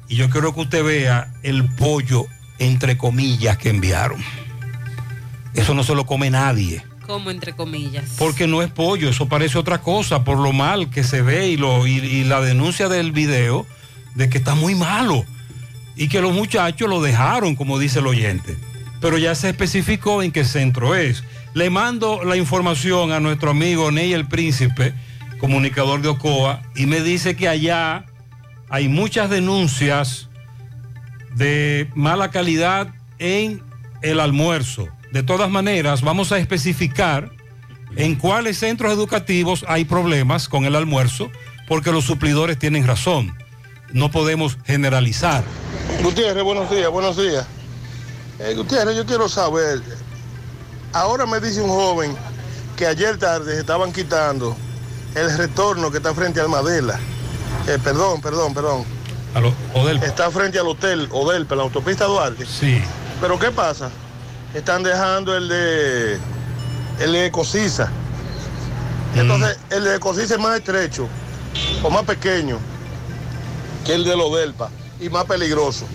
[0.08, 2.26] Y yo quiero que usted vea el pollo,
[2.58, 4.24] entre comillas, que enviaron.
[5.54, 6.82] Eso no se lo come nadie.
[7.06, 8.16] Como entre comillas.
[8.18, 11.58] Porque no es pollo, eso parece otra cosa, por lo mal que se ve y,
[11.58, 13.68] lo, y, y la denuncia del video
[14.16, 15.26] de que está muy malo
[15.98, 18.56] y que los muchachos lo dejaron, como dice el oyente.
[19.00, 21.24] Pero ya se especificó en qué centro es.
[21.54, 24.94] Le mando la información a nuestro amigo Ney el Príncipe,
[25.40, 28.06] comunicador de Ocoa, y me dice que allá
[28.70, 30.30] hay muchas denuncias
[31.36, 33.62] de mala calidad en
[34.02, 34.88] el almuerzo.
[35.12, 37.32] De todas maneras, vamos a especificar
[37.96, 41.32] en cuáles centros educativos hay problemas con el almuerzo,
[41.68, 43.36] porque los suplidores tienen razón.
[43.92, 45.44] No podemos generalizar.
[46.04, 47.48] Gutiérrez, buenos días, buenos días.
[48.40, 49.82] Eh, Gutiérrez, yo quiero saber,
[50.94, 52.16] ahora me dice un joven
[52.76, 54.56] que ayer tarde se estaban quitando
[55.16, 57.00] el retorno que está frente al Madela.
[57.68, 58.86] Eh, perdón, perdón, perdón.
[60.04, 62.46] Está frente al hotel Odelpa, la autopista Duarte.
[62.46, 62.82] Sí.
[63.20, 63.90] Pero ¿qué pasa?
[64.54, 66.20] Están dejando el de
[67.00, 67.92] el de Ecosisa.
[69.16, 71.08] Entonces, el de Ecosisa es más estrecho
[71.82, 72.60] o más pequeño
[73.86, 74.70] que el de Odelpa
[75.00, 75.86] y más peligroso.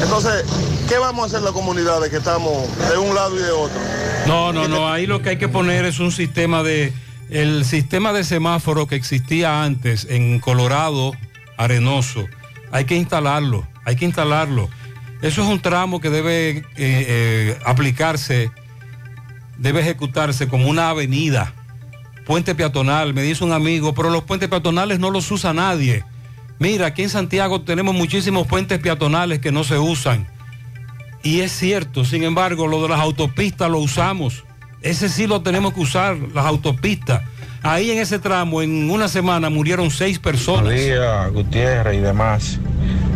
[0.00, 0.44] Entonces,
[0.88, 3.80] ¿qué vamos a hacer las comunidades que estamos de un lado y de otro?
[4.26, 6.92] No, no, no, ahí lo que hay que poner es un sistema de,
[7.30, 11.12] el sistema de semáforo que existía antes en Colorado,
[11.56, 12.26] Arenoso,
[12.72, 14.68] hay que instalarlo, hay que instalarlo.
[15.22, 18.50] Eso es un tramo que debe eh, eh, aplicarse,
[19.58, 21.54] debe ejecutarse como una avenida,
[22.26, 26.04] puente peatonal, me dice un amigo, pero los puentes peatonales no los usa nadie.
[26.58, 30.26] Mira, aquí en Santiago tenemos muchísimos puentes peatonales que no se usan.
[31.22, 34.44] Y es cierto, sin embargo, lo de las autopistas lo usamos.
[34.82, 37.22] Ese sí lo tenemos que usar, las autopistas.
[37.62, 40.64] Ahí en ese tramo, en una semana, murieron seis personas.
[40.64, 42.58] Buenos Gutiérrez y demás.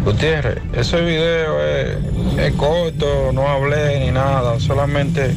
[0.04, 1.98] Gutiérrez, ese video es,
[2.38, 5.34] es corto, no hablé ni nada, solamente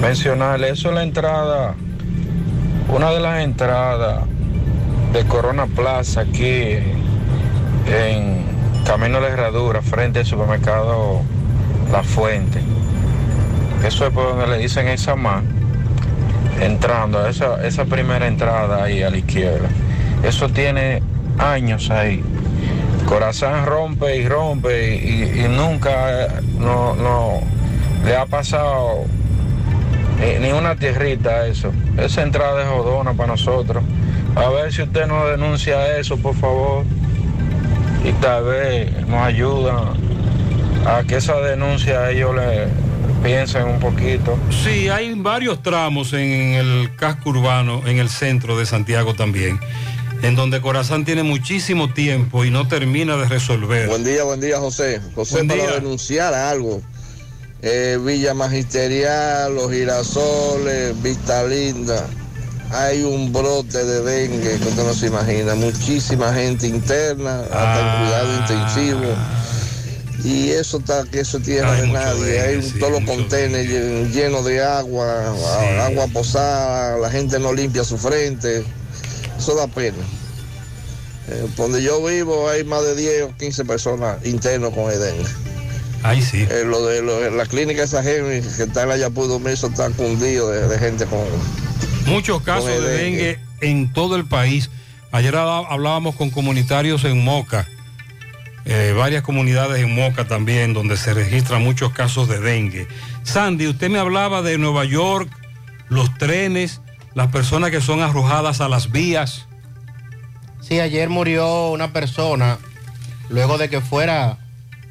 [0.00, 1.74] mencionarle, eso es la entrada,
[2.88, 4.20] una de las entradas
[5.12, 6.76] de Corona Plaza aquí
[7.86, 8.44] en
[8.84, 11.22] Camino a la Herradura, frente al supermercado
[11.92, 12.60] La Fuente.
[13.84, 15.42] Eso es por donde le dicen esa más,
[16.60, 19.68] entrando, esa, esa primera entrada ahí a la izquierda.
[20.22, 21.02] Eso tiene
[21.38, 22.22] años ahí.
[23.06, 26.28] Corazón rompe y rompe y, nunca eh,
[26.58, 27.40] no, no
[28.04, 29.04] le ha pasado
[30.20, 31.72] eh, ni una tierrita a eso.
[31.96, 33.82] Esa entrada es jodona para nosotros.
[34.36, 36.84] A ver si usted nos denuncia eso, por favor.
[38.04, 39.92] Y tal vez nos ayuda
[40.86, 42.68] a que esa denuncia ellos le
[43.22, 44.38] piensen un poquito.
[44.50, 49.58] Sí, hay varios tramos en el casco urbano, en el centro de Santiago también,
[50.22, 53.88] en donde Corazán tiene muchísimo tiempo y no termina de resolver.
[53.88, 55.00] Buen día, buen día, José.
[55.16, 55.72] José, Buen para día.
[55.72, 56.80] denunciar algo.
[57.60, 62.06] Eh, Villa Magisterial, Los Girasoles, Vista Linda.
[62.70, 65.54] Hay un brote de dengue que usted no se imagina.
[65.54, 69.14] Muchísima gente interna, hasta en cuidado intensivo.
[70.24, 72.40] Y eso está, que eso es tierra de nadie.
[72.40, 75.34] Hay un, todos los contenedores llen- llenos de agua,
[75.86, 78.64] agua posada, la gente no limpia su frente.
[79.38, 79.96] Eso da pena.
[81.30, 85.28] Eh, donde yo vivo hay más de 10 o 15 personas internos con el dengue.
[86.02, 86.46] Ahí sí.
[86.50, 89.88] Eh, lo de lo- la clínica esa Henry que está en la Yapur eso está
[89.90, 91.20] cundido de, de gente con.
[92.08, 93.22] Muchos casos de dengue.
[93.22, 94.70] dengue en todo el país.
[95.10, 97.66] Ayer hablábamos con comunitarios en Moca,
[98.64, 102.86] eh, varias comunidades en Moca también, donde se registran muchos casos de dengue.
[103.22, 105.30] Sandy, usted me hablaba de Nueva York,
[105.88, 106.82] los trenes,
[107.14, 109.46] las personas que son arrojadas a las vías.
[110.60, 112.58] Sí, ayer murió una persona
[113.30, 114.38] luego de que fuera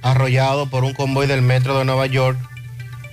[0.02, 2.40] arrollado por un convoy del metro de Nueva York,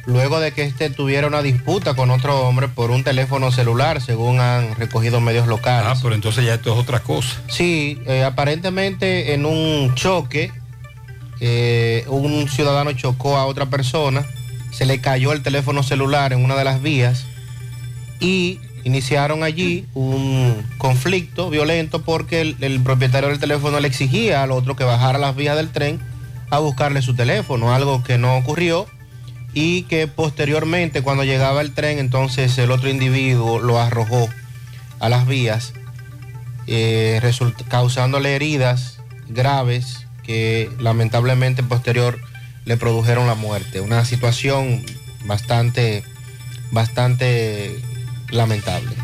[0.07, 4.41] luego de que este tuviera una disputa con otro hombre por un teléfono celular, según
[4.41, 5.93] han recogido medios locales.
[5.97, 7.41] Ah, pero entonces ya esto es otra cosa.
[7.49, 10.53] Sí, eh, aparentemente en un choque,
[11.41, 14.25] eh, un ciudadano chocó a otra persona,
[14.71, 17.25] se le cayó el teléfono celular en una de las vías
[18.21, 24.51] y iniciaron allí un conflicto violento porque el, el propietario del teléfono le exigía al
[24.51, 26.01] otro que bajara las vías del tren
[26.51, 28.87] a buscarle su teléfono, algo que no ocurrió
[29.55, 34.29] y que posteriormente cuando llegaba el tren entonces el otro individuo lo arrojó
[35.01, 35.73] a las vías
[36.67, 37.21] eh,
[37.69, 38.99] causándole heridas
[39.29, 42.19] graves que lamentablemente posterior
[42.65, 43.81] le produjeron la muerte.
[43.81, 44.83] Una situación
[45.27, 46.03] bastante,
[46.71, 47.79] bastante
[48.31, 49.04] lamentable.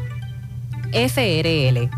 [0.92, 1.88] SRL.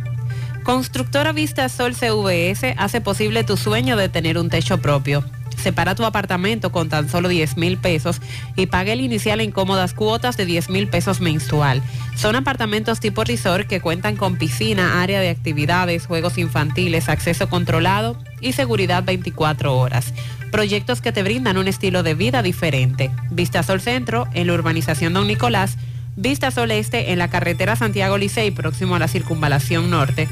[0.62, 5.24] Constructora Vista Sol CVS hace posible tu sueño de tener un techo propio.
[5.59, 8.20] Separa tu apartamento con tan solo 10 mil pesos
[8.56, 11.82] y pague el inicial en cómodas cuotas de 10 mil pesos mensual.
[12.16, 18.16] Son apartamentos tipo resort que cuentan con piscina, área de actividades, juegos infantiles, acceso controlado
[18.40, 20.14] y seguridad 24 horas.
[20.51, 23.10] Proyectos que te brindan un estilo de vida diferente.
[23.30, 25.76] Vista Sol Centro, en la urbanización Don Nicolás,
[26.16, 30.28] Vista Sol Este en la carretera Santiago Licey, próximo a la circunvalación norte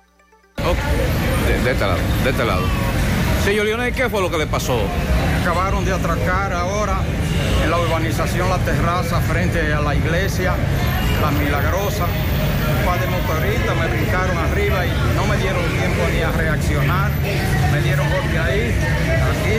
[1.45, 2.65] De, de este lado, de este lado.
[3.43, 4.79] Señor Lionel, ¿qué fue lo que le pasó?
[5.41, 7.01] Acabaron de atracar ahora
[7.81, 10.53] urbanización La Terraza frente a la iglesia
[11.21, 12.05] La Milagrosa.
[12.05, 17.11] Un par de motoristas me brincaron arriba y no me dieron tiempo ni a reaccionar.
[17.71, 18.75] Me dieron golpe ahí,
[19.31, 19.57] aquí.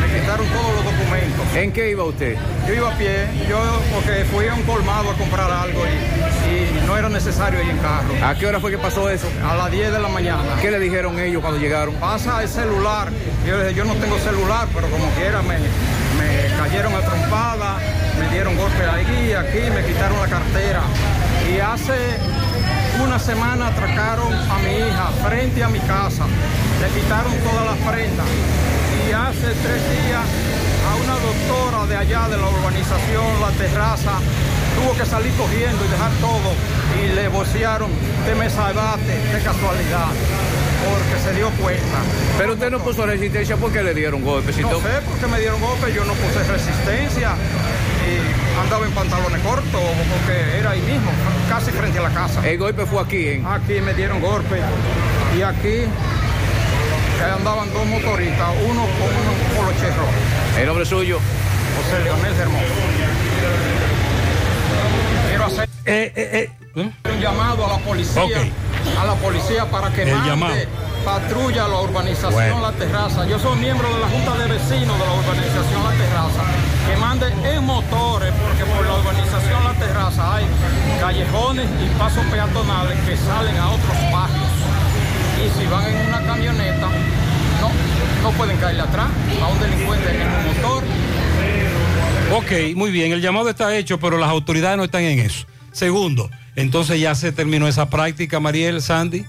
[0.00, 1.46] Me quitaron todos los documentos.
[1.54, 2.36] ¿En qué iba usted?
[2.66, 3.58] Yo iba a pie, yo
[3.94, 7.78] porque fui a un colmado a comprar algo y, y no era necesario ir en
[7.78, 8.14] carro.
[8.22, 9.26] ¿A qué hora fue que pasó eso?
[9.44, 10.56] A las 10 de la mañana.
[10.60, 11.94] ¿Qué le dijeron ellos cuando llegaron?
[11.94, 13.08] Pasa el celular.
[13.46, 15.56] Yo yo no tengo celular, pero como quiera me,
[16.18, 17.78] me cayeron a trompada,
[18.18, 20.82] me dieron golpe ahí, aquí, me quitaron la cartera.
[21.48, 22.18] Y hace
[23.02, 26.26] una semana atracaron a mi hija frente a mi casa,
[26.80, 28.26] le quitaron todas las prendas.
[29.08, 30.26] Y hace tres días
[30.88, 34.18] a una doctora de allá de la urbanización, la terraza,
[34.76, 36.52] tuvo que salir cogiendo y dejar todo
[37.02, 37.90] y le vocearon,
[38.26, 40.10] te me salvaste, de casualidad,
[40.84, 41.98] porque se dio cuenta.
[42.38, 44.56] Pero usted no puso resistencia porque le dieron golpes.
[44.58, 47.32] No sé por qué me dieron golpe, yo no puse resistencia
[48.08, 49.80] y andaba en pantalones cortos
[50.10, 51.10] porque era ahí mismo,
[51.48, 52.46] casi frente a la casa.
[52.48, 53.42] El golpe fue aquí, ¿eh?
[53.46, 54.60] Aquí me dieron golpe
[55.36, 55.84] y aquí
[57.36, 60.14] andaban dos motoristas, uno con unos poloches rojos.
[60.58, 61.18] ¿El nombre suyo?
[61.76, 62.60] José Leonel Germón.
[65.28, 68.22] Quiero hacer Eh, un llamado a la policía,
[68.98, 70.68] a la policía para que El mande
[71.04, 72.60] patrulla a la urbanización Bueno.
[72.60, 73.26] La Terraza.
[73.26, 76.42] Yo soy miembro de la Junta de Vecinos de la urbanización La Terraza.
[76.86, 80.46] Que mande en motores, porque por la urbanización La Terraza hay
[81.00, 84.52] callejones y pasos peatonales que salen a otros barrios.
[85.38, 86.88] Y si van en una camioneta,
[87.60, 87.70] no,
[88.22, 89.08] no pueden caerle atrás
[89.42, 90.82] a un delincuente en un motor.
[92.36, 95.46] Ok, muy bien, el llamado está hecho, pero las autoridades no están en eso.
[95.72, 96.28] Segundo,
[96.58, 99.24] entonces ya se terminó esa práctica, Mariel, Sandy.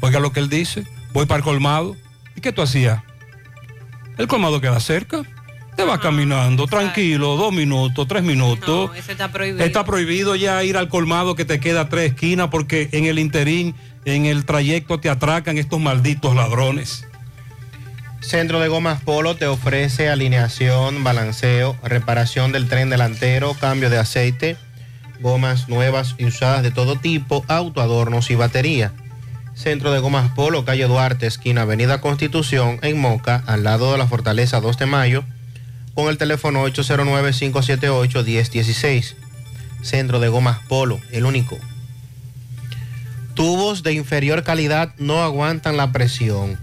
[0.00, 0.84] Oiga lo que él dice.
[1.12, 1.96] Voy para el colmado.
[2.34, 3.00] ¿Y qué tú hacías?
[4.16, 5.22] El colmado queda cerca.
[5.76, 8.90] Te vas caminando, tranquilo, dos minutos, tres minutos.
[8.90, 9.64] No, eso está prohibido.
[9.64, 13.20] Está prohibido ya ir al colmado que te queda a tres esquinas porque en el
[13.20, 17.06] interín, en el trayecto te atracan estos malditos ladrones.
[18.18, 24.56] Centro de Gomas Polo te ofrece alineación, balanceo, reparación del tren delantero, cambio de aceite,
[25.20, 28.92] gomas nuevas y usadas de todo tipo, autoadornos y batería.
[29.54, 34.06] Centro de Gomas Polo, calle Duarte, esquina Avenida Constitución, en Moca, al lado de la
[34.06, 35.24] Fortaleza 2 de Mayo,
[35.94, 39.16] con el teléfono 809-578-1016.
[39.82, 41.58] Centro de Gomas Polo, el único.
[43.34, 46.56] Tubos de inferior calidad no aguantan la presión.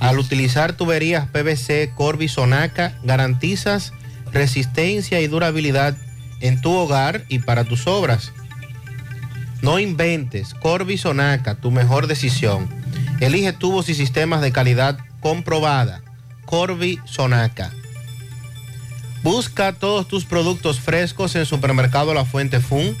[0.00, 3.92] Al utilizar tuberías PVC Corby Sonaca, garantizas
[4.32, 5.94] resistencia y durabilidad
[6.40, 8.32] en tu hogar y para tus obras.
[9.62, 12.68] No inventes, Corby Sonaca, tu mejor decisión.
[13.20, 16.02] Elige tubos y sistemas de calidad comprobada.
[16.46, 17.70] Corby Sonaca.
[19.22, 22.96] Busca todos tus productos frescos en Supermercado La Fuente Fun,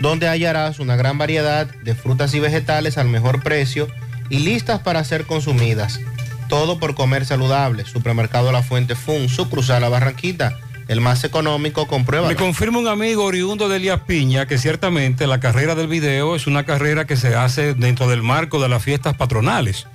[0.00, 3.88] donde hallarás una gran variedad de frutas y vegetales al mejor precio
[4.30, 6.00] y listas para ser consumidas.
[6.48, 7.84] Todo por comer saludable.
[7.84, 10.56] Supermercado La Fuente Fun, su cruzar la Barranquita,
[10.88, 12.28] el más económico, comprueba.
[12.28, 16.46] Me confirma un amigo oriundo de Elías Piña que ciertamente la carrera del video es
[16.46, 19.86] una carrera que se hace dentro del marco de las fiestas patronales,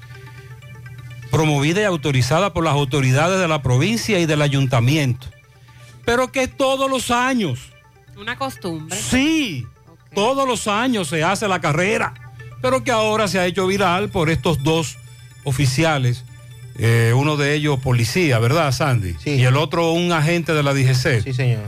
[1.31, 5.27] promovida y autorizada por las autoridades de la provincia y del ayuntamiento,
[6.05, 7.59] pero que todos los años,
[8.15, 8.95] Una costumbre.
[8.95, 9.65] sí,
[10.13, 12.13] todos los años se hace la carrera,
[12.61, 14.97] pero que ahora se ha hecho viral por estos dos
[15.43, 16.23] oficiales.
[16.77, 19.15] Eh, uno de ellos policía, ¿verdad, Sandy?
[19.25, 21.23] Y el otro un agente de la DGC.
[21.23, 21.61] Sí, señor.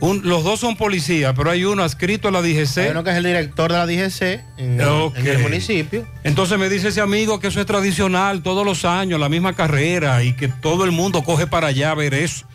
[0.00, 2.78] Un- los dos son policías, pero hay uno adscrito a la DGC.
[2.78, 4.22] Hay uno que es el director de la DGC
[4.58, 4.80] en,
[5.14, 6.04] en el municipio.
[6.24, 10.24] Entonces me dice ese amigo que eso es tradicional todos los años, la misma carrera
[10.24, 12.46] y que todo el mundo coge para allá a ver eso.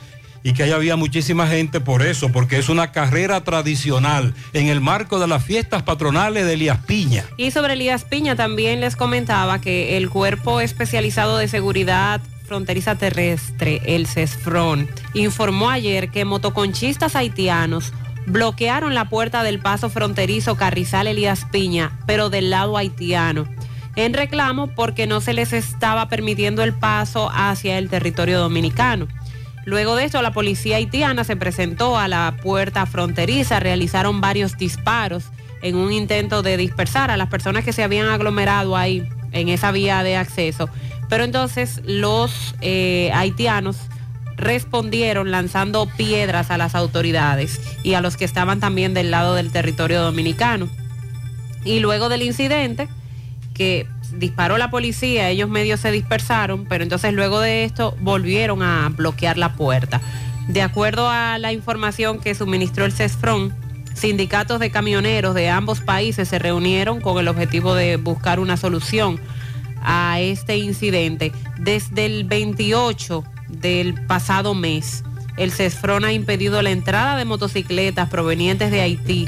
[0.43, 4.81] Y que ahí había muchísima gente por eso, porque es una carrera tradicional en el
[4.81, 7.25] marco de las fiestas patronales de Elías Piña.
[7.37, 13.81] Y sobre Elías Piña también les comentaba que el Cuerpo Especializado de Seguridad Fronteriza Terrestre,
[13.85, 17.91] el CESFRON, informó ayer que motoconchistas haitianos
[18.25, 23.47] bloquearon la puerta del paso fronterizo Carrizal Elías Piña, pero del lado haitiano,
[23.95, 29.07] en reclamo porque no se les estaba permitiendo el paso hacia el territorio dominicano.
[29.67, 35.25] Luego de esto, la policía haitiana se presentó a la puerta fronteriza, realizaron varios disparos
[35.61, 39.73] en un intento de dispersar a las personas que se habían aglomerado ahí en esa
[39.73, 40.69] vía de acceso.
[41.09, 43.75] Pero entonces los eh, haitianos
[44.37, 49.51] respondieron lanzando piedras a las autoridades y a los que estaban también del lado del
[49.51, 50.69] territorio dominicano.
[51.65, 52.87] Y luego del incidente,
[53.53, 53.85] que
[54.17, 59.37] disparó la policía, ellos medios se dispersaron, pero entonces luego de esto volvieron a bloquear
[59.37, 60.01] la puerta.
[60.47, 63.53] De acuerdo a la información que suministró el CESFRON,
[63.93, 69.19] sindicatos de camioneros de ambos países se reunieron con el objetivo de buscar una solución
[69.81, 71.31] a este incidente.
[71.57, 75.03] Desde el 28 del pasado mes,
[75.37, 79.27] el CESFRON ha impedido la entrada de motocicletas provenientes de Haití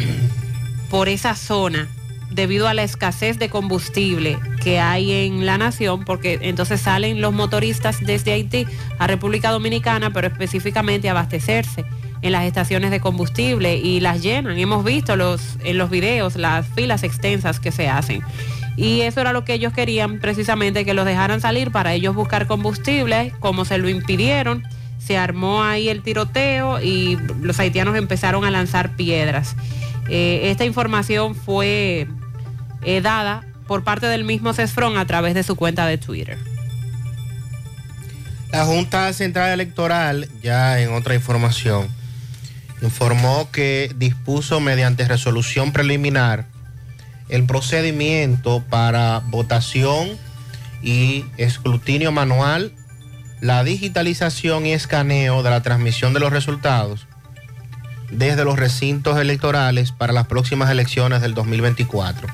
[0.89, 1.87] por esa zona
[2.29, 7.33] debido a la escasez de combustible que hay en la nación, porque entonces salen los
[7.33, 8.65] motoristas desde Haití
[8.97, 11.85] a República Dominicana, pero específicamente abastecerse
[12.21, 14.57] en las estaciones de combustible y las llenan.
[14.57, 18.21] Hemos visto los, en los videos las filas extensas que se hacen.
[18.75, 22.47] Y eso era lo que ellos querían, precisamente que los dejaran salir para ellos buscar
[22.47, 24.63] combustible, como se lo impidieron.
[24.99, 29.55] Se armó ahí el tiroteo y los haitianos empezaron a lanzar piedras.
[30.09, 32.07] Eh, esta información fue
[32.81, 36.37] eh, dada por parte del mismo CESFRON a través de su cuenta de Twitter.
[38.51, 41.87] La Junta Central Electoral, ya en otra información,
[42.81, 46.45] informó que dispuso mediante resolución preliminar
[47.29, 50.17] el procedimiento para votación
[50.81, 52.73] y escrutinio manual,
[53.39, 57.05] la digitalización y escaneo de la transmisión de los resultados
[58.11, 62.27] desde los recintos electorales para las próximas elecciones del 2024.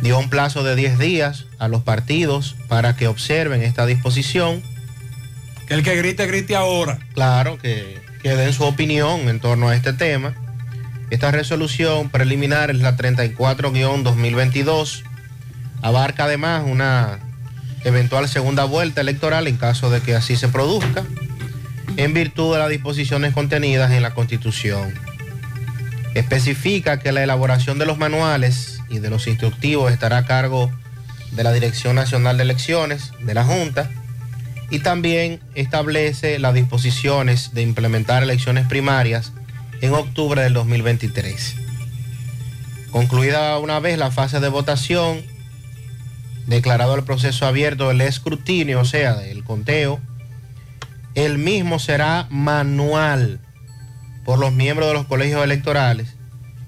[0.00, 4.62] Dio un plazo de 10 días a los partidos para que observen esta disposición.
[5.66, 6.98] Que el que grite, grite ahora.
[7.14, 10.34] Claro, que, que den su opinión en torno a este tema.
[11.10, 15.02] Esta resolución preliminar es la 34-2022.
[15.82, 17.20] Abarca además una
[17.84, 21.04] eventual segunda vuelta electoral en caso de que así se produzca,
[21.96, 24.92] en virtud de las disposiciones contenidas en la Constitución.
[26.14, 30.70] Especifica que la elaboración de los manuales y de los instructivos estará a cargo
[31.32, 33.90] de la Dirección Nacional de Elecciones, de la Junta,
[34.70, 39.32] y también establece las disposiciones de implementar elecciones primarias
[39.80, 41.56] en octubre del 2023.
[42.90, 45.22] Concluida una vez la fase de votación,
[46.46, 50.00] declarado el proceso abierto del escrutinio, o sea, del conteo,
[51.14, 53.40] el mismo será manual
[54.24, 56.17] por los miembros de los colegios electorales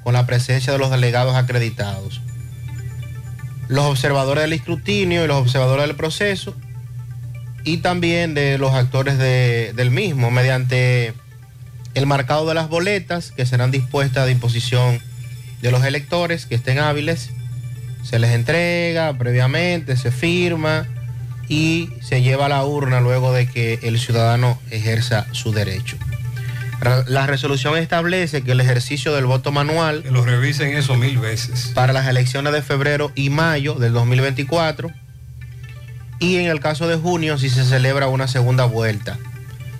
[0.02, 2.20] con la presencia de los delegados acreditados.
[3.68, 6.56] Los observadores del escrutinio y los observadores del proceso
[7.64, 11.12] y también de los actores de- del mismo mediante
[11.94, 15.00] el marcado de las boletas que serán dispuestas a disposición
[15.60, 17.30] de los electores que estén hábiles.
[18.02, 20.86] Se les entrega previamente, se firma
[21.48, 25.96] y se lleva a la urna luego de que el ciudadano ejerza su derecho.
[27.06, 30.02] La resolución establece que el ejercicio del voto manual...
[30.02, 31.72] Que lo revisen eso mil veces.
[31.74, 34.90] Para las elecciones de febrero y mayo del 2024
[36.20, 39.18] y en el caso de junio si se celebra una segunda vuelta.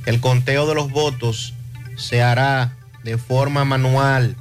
[0.07, 1.55] El conteo de los votos
[1.97, 4.37] se hará de forma manual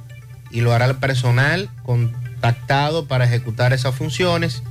[0.50, 4.62] y lo hará el personal contactado para ejecutar esas funciones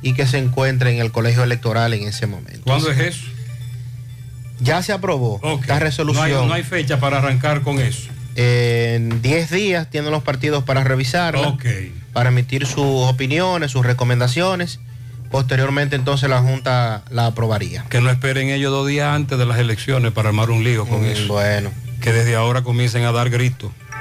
[0.00, 2.62] y que se encuentre en el colegio electoral en ese momento.
[2.64, 3.31] ¿Cuándo es eso?
[4.62, 6.30] Ya se aprobó esta resolución.
[6.30, 8.08] No hay, no hay fecha para arrancar con eso.
[8.34, 11.56] En 10 días tienen los partidos para revisarla,
[12.12, 12.78] para emitir sus
[13.08, 14.80] opiniones, sus recomendaciones.
[15.30, 17.84] Posteriormente entonces la Junta la aprobaría.
[17.88, 21.02] Que no esperen ellos dos días antes de las elecciones para armar un lío con
[21.02, 21.26] Mm, eso.
[21.28, 21.70] Bueno.
[22.00, 23.70] Que desde ahora comiencen a dar gritos.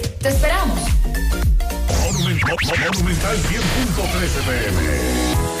[0.21, 0.79] ¡Te esperamos!
[2.03, 5.60] Monumental 10.13 pm.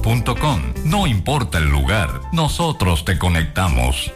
[0.01, 4.11] Grupointernet.com no importa el lugar, nosotros te conectamos.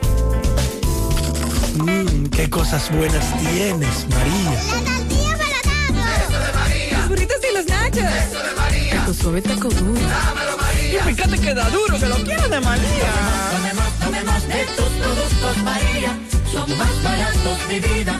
[1.77, 4.51] Mmm, qué cosas buenas tienes, María.
[4.51, 6.97] La tortilla para Eso de María.
[6.97, 8.03] Los burritos y los nachos.
[8.03, 9.05] Eso de María.
[9.05, 10.01] Tu suave taco duro.
[10.01, 10.99] Dámelo, María.
[10.99, 13.11] Y fíjate que da duro, que lo quiero de María.
[13.51, 16.17] Tomemos, tomemos de tus productos, María.
[16.51, 18.19] Son más baratos de vida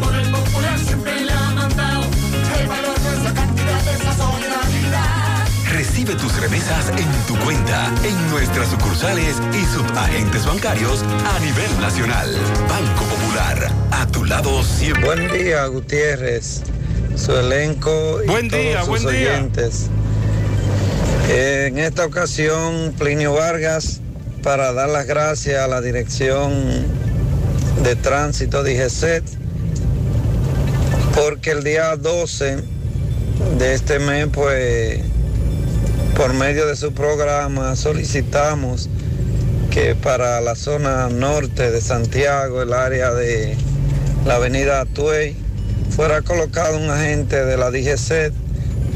[0.00, 2.02] Por el popular siempre le ha mandado.
[2.58, 5.46] El valor de esa cantidad, de esa solidaridad.
[5.72, 12.34] Recibe tus remesas en tu cuenta, en nuestras sucursales y subagentes bancarios a nivel nacional.
[12.68, 15.04] Banco Popular, a tu lado siempre.
[15.04, 16.62] Buen día, Gutiérrez,
[17.16, 19.30] su elenco y Buen todos día, sus buen día.
[19.32, 19.90] oyentes.
[21.28, 24.00] En esta ocasión, Plinio Vargas,
[24.42, 26.52] para dar las gracias a la Dirección
[27.82, 29.24] de Tránsito de IGESET,
[31.14, 32.58] porque el día 12
[33.58, 35.00] de este mes, pues,
[36.16, 38.88] por medio de su programa solicitamos
[39.70, 43.56] que para la zona norte de Santiago, el área de
[44.26, 45.34] la avenida Atuey,
[45.90, 48.32] fuera colocado un agente de la DGC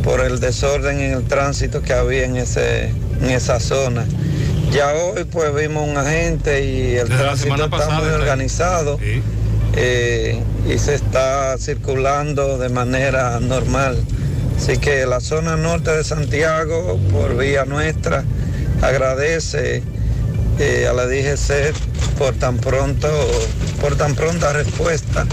[0.05, 2.91] por el desorden en el tránsito que había en, ese,
[3.21, 4.05] en esa zona.
[4.71, 8.07] Ya hoy pues vimos un agente y el Desde la tránsito semana está pasada muy
[8.07, 8.99] está organizado.
[9.77, 13.97] Eh, y se está circulando de manera normal.
[14.59, 18.25] Así que la zona norte de Santiago, por vía nuestra,
[18.83, 19.83] agradece
[20.59, 21.73] eh, a la DGC
[22.19, 23.09] por tan pronto,
[23.81, 25.27] por tan pronta respuesta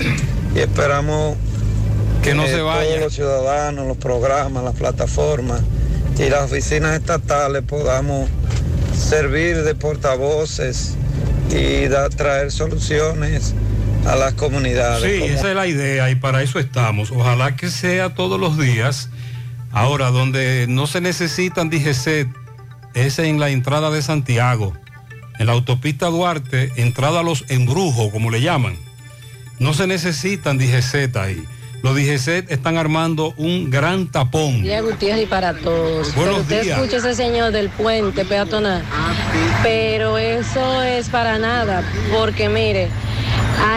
[0.56, 1.38] y esperamos
[2.22, 2.88] Que no se vaya.
[2.90, 5.62] todos los ciudadanos, los programas, las plataformas
[6.20, 8.30] y las oficinas estatales podamos
[8.96, 10.96] servir de portavoces
[11.50, 13.54] y da- traer soluciones
[14.06, 15.12] a las comunidades.
[15.12, 17.12] Sí, como- esa es la idea y para eso estamos.
[17.12, 19.10] Ojalá que sea todos los días.
[19.72, 22.28] Ahora, donde no se necesitan DGC
[22.94, 24.74] es en la entrada de Santiago,
[25.40, 28.76] en la autopista Duarte, entrada a los embrujos, como le llaman.
[29.60, 31.44] No se necesitan DGC ahí.
[31.82, 34.62] Los DGC están armando un gran tapón.
[34.62, 36.14] Día Gutiérrez y para todos.
[36.16, 36.78] Buenos Pero usted días.
[36.80, 38.84] escucha ese señor del puente peatonal.
[39.64, 41.84] Pero eso es para nada,
[42.16, 42.88] porque mire,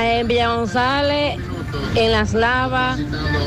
[0.03, 1.39] en Villa González,
[1.95, 2.99] en Las Lavas,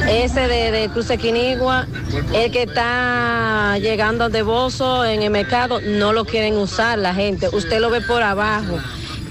[0.09, 1.87] ese de, de Crucequinigua,
[2.33, 7.49] el que está llegando de Bozo en el mercado, no lo quieren usar la gente.
[7.51, 8.79] Usted lo ve por abajo.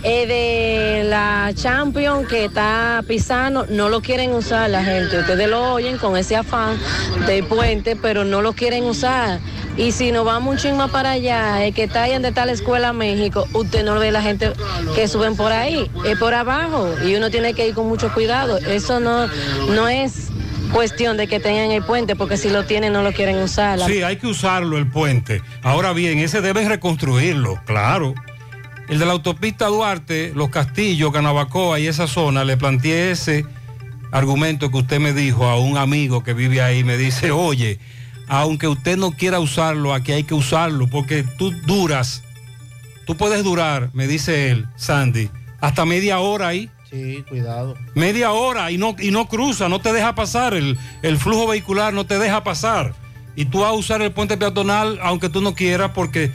[0.04, 5.18] El de la Champion que está pisando, no lo quieren usar la gente.
[5.18, 6.78] Ustedes lo oyen con ese afán
[7.26, 9.40] del puente, pero no lo quieren usar.
[9.78, 12.44] Y si nos vamos un ching más para allá, el que está ahí donde está
[12.44, 14.52] la Escuela México, usted no ve la gente
[14.96, 16.96] que suben por ahí, es por abajo.
[17.06, 18.58] Y uno tiene que ir con mucho cuidado.
[18.58, 19.28] Eso no,
[19.68, 20.30] no es
[20.72, 23.78] cuestión de que tengan el puente, porque si lo tienen no lo quieren usar.
[23.78, 25.42] Sí, hay que usarlo el puente.
[25.62, 28.14] Ahora bien, ese deben reconstruirlo, claro.
[28.88, 33.46] El de la autopista Duarte, Los Castillos, Canabacoa y esa zona, le planteé ese
[34.10, 36.82] argumento que usted me dijo a un amigo que vive ahí.
[36.82, 37.78] Me dice, oye,
[38.28, 42.22] aunque usted no quiera usarlo, aquí hay que usarlo, porque tú duras,
[43.06, 45.30] tú puedes durar, me dice él, Sandy,
[45.60, 46.70] hasta media hora ahí.
[46.90, 47.74] Sí, cuidado.
[47.94, 51.92] Media hora y no, y no cruza, no te deja pasar, el, el flujo vehicular
[51.92, 52.94] no te deja pasar.
[53.36, 56.32] y tú vas a usar el puente peatonal aunque tú no quieras porque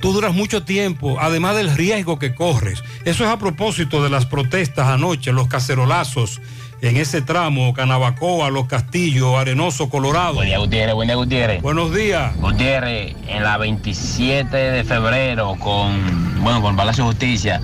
[0.00, 2.82] tú duras mucho tiempo, además del riesgo que corres.
[3.04, 6.40] Eso es a propósito de las protestas anoche, los cacerolazos
[6.80, 10.34] en ese tramo, Canabacoa, Los Castillos, Arenoso, Colorado.
[10.34, 11.62] Buen día, Gutiérrez, buen día, Gutiérrez.
[11.62, 12.36] Buenos días.
[12.36, 17.60] Gutiérrez, en la 27 de febrero con, bueno, con Palacio de Justicia,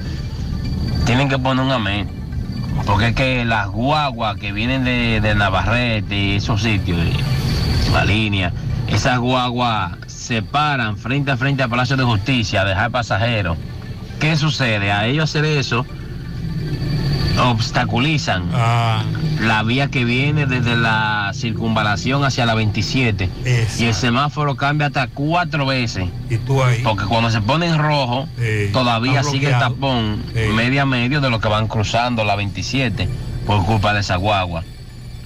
[1.06, 2.08] tienen que poner un amén.
[2.86, 6.98] Porque es que las guaguas que vienen de, de Navarrete y esos sitios,
[7.92, 8.52] la línea,
[8.88, 13.56] esas guaguas se paran frente a frente al Palacio de Justicia a dejar pasajeros.
[14.18, 14.90] ¿Qué sucede?
[14.90, 15.86] A ellos hacer eso,
[17.38, 23.28] obstaculizan la vía que viene desde la circunvalación hacia la 27.
[23.78, 26.08] Y el semáforo cambia hasta cuatro veces.
[26.30, 26.80] Y tú ahí.
[26.82, 28.28] Porque cuando se pone en rojo,
[28.72, 30.40] todavía sigue el tapón Sí.
[30.54, 33.08] medio a medio de los que van cruzando la 27
[33.46, 34.64] por culpa de esa guagua.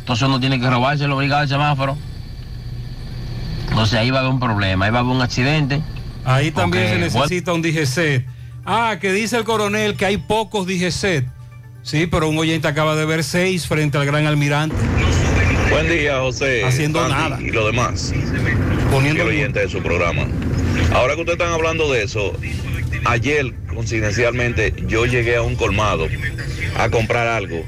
[0.00, 1.96] Entonces uno tiene que robarse el obligado al semáforo.
[3.68, 5.82] Entonces ahí va a haber un problema, ahí va a haber un accidente.
[6.24, 8.26] Ahí también Porque, se necesita un DGCET.
[8.64, 11.26] Ah, que dice el coronel que hay pocos DGCET.
[11.88, 14.76] Sí, pero un oyente acaba de ver seis frente al gran almirante.
[15.70, 16.62] Buen día, José.
[16.62, 17.40] Haciendo nada.
[17.40, 18.12] Y lo demás.
[18.90, 20.26] Poniendo Fiel oyente de su programa.
[20.92, 22.34] Ahora que ustedes están hablando de eso,
[23.06, 26.08] ayer, coincidencialmente, yo llegué a un colmado
[26.76, 27.64] a comprar algo.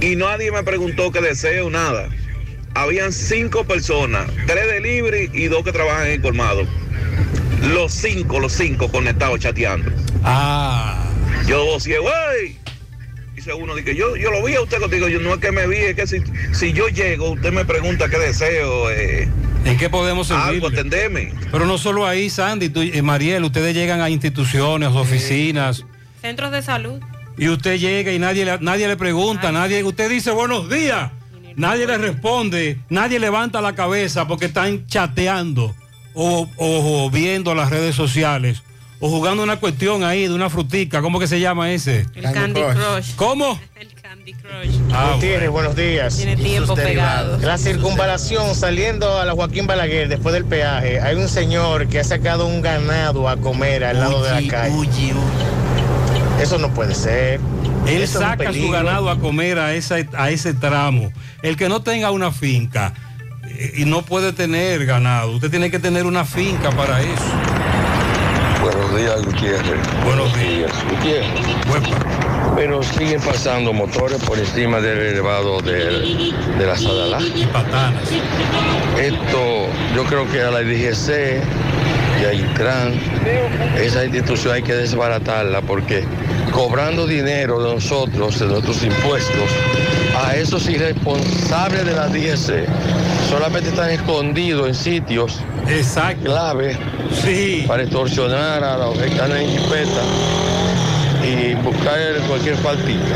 [0.00, 2.08] Y nadie me preguntó qué deseo, nada.
[2.72, 6.66] Habían cinco personas, tres delivery y dos que trabajan en el colmado.
[7.74, 9.92] Los cinco, los cinco conectados chateando.
[10.24, 10.99] Ah.
[11.46, 12.56] Yo vocié, güey.
[13.34, 15.08] Dice uno, dice, yo, yo lo vi a usted contigo.
[15.08, 16.18] Yo no es que me vi, es que si,
[16.52, 18.90] si yo llego, usted me pregunta qué deseo.
[18.90, 19.28] Eh,
[19.64, 20.50] ¿En qué podemos servirle?
[20.54, 21.32] Algo, atendeme.
[21.50, 25.84] Pero no solo ahí, Sandy, tú, eh, Mariel, ustedes llegan a instituciones, oficinas,
[26.20, 27.00] Centros de salud.
[27.38, 31.10] y usted llega y nadie le, nadie le pregunta, nadie, usted dice buenos días,
[31.56, 35.74] nadie le responde, nadie levanta la cabeza porque están chateando
[36.14, 38.62] o, o- o viendo las redes sociales
[39.00, 42.06] o jugando una cuestión ahí de una frutica, ¿cómo que se llama ese?
[42.14, 43.14] El Candy Crush.
[43.16, 43.58] ¿Cómo?
[43.76, 44.76] El Candy Crush.
[44.92, 46.16] Ah, Gutiérrez, buenos días.
[46.16, 47.38] Tiene tiempo pegado.
[47.38, 52.04] La circunvalación saliendo a la Joaquín Balaguer después del peaje, hay un señor que ha
[52.04, 54.76] sacado un ganado a comer al lado de la calle.
[56.40, 57.40] Eso no puede ser.
[57.86, 61.10] Él Eso saca su ganado a comer a, esa, a ese tramo.
[61.42, 62.92] El que no tenga una finca
[63.48, 67.79] eh, y no puede tener ganado, usted tiene que tener una finca para eso.
[68.90, 70.04] Buenos días, Gutiérrez.
[70.04, 70.72] Buenos días.
[70.90, 71.30] Gutiérrez.
[72.56, 77.20] Pero siguen pasando motores por encima del elevado de, de la Sadalá.
[77.22, 78.02] Y patanas.
[79.00, 81.40] Esto, yo creo que a la DGC
[82.20, 83.00] y a Intran,
[83.80, 86.04] esa institución hay que desbaratarla porque
[86.50, 89.50] cobrando dinero de nosotros, de nuestros impuestos,
[90.16, 92.66] a esos irresponsables de la DGC
[93.30, 95.40] solamente están escondidos en sitios
[96.24, 96.76] clave
[97.68, 100.02] para extorsionar a los que están en jipeta
[101.24, 103.14] y buscar cualquier faltita.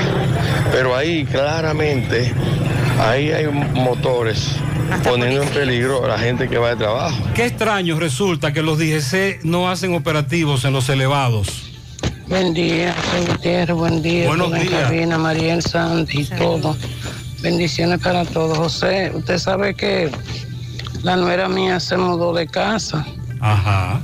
[0.70, 2.32] Pero ahí claramente,
[3.00, 4.50] ahí hay motores
[5.02, 7.16] poniendo en peligro a la gente que va de trabajo.
[7.34, 11.72] Qué extraño resulta que los DGC no hacen operativos en los elevados.
[12.28, 14.28] Buen día, soy Gutiérrez, buen día.
[14.28, 14.84] Buenos días.
[14.84, 16.76] cabina, Mariel Sandy y todo.
[17.44, 18.56] Bendiciones para todos.
[18.56, 20.10] José, usted sabe que
[21.02, 23.04] la nuera mía se mudó de casa.
[23.38, 24.00] Ajá.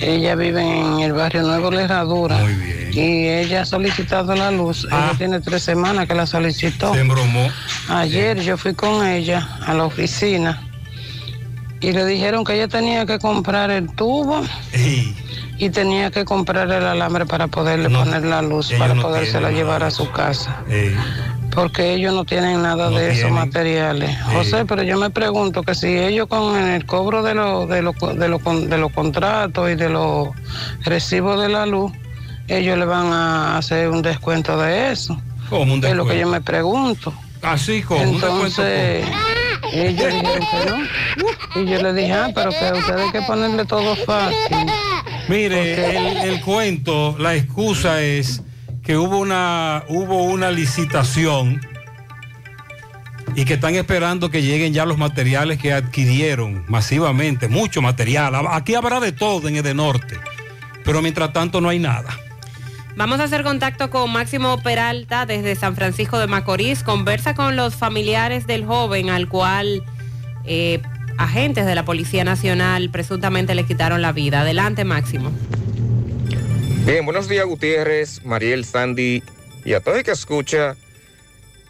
[0.00, 2.38] Ella vive en el barrio Nuevo La Herradura.
[2.38, 2.90] Muy bien.
[2.92, 4.86] Y ella ha solicitado la luz.
[4.86, 6.94] Ella tiene tres semanas que la solicitó.
[6.94, 7.48] Se embromó.
[7.88, 10.62] Ayer yo fui con ella a la oficina
[11.80, 14.40] y le dijeron que ella tenía que comprar el tubo
[15.58, 19.90] y tenía que comprar el alambre para poderle poner la luz, para podérsela llevar a
[19.90, 20.62] su casa.
[20.68, 20.96] Eh,
[21.54, 24.10] Porque ellos no tienen nada No de esos materiales.
[24.32, 27.94] José, pero yo me pregunto que si ellos con el cobro de los de los
[27.98, 30.28] de los de los contratos y de los
[30.84, 31.92] recibos de la luz,
[32.48, 35.20] ellos le van a hacer un descuento de eso.
[35.48, 36.30] ¿Cómo un Es lo que yo descuento?
[36.30, 37.14] me pregunto.
[37.42, 39.06] Así como un descuento Entonces,
[39.72, 41.62] ellos dijeron que no.
[41.62, 44.36] Y yo le dije, ah, pero que ustedes hay que ponerle todo fácil.
[45.28, 48.42] Mire, el, el cuento, la excusa es
[48.84, 51.60] que hubo una, hubo una licitación
[53.34, 58.34] y que están esperando que lleguen ya los materiales que adquirieron masivamente, mucho material.
[58.50, 60.18] Aquí habrá de todo en Edenorte,
[60.84, 62.10] pero mientras tanto no hay nada.
[62.96, 66.84] Vamos a hacer contacto con Máximo Peralta desde San Francisco de Macorís.
[66.84, 69.82] Conversa con los familiares del joven al cual
[70.44, 70.80] eh,
[71.18, 74.42] agentes de la Policía Nacional presuntamente le quitaron la vida.
[74.42, 75.32] Adelante, Máximo.
[76.84, 79.22] Bien, buenos días Gutiérrez, Mariel Sandy
[79.64, 80.76] y a todo el que escucha.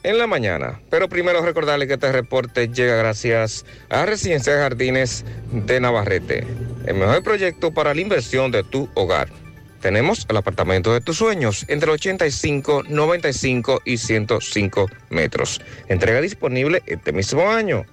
[0.02, 0.81] En la mañana.
[0.91, 6.44] Pero primero recordarle que este reporte llega gracias a Residencia de Jardines de Navarrete,
[6.84, 9.28] el mejor proyecto para la inversión de tu hogar.
[9.81, 15.60] Tenemos el apartamento de tus sueños entre 85, 95 y 105 metros.
[15.89, 17.86] Entrega disponible este mismo año.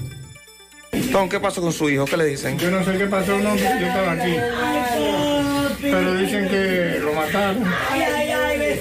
[1.13, 2.05] Tom, ¿qué pasó con su hijo?
[2.05, 2.59] ¿Qué le dicen?
[2.59, 4.37] Yo no sé qué pasó, no, yo estaba aquí.
[5.81, 7.65] Pero dicen que lo mataron.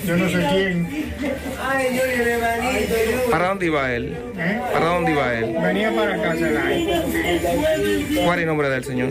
[0.06, 1.08] Yo no sé quién.
[3.30, 4.18] ¿Para dónde iba él?
[4.72, 5.56] ¿Para dónde iba él?
[5.62, 6.48] Venía para casa
[8.24, 9.10] ¿Cuál es el nombre del señor?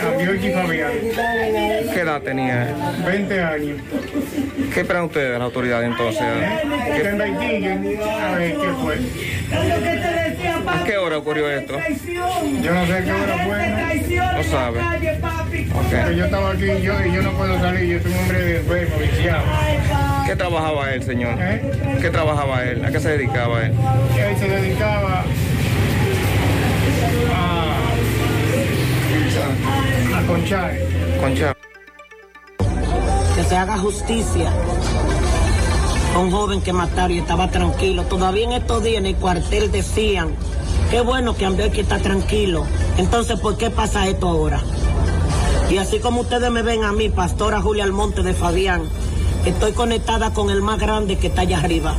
[0.00, 0.92] Ambiochi Fabián.
[1.92, 2.74] ¿Qué edad tenía?
[3.06, 3.80] 20 años.
[4.72, 6.22] ¿Qué esperan ustedes de la autoridad entonces?
[6.84, 8.98] Investiguen a ver qué fue.
[10.66, 11.78] ¿A qué hora ocurrió esto?
[12.62, 13.68] Yo no sé qué hora fue.
[14.36, 14.80] No sabe.
[15.72, 17.96] Porque yo estaba aquí yo, y yo no puedo salir.
[17.96, 19.44] Yo soy un hombre enfermo, viciado.
[20.26, 21.34] ¿Qué trabajaba él, señor?
[22.00, 22.84] ¿Qué trabajaba él?
[22.84, 23.72] ¿A qué se dedicaba él?
[24.18, 25.24] Él se dedicaba
[27.34, 30.72] a, a conchar.
[31.20, 31.56] Conchar.
[33.36, 34.50] que se haga justicia.
[36.14, 38.04] a Un joven que mataron y estaba tranquilo.
[38.04, 40.34] Todavía en estos días en el cuartel decían,
[40.94, 42.64] qué bueno que Amber que está tranquilo.
[42.98, 44.60] Entonces, ¿por qué pasa esto ahora?
[45.68, 48.82] Y así como ustedes me ven a mí, Pastora Julia Almonte de Fabián,
[49.44, 51.96] estoy conectada con el más grande que está allá arriba.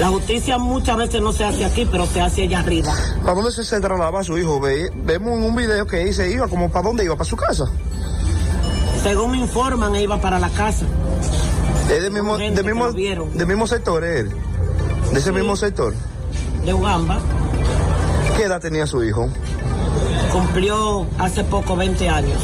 [0.00, 2.92] La justicia muchas veces no se hace aquí, pero se hace allá arriba.
[3.22, 4.58] ¿Para dónde se, trasladaba su hijo?
[4.58, 7.66] Ve- vemos en un video que dice iba como para dónde iba, para su casa.
[9.04, 10.84] Según me informan, iba para la casa.
[11.88, 14.30] Es del mismo, que mismo, del mismo sector, él.
[15.12, 15.32] De ese Sí.
[15.36, 15.94] mismo sector.
[16.64, 17.20] De Ugamba.
[18.36, 19.28] ¿Qué edad tenía su hijo?
[20.30, 22.38] Cumplió hace poco 20 años.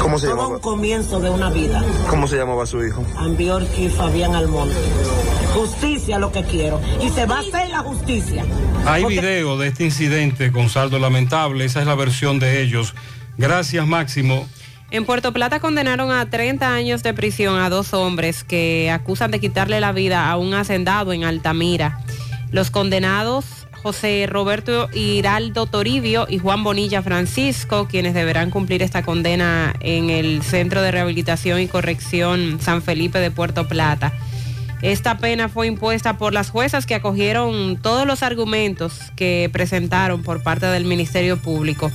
[0.00, 0.54] ¿Cómo se Todo llamaba?
[0.56, 1.82] un comienzo de una vida.
[2.08, 3.04] ¿Cómo se llamaba su hijo?
[3.16, 4.76] Ambiorqui Fabián Almonte.
[5.54, 6.80] Justicia lo que quiero.
[7.02, 8.44] Y se va a hacer la justicia.
[8.86, 12.94] Hay video de este incidente con saldo lamentable, esa es la versión de ellos.
[13.36, 14.46] Gracias Máximo.
[14.90, 19.40] En Puerto Plata condenaron a 30 años de prisión a dos hombres que acusan de
[19.40, 22.00] quitarle la vida a un hacendado en Altamira.
[22.52, 23.44] Los condenados,
[23.82, 30.42] José Roberto Hiraldo Toribio y Juan Bonilla Francisco, quienes deberán cumplir esta condena en el
[30.42, 34.12] Centro de Rehabilitación y Corrección San Felipe de Puerto Plata.
[34.82, 40.42] Esta pena fue impuesta por las juezas que acogieron todos los argumentos que presentaron por
[40.42, 41.90] parte del Ministerio Público.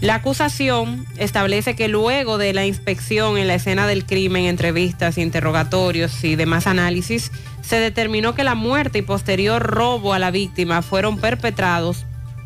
[0.00, 6.22] La acusación establece que luego de la inspección en la escena del crimen, entrevistas, interrogatorios
[6.22, 11.18] y demás análisis, se determinó que la muerte y posterior robo a la víctima fueron
[11.18, 12.04] perpetrados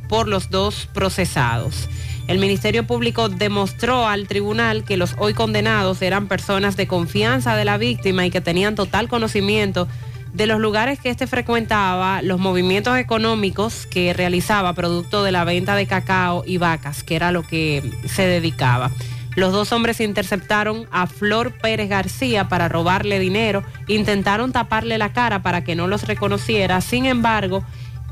[0.08, 1.88] por los dos procesados.
[2.28, 7.64] El Ministerio Público demostró al tribunal que los hoy condenados eran personas de confianza de
[7.64, 9.88] la víctima y que tenían total conocimiento
[10.32, 15.74] de los lugares que éste frecuentaba, los movimientos económicos que realizaba producto de la venta
[15.74, 18.90] de cacao y vacas, que era lo que se dedicaba.
[19.36, 25.42] Los dos hombres interceptaron a Flor Pérez García para robarle dinero, intentaron taparle la cara
[25.42, 27.64] para que no los reconociera, sin embargo,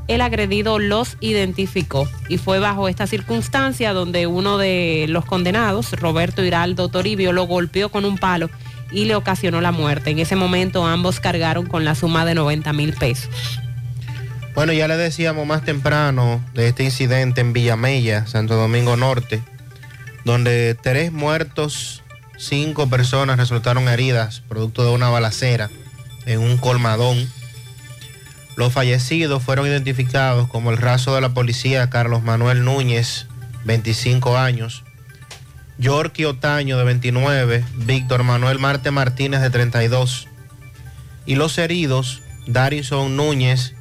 [0.07, 6.43] el agredido los identificó y fue bajo esta circunstancia donde uno de los condenados, Roberto
[6.43, 8.49] Hiraldo Toribio, lo golpeó con un palo
[8.91, 10.11] y le ocasionó la muerte.
[10.11, 13.29] En ese momento ambos cargaron con la suma de 90 mil pesos.
[14.55, 19.41] Bueno, ya le decíamos más temprano de este incidente en Villamella, Santo Domingo Norte,
[20.25, 22.03] donde tres muertos,
[22.37, 25.69] cinco personas resultaron heridas producto de una balacera
[26.25, 27.31] en un colmadón.
[28.57, 33.27] Los fallecidos fueron identificados como el raso de la policía Carlos Manuel Núñez,
[33.63, 34.83] 25 años,
[35.79, 40.27] Yorky Otaño, de 29, Víctor Manuel Marte Martínez, de 32,
[41.25, 43.73] y los heridos, Darison Núñez,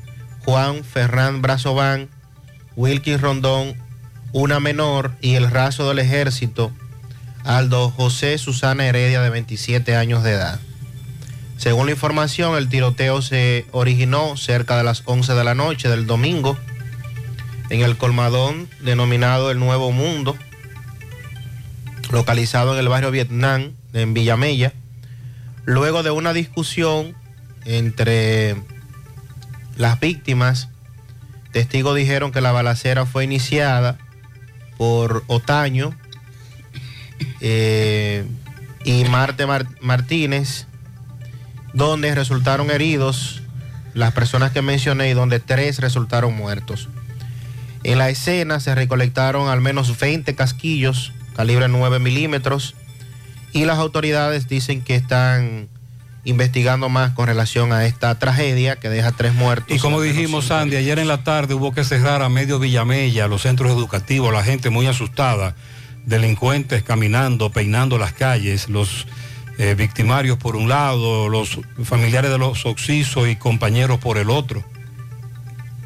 [0.44, 2.09] Juan Ferrán Brazován,
[2.77, 3.75] Wilkin Rondón,
[4.33, 6.70] una menor y el raso del ejército,
[7.43, 10.60] Aldo José Susana Heredia de 27 años de edad.
[11.57, 16.07] Según la información, el tiroteo se originó cerca de las 11 de la noche del
[16.07, 16.57] domingo
[17.70, 20.36] en el colmadón denominado El Nuevo Mundo,
[22.11, 24.73] localizado en el barrio Vietnam, en Villamella,
[25.65, 27.15] luego de una discusión
[27.65, 28.57] entre
[29.77, 30.69] las víctimas.
[31.53, 33.99] Testigos dijeron que la balacera fue iniciada
[34.77, 35.95] por Otaño
[37.41, 38.25] eh,
[38.85, 40.67] y Marte Mar- Martínez,
[41.75, 43.43] donde resultaron heridos
[43.95, 46.89] las personas que mencioné y donde tres resultaron muertos.
[47.85, 52.75] En la escena se recolectaron al menos 20 casquillos calibre 9 milímetros
[53.52, 55.68] y las autoridades dicen que están
[56.25, 59.70] investigando más con relación a esta tragedia que deja tres muertos.
[59.70, 63.42] Y como dijimos, Sandy, ayer en la tarde hubo que cerrar a medio Villamella los
[63.42, 65.55] centros educativos, la gente muy asustada,
[66.07, 69.07] delincuentes caminando, peinando las calles, los
[69.58, 74.65] eh, victimarios por un lado, los familiares de los oxisos y compañeros por el otro.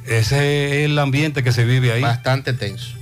[0.07, 2.01] Ese es el ambiente que se vive ahí.
[2.01, 3.02] Bastante tenso.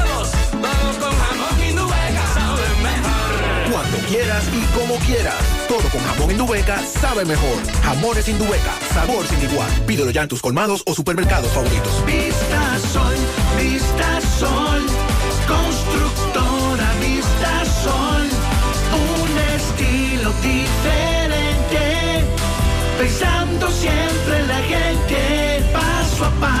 [4.11, 5.41] quieras y como quieras.
[5.69, 7.57] Todo con jamón Indubeca sabe mejor.
[7.83, 9.69] Jamones Indubeca, sabor sin igual.
[9.87, 12.05] Pídelo ya en tus colmados o supermercados favoritos.
[12.05, 13.15] Vista Sol,
[13.57, 14.81] Vista Sol,
[15.47, 18.27] constructora Vista Sol,
[18.99, 22.25] un estilo diferente,
[22.99, 26.60] pensando siempre en la gente, paso a paso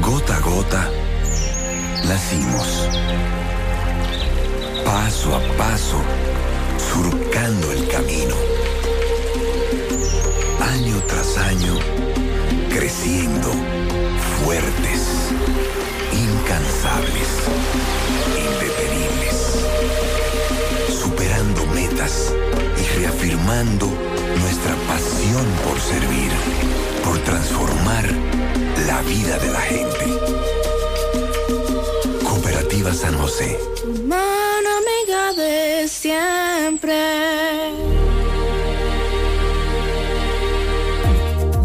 [0.00, 0.90] Gota a gota,
[2.04, 2.88] nacimos.
[4.84, 5.96] Paso a paso,
[6.92, 8.34] surcando el camino.
[10.60, 11.78] Año tras año,
[12.68, 13.50] creciendo,
[14.44, 15.30] fuertes,
[16.12, 17.28] incansables,
[18.36, 19.66] indetenibles.
[21.00, 22.34] Superando metas
[22.78, 23.86] y reafirmando
[24.40, 26.30] nuestra pasión por servir,
[27.02, 30.06] por transformar la vida de la gente.
[32.24, 33.58] Cooperativa San José.
[34.04, 36.94] Mano amiga de siempre.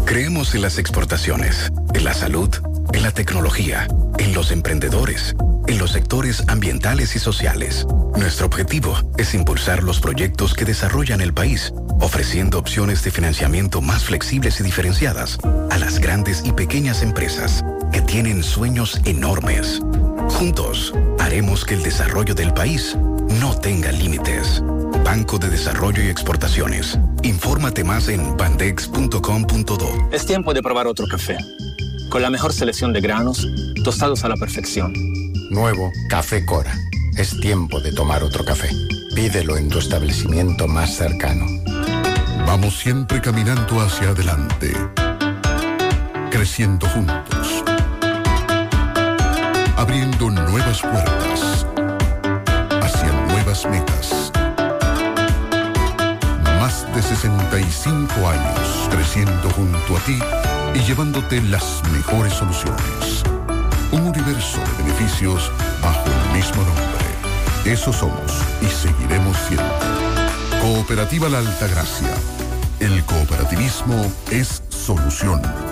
[0.06, 2.50] Creemos en las exportaciones, en la salud,
[2.92, 3.86] en la tecnología,
[4.18, 5.34] en los emprendedores,
[5.66, 7.86] en los sectores ambientales y sociales.
[8.16, 14.04] Nuestro objetivo es impulsar los proyectos que desarrollan el país, ofreciendo opciones de financiamiento más
[14.04, 15.38] flexibles y diferenciadas
[15.70, 19.80] a las grandes y pequeñas empresas que tienen sueños enormes.
[20.28, 22.96] Juntos, haremos que el desarrollo del país
[23.40, 24.62] no tenga límites.
[25.04, 26.98] Banco de Desarrollo y Exportaciones.
[27.22, 30.08] Infórmate más en bandex.com.do.
[30.12, 31.36] Es tiempo de probar otro café.
[32.08, 33.46] Con la mejor selección de granos,
[33.84, 35.11] tostados a la perfección.
[35.52, 36.72] Nuevo Café Cora.
[37.14, 38.70] Es tiempo de tomar otro café.
[39.14, 41.44] Pídelo en tu establecimiento más cercano.
[42.46, 44.72] Vamos siempre caminando hacia adelante,
[46.30, 47.64] creciendo juntos,
[49.76, 51.66] abriendo nuevas puertas
[52.80, 54.32] hacia nuevas metas.
[56.60, 60.18] Más de 65 años creciendo junto a ti
[60.74, 63.21] y llevándote las mejores soluciones.
[64.22, 65.50] Un universo de beneficios
[65.82, 67.72] bajo el mismo nombre.
[67.72, 69.64] Eso somos y seguiremos siendo.
[70.60, 72.14] Cooperativa La Altagracia.
[72.78, 75.71] El cooperativismo es solución.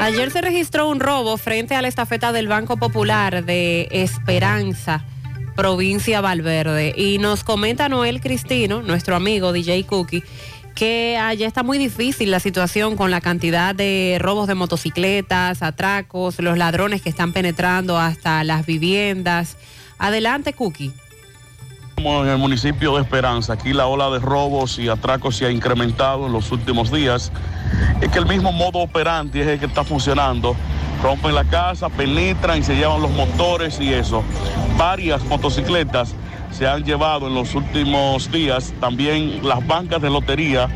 [0.00, 5.04] Ayer se registró un robo frente a la estafeta del Banco Popular de Esperanza,
[5.56, 6.94] provincia Valverde.
[6.96, 10.22] Y nos comenta Noel Cristino, nuestro amigo DJ Cookie,
[10.74, 16.38] que allá está muy difícil la situación con la cantidad de robos de motocicletas, atracos,
[16.38, 19.56] los ladrones que están penetrando hasta las viviendas.
[19.98, 20.92] Adelante, Cookie.
[21.98, 26.26] En el municipio de Esperanza, aquí la ola de robos y atracos se ha incrementado
[26.26, 27.32] en los últimos días.
[28.00, 30.54] Es que el mismo modo operante es el que está funcionando.
[31.02, 34.22] Rompen la casa, penetran y se llevan los motores y eso.
[34.76, 36.14] Varias motocicletas
[36.52, 38.74] se han llevado en los últimos días.
[38.78, 40.68] También las bancas de lotería,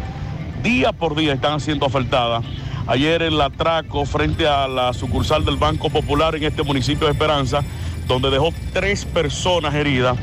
[0.62, 2.44] día por día, están siendo afectadas.
[2.86, 7.62] Ayer el atraco frente a la sucursal del Banco Popular en este municipio de Esperanza,
[8.08, 10.16] donde dejó tres personas heridas.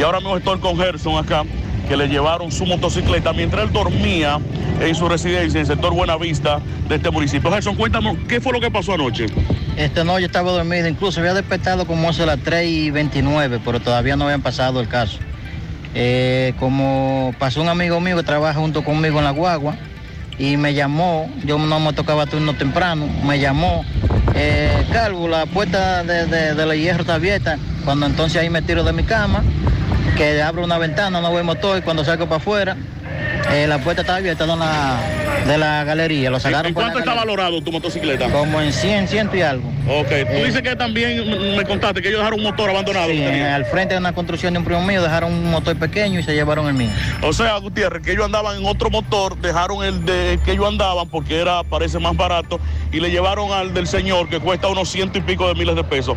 [0.00, 1.42] Y ahora mismo estoy con Gerson acá,
[1.86, 4.38] que le llevaron su motocicleta mientras él dormía
[4.80, 7.52] en su residencia en el sector Buenavista de este municipio.
[7.52, 9.26] Gerson, cuéntame, ¿qué fue lo que pasó anoche?
[9.76, 14.16] Esta noche estaba dormido, incluso había despertado como hace las 3 y 29, pero todavía
[14.16, 15.18] no habían pasado el caso.
[15.94, 19.76] Eh, como pasó un amigo mío que trabaja junto conmigo en la guagua
[20.38, 23.84] y me llamó, yo no me tocaba turno temprano, me llamó,
[24.34, 28.82] eh, Calvo, la puerta de- de la hierro está abierta, cuando entonces ahí me tiro
[28.82, 29.44] de mi cama,
[30.20, 32.76] que abro una ventana, no veo motor, y cuando salgo para afuera,
[33.52, 35.00] eh, la puerta está abierta de la,
[35.46, 37.36] de la galería, lo sacaron ¿En por cuánto está galería.
[37.36, 38.28] valorado tu motocicleta?
[38.30, 39.68] Como en 100, ciento y algo.
[39.88, 43.08] Ok, tú Eh, dices que también me contaste que ellos dejaron un motor abandonado.
[43.10, 46.22] Sí, al frente de una construcción de un primo mío dejaron un motor pequeño y
[46.22, 46.90] se llevaron el mío.
[47.22, 51.08] O sea, Gutiérrez, que ellos andaban en otro motor, dejaron el de que ellos andaban
[51.08, 52.60] porque era, parece más barato,
[52.92, 55.84] y le llevaron al del señor que cuesta unos ciento y pico de miles de
[55.84, 56.16] pesos.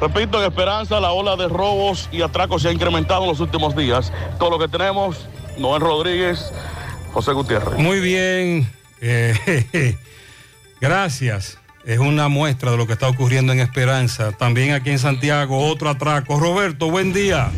[0.00, 3.76] Repito, en Esperanza la ola de robos y atracos se ha incrementado en los últimos
[3.76, 4.12] días.
[4.38, 5.26] Todo lo que tenemos,
[5.58, 6.52] Noel Rodríguez,
[7.12, 7.78] José Gutiérrez.
[7.78, 8.68] Muy bien,
[9.00, 9.96] eh,
[10.80, 11.58] gracias.
[11.84, 14.32] Es una muestra de lo que está ocurriendo en Esperanza.
[14.32, 16.40] También aquí en Santiago, otro atraco.
[16.40, 17.50] Roberto, buen día.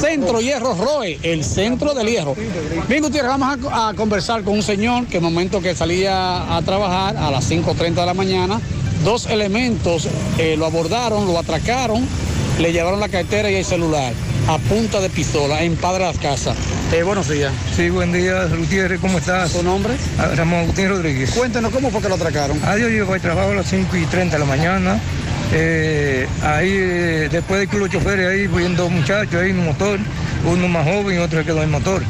[0.00, 2.34] Centro Hierro Roe, el Centro del Hierro.
[2.88, 6.56] Bien, Gutiérrez, vamos a, a conversar con un señor que en el momento que salía
[6.56, 8.60] a trabajar a las 5.30 de la mañana,
[9.04, 12.06] dos elementos eh, lo abordaron, lo atracaron
[12.58, 14.12] le llevaron la cartera y el celular
[14.48, 16.56] a punta de pistola en Padre Las Casas.
[16.92, 17.52] Eh, buenos días.
[17.76, 19.52] Sí, buen día, Gutiérrez, ¿cómo estás?
[19.52, 19.94] ¿Tu nombre?
[20.18, 21.32] Ah, Ramón Agustín Rodríguez.
[21.32, 22.58] Cuéntenos cómo fue que lo atracaron.
[22.64, 24.98] Ah, yo llego al trabajo a las 5 y 30 de la mañana.
[25.52, 29.66] Eh, ahí, eh, después de que los choferes ahí, viendo dos muchachos ahí en un
[29.66, 29.98] motor,
[30.44, 32.02] uno más joven y otro se quedó en el motor.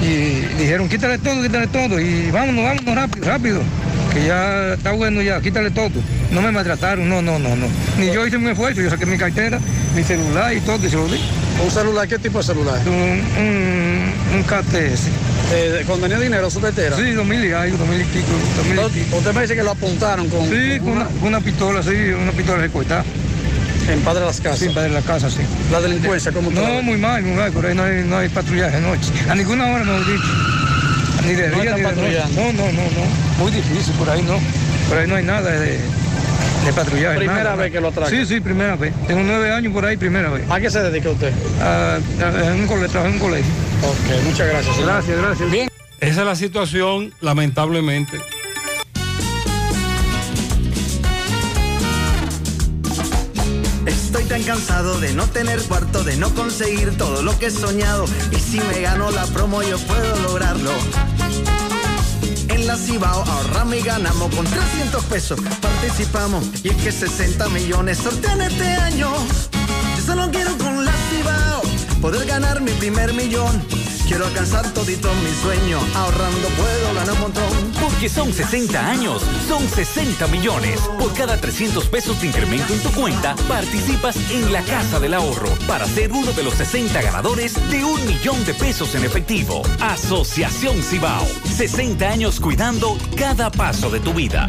[0.00, 3.60] Y dijeron, quítale todo, quítale todo, y vámonos, vámonos rápido, rápido,
[4.14, 5.90] que ya está bueno ya, quítale todo.
[6.30, 7.66] No me maltrataron, no, no, no, no.
[7.98, 9.58] Ni yo hice un esfuerzo, yo saqué mi cartera,
[9.96, 11.18] mi celular y todo, y se lo di.
[11.64, 12.06] ¿Un celular?
[12.06, 12.78] ¿Qué tipo de celular?
[12.86, 12.92] Un,
[13.42, 15.08] un, un KTS.
[15.50, 16.96] Eh, ¿Con tenía dinero su cartera?
[16.96, 18.26] Sí, dos mil y algo, dos mil y pico.
[18.56, 19.16] dos mil y pico.
[19.16, 20.44] Usted me dice que lo apuntaron con...
[20.48, 23.04] Sí, con una, con una pistola, sí, una pistola recortada.
[23.88, 24.58] En Padre Las Casas.
[24.58, 25.40] Sí, en Padre Las Casas, sí.
[25.72, 28.28] La delincuencia, ¿cómo la No, muy mal, muy mal, por ahí no hay, no hay
[28.28, 29.10] patrullaje anoche.
[29.30, 30.28] A ninguna hora no he dicho.
[31.24, 32.22] Ni de día ni de noche.
[32.34, 33.42] No, no, no, no.
[33.42, 34.38] Muy difícil, por ahí no.
[34.88, 37.16] Por ahí no hay nada de, de patrullaje.
[37.16, 37.56] Primera nada.
[37.56, 38.12] vez que lo atracan.
[38.12, 38.92] Sí, sí, primera vez.
[39.06, 40.42] Tengo nueve años por ahí, primera vez.
[40.50, 41.32] ¿A qué se dedica usted?
[41.62, 41.98] A,
[42.54, 43.50] un colegio, trabajo en un colegio.
[43.82, 44.74] Ok, muchas gracias.
[44.74, 44.90] señor.
[44.90, 45.50] Gracias, gracias.
[45.50, 45.68] Bien.
[46.00, 48.20] Esa es la situación, lamentablemente.
[53.86, 58.04] Estoy tan cansado de no tener cuarto, de no conseguir todo lo que he soñado.
[58.30, 60.70] Y si me gano la promo, yo puedo lograrlo.
[62.48, 65.40] En la Cibao ahorramos y ganamos con 300 pesos.
[65.60, 69.10] Participamos y es que 60 millones sortean este año.
[69.96, 70.56] Yo solo quiero
[72.00, 73.62] poder ganar mi primer millón.
[74.06, 77.72] Quiero alcanzar todito mi sueño, ahorrando puedo ganar un montón.
[77.80, 80.80] Porque son 60 años, son 60 millones.
[80.98, 85.50] Por cada 300 pesos de incremento en tu cuenta, participas en la Casa del Ahorro
[85.66, 89.62] para ser uno de los 60 ganadores de un millón de pesos en efectivo.
[89.80, 91.26] Asociación Cibao.
[91.44, 94.48] 60 años cuidando cada paso de tu vida.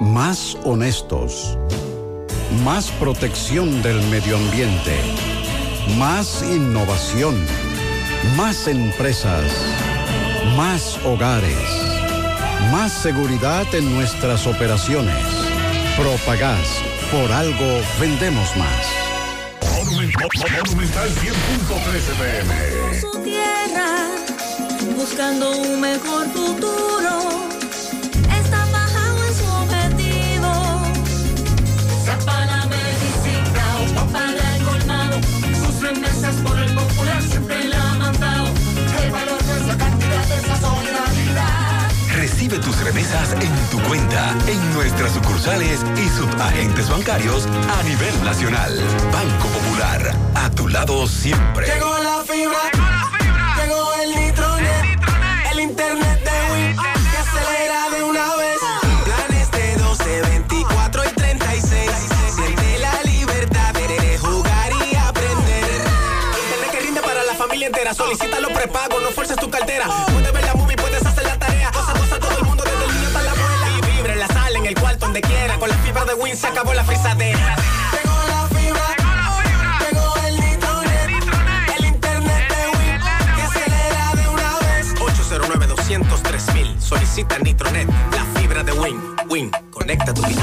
[0.00, 1.56] Más honestos.
[2.64, 5.31] Más protección del medio ambiente.
[5.98, 7.36] Más innovación.
[8.36, 9.44] Más empresas.
[10.56, 11.58] Más hogares.
[12.70, 15.24] Más seguridad en nuestras operaciones.
[15.96, 16.82] Propagás.
[17.10, 18.86] Por algo vendemos más.
[20.64, 23.00] Monumental 100.13 pm.
[23.00, 24.08] su tierra,
[24.96, 27.51] buscando un mejor futuro.
[42.52, 48.78] Recibe tus remesas en tu cuenta, en nuestras sucursales y subagentes bancarios a nivel nacional.
[49.10, 51.66] Banco Popular, a tu lado siempre.
[51.66, 52.58] Llegó la fibra.
[53.56, 55.00] Llegó el nitronet.
[55.50, 56.76] El internet de Win.
[56.76, 58.58] Que acelera de una vez.
[59.04, 61.90] Planes de 12, 24 y 36.
[62.34, 65.84] Siente la libertad de jugar y aprender.
[66.44, 67.94] Internet que rinde para la familia entera.
[67.94, 69.86] Solicita los prepagos, no fuerces tu cartera.
[76.36, 77.56] Se acabó la frisadera.
[77.92, 78.86] Llegó la fibra.
[79.80, 81.10] Llegó el nitronet.
[81.76, 83.00] El internet de Win.
[83.36, 84.94] Que acelera de una vez.
[84.98, 86.80] 809 203 mil.
[86.80, 89.00] Solicita Nitronet, la fibra de Win.
[89.28, 90.42] Win, conecta tu vida.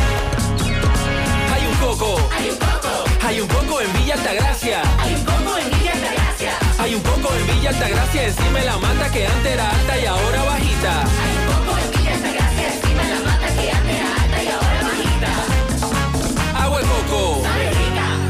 [1.53, 2.29] Hay un coco.
[2.37, 3.05] Hay un coco.
[3.25, 4.81] Hay un coco en Villa Altagracia.
[4.99, 6.51] Hay un coco en Villa Altagracia.
[6.77, 10.43] Hay un coco en Villa Altagracia encima la mata que antes era alta y ahora
[10.43, 11.03] bajita.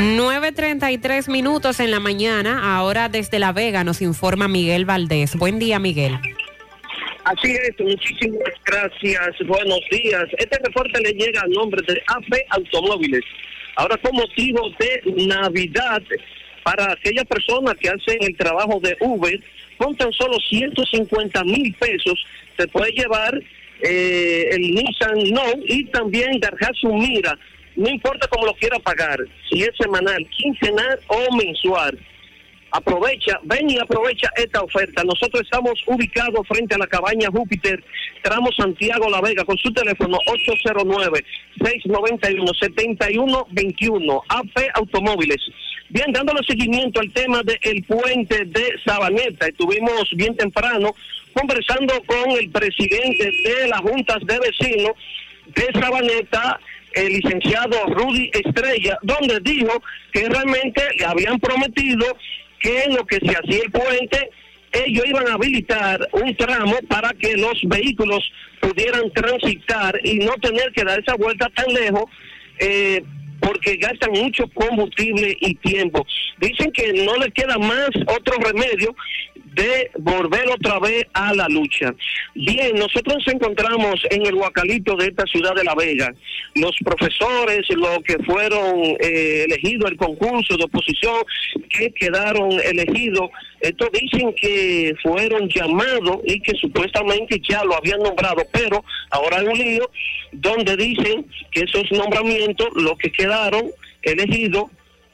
[0.00, 2.74] 9.33 minutos en la mañana.
[2.74, 5.36] Ahora desde La Vega nos informa Miguel Valdés.
[5.36, 6.16] Buen día, Miguel.
[7.24, 10.24] Así es, muchísimas gracias, buenos días.
[10.38, 13.22] Este reporte le llega a nombre de AP Automóviles.
[13.76, 16.02] Ahora con motivo de Navidad,
[16.62, 19.38] para aquellas personas que hacen el trabajo de Uber,
[19.76, 22.24] con tan solo 150 mil pesos,
[22.56, 23.38] se puede llevar
[23.82, 27.38] eh, el Nissan No y también Garjasu Mira.
[27.80, 29.18] No importa cómo lo quiera pagar,
[29.48, 31.98] si es semanal, quincenal o mensual.
[32.72, 35.02] Aprovecha, ven y aprovecha esta oferta.
[35.02, 37.82] Nosotros estamos ubicados frente a la cabaña Júpiter,
[38.22, 40.18] tramo Santiago La Vega, con su teléfono
[41.58, 45.40] 809-691-7121, AP Automóviles.
[45.88, 50.94] Bien, dándole seguimiento al tema del puente de Sabaneta, estuvimos bien temprano
[51.32, 54.92] conversando con el presidente de las juntas de vecinos
[55.46, 56.60] de Sabaneta,
[56.94, 62.16] el licenciado Rudy Estrella, donde dijo que realmente le habían prometido
[62.58, 64.30] que en lo que se hacía el puente,
[64.72, 68.22] ellos iban a habilitar un tramo para que los vehículos
[68.60, 72.04] pudieran transitar y no tener que dar esa vuelta tan lejos.
[72.58, 73.02] eh,
[73.50, 76.06] porque gastan mucho combustible y tiempo.
[76.38, 78.94] Dicen que no les queda más otro remedio
[79.54, 81.92] de volver otra vez a la lucha.
[82.36, 86.14] Bien, nosotros nos encontramos en el Huacalito de esta ciudad de La Vega.
[86.54, 91.24] Los profesores, los que fueron eh, elegidos el concurso de oposición,
[91.68, 93.30] que quedaron elegidos,
[93.60, 99.46] estos dicen que fueron llamados y que supuestamente ya lo habían nombrado, pero ahora hay
[99.46, 99.90] un lío
[100.32, 103.70] donde dicen que esos nombramientos, los que quedaron
[104.02, 104.64] elegidos,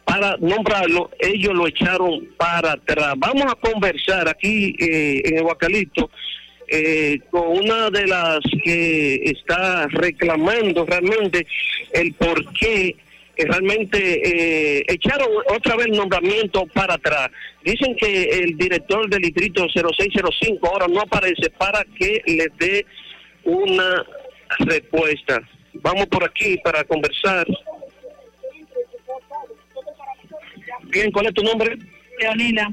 [0.04, 3.14] para nombrarlo, ellos lo echaron para atrás.
[3.16, 6.10] Vamos a conversar aquí eh, en el Huacalito
[6.68, 11.46] eh, con una de las que está reclamando realmente
[11.92, 12.96] el por qué
[13.36, 17.30] eh, realmente eh, echaron otra vez el nombramiento para atrás.
[17.62, 22.84] Dicen que el director del distrito 0605 ahora no aparece para que les dé
[23.44, 24.04] una
[24.60, 25.40] respuesta.
[25.74, 27.46] Vamos por aquí para conversar.
[30.84, 31.76] Bien, ¿cuál es tu nombre?
[32.20, 32.70] Leonila.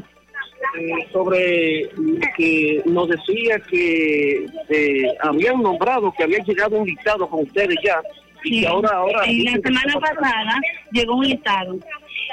[0.80, 1.90] eh, sobre
[2.38, 8.00] que nos decía que eh, habían nombrado, que había llegado un listado con ustedes ya.
[8.44, 9.26] y Sí, ahora, ahora.
[9.26, 10.60] en la semana pasada
[10.92, 11.78] llegó un listado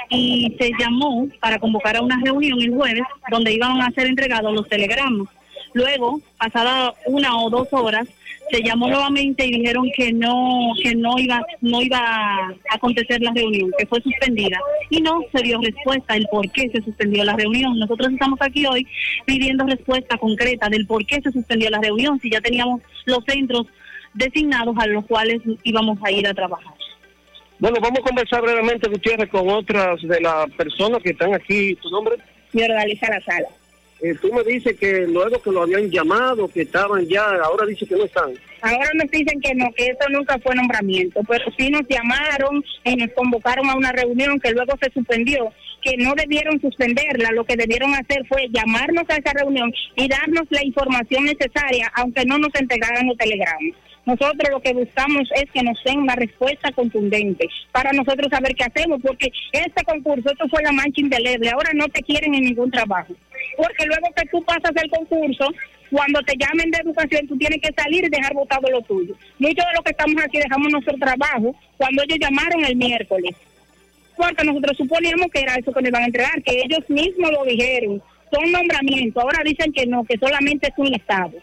[0.09, 4.53] y se llamó para convocar a una reunión el jueves donde iban a ser entregados
[4.53, 5.27] los telegramas.
[5.73, 8.07] Luego, pasada una o dos horas,
[8.51, 13.31] se llamó nuevamente y dijeron que no que no iba no iba a acontecer la
[13.33, 14.59] reunión, que fue suspendida
[14.89, 17.79] y no se dio respuesta el por qué se suspendió la reunión.
[17.79, 18.85] Nosotros estamos aquí hoy
[19.25, 23.67] pidiendo respuesta concreta del por qué se suspendió la reunión si ya teníamos los centros
[24.13, 26.73] designados a los cuales íbamos a ir a trabajar.
[27.59, 31.75] Bueno, vamos a conversar brevemente, Gutiérrez, con otras de las personas que están aquí.
[31.75, 32.15] ¿Tu nombre?
[32.49, 33.47] Fiordalisa La Sala.
[34.03, 37.85] Eh, tú me dices que luego que lo habían llamado, que estaban ya, ahora dice
[37.85, 38.31] que no están.
[38.61, 42.95] Ahora nos dicen que no, que eso nunca fue nombramiento, pero sí nos llamaron y
[42.95, 45.51] nos convocaron a una reunión que luego se suspendió,
[45.83, 50.45] que no debieron suspenderla, lo que debieron hacer fue llamarnos a esa reunión y darnos
[50.49, 53.75] la información necesaria, aunque no nos entregaran los telegramas.
[54.05, 58.63] Nosotros lo que buscamos es que nos den una respuesta contundente para nosotros saber qué
[58.63, 62.71] hacemos, porque este concurso, esto fue la mancha indeleble, ahora no te quieren en ningún
[62.71, 63.13] trabajo.
[63.57, 65.47] Porque luego que tú pasas el concurso,
[65.91, 69.13] cuando te llamen de educación, tú tienes que salir y dejar votado lo tuyo.
[69.39, 73.35] Muchos de los que estamos aquí dejamos nuestro trabajo cuando ellos llamaron el miércoles.
[74.15, 77.43] Porque nosotros suponíamos que era eso que nos iban a entregar, que ellos mismos lo
[77.43, 78.01] dijeron.
[78.31, 79.21] Son nombramientos.
[79.21, 81.33] Ahora dicen que no, que solamente es un listado.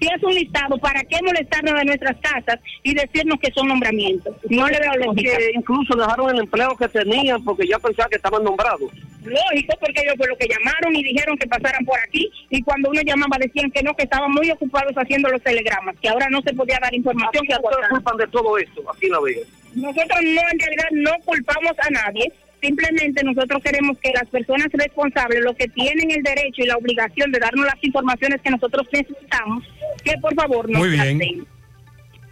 [0.00, 4.34] Si es un listado, ¿para qué molestarnos de nuestras casas y decirnos que son nombramientos?
[4.50, 5.36] No le veo lógica.
[5.36, 8.90] Que incluso dejaron el empleo que tenían porque ya pensaban que estaban nombrados.
[9.24, 12.90] Lógico, porque ellos fue lo que llamaron y dijeron que pasaran por aquí y cuando
[12.90, 16.42] uno llamaba decían que no, que estaban muy ocupados haciendo los telegramas, que ahora no
[16.42, 17.46] se podía dar información.
[17.46, 19.40] que Ustedes culpan de todo esto, aquí La Vega.
[19.74, 22.30] Nosotros no, en realidad no culpamos a nadie,
[22.64, 27.30] simplemente nosotros queremos que las personas responsables, los que tienen el derecho y la obligación
[27.30, 29.64] de darnos las informaciones que nosotros necesitamos,
[30.02, 31.18] que por favor nos Muy bien.
[31.18, 31.46] las den.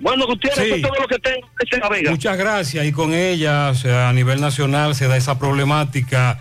[0.01, 0.83] Bueno, Gutiérrez, Sí.
[0.83, 2.11] todo lo que tengo en La Vega.
[2.11, 2.85] Muchas gracias.
[2.87, 6.41] Y con ella, o sea, a nivel nacional se da esa problemática.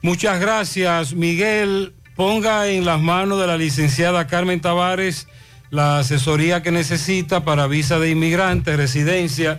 [0.00, 1.92] Muchas gracias, Miguel.
[2.16, 5.28] Ponga en las manos de la licenciada Carmen Tavares
[5.70, 9.58] la asesoría que necesita para visa de inmigrante, residencia,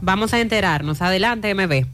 [0.00, 1.02] Vamos a enterarnos.
[1.02, 1.84] Adelante, MB.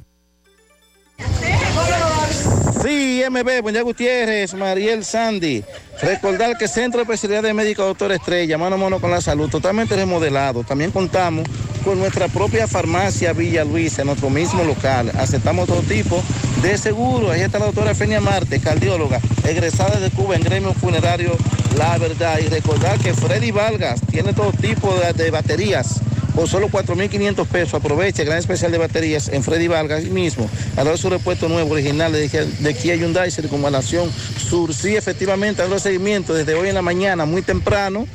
[2.87, 5.65] Sí, MB, Buña Gutiérrez, Mariel Sandy.
[6.01, 9.51] Recordar que Centro de Especialidad de Médico Doctor Estrella, mano a mano con la salud,
[9.51, 10.63] totalmente remodelado.
[10.63, 11.49] También contamos
[11.85, 15.11] con nuestra propia farmacia Villa Luisa, en nuestro mismo local.
[15.19, 16.23] Aceptamos todo tipo
[16.63, 17.33] de seguro.
[17.33, 21.37] Ahí está la doctora Fenia Marte, cardióloga, egresada de Cuba en gremio funerario
[21.77, 22.39] La Verdad.
[22.39, 26.03] Y recordar que Freddy Vargas tiene todo tipo de baterías
[26.37, 27.75] por solo 4.500 pesos.
[27.75, 30.49] Aproveche gran especial de baterías en Freddy Vargas ahí mismo.
[30.77, 34.75] A dar su repuesto nuevo, original de, de Kia Hyundai, Circunvalación Sur.
[34.75, 38.07] Sí, efectivamente, dando seguimiento desde hoy en la mañana, muy temprano.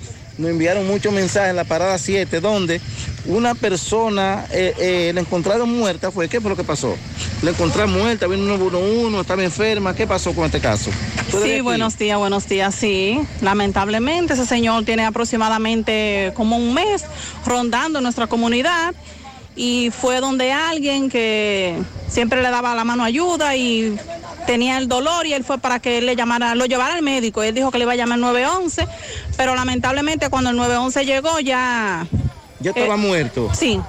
[0.41, 2.81] Nos enviaron muchos mensajes en la parada 7, donde
[3.25, 6.09] una persona eh, eh, la encontraron muerta.
[6.09, 6.97] Fue, ¿Qué fue lo que pasó?
[7.43, 9.93] La encontraron muerta, vino 111, estaba enferma.
[9.93, 10.89] ¿Qué pasó con este caso?
[11.29, 12.73] ¿Tú eres de Sí, buenos días, buenos días.
[12.73, 17.03] Sí, lamentablemente ese señor tiene aproximadamente como un mes
[17.45, 18.95] rondando nuestra comunidad
[19.55, 23.95] y fue donde alguien que siempre le daba la mano ayuda y
[24.45, 27.43] tenía el dolor y él fue para que él le llamara, lo llevara al médico.
[27.43, 28.87] Él dijo que le iba a llamar 911,
[29.37, 32.05] pero lamentablemente cuando el 911 llegó ya...
[32.59, 33.49] Ya estaba eh, muerto.
[33.53, 33.79] Sí.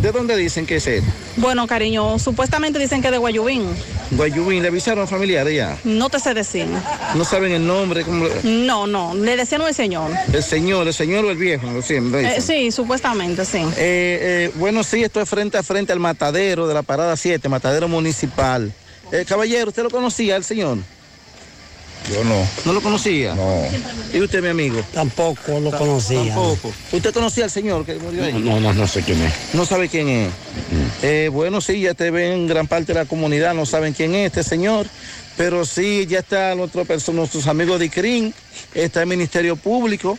[0.00, 1.02] ¿De dónde dicen que es él?
[1.36, 3.66] Bueno, cariño, supuestamente dicen que de Guayubín.
[4.10, 5.78] Guayubín, ¿le avisaron a familiares ya?
[5.84, 6.66] No te sé decir.
[7.14, 10.10] No saben el nombre, cómo- No, no, le decían el señor.
[10.32, 13.58] el señor, el señor o el viejo, lo siempre Eh, sí, supuestamente, sí.
[13.58, 17.48] Eh, eh, bueno, sí, esto es frente a frente al matadero de la parada 7,
[17.48, 18.72] matadero municipal.
[19.14, 20.78] Eh, caballero, ¿usted lo conocía, el señor?
[22.12, 22.44] Yo no.
[22.64, 23.32] ¿No lo conocía?
[23.36, 23.62] No.
[24.12, 24.82] ¿Y usted, mi amigo?
[24.92, 26.34] Tampoco lo conocía.
[26.34, 26.72] Tampoco.
[26.90, 28.32] ¿Usted conocía al señor que murió ahí?
[28.32, 29.32] No, no, no sé quién es.
[29.54, 30.32] No sabe quién es.
[31.02, 34.26] Eh, bueno, sí, ya te ven gran parte de la comunidad, no saben quién es
[34.26, 34.88] este señor,
[35.36, 38.34] pero sí, ya está nuestro nuestros amigos de ICRIN,
[38.74, 40.18] está el Ministerio Público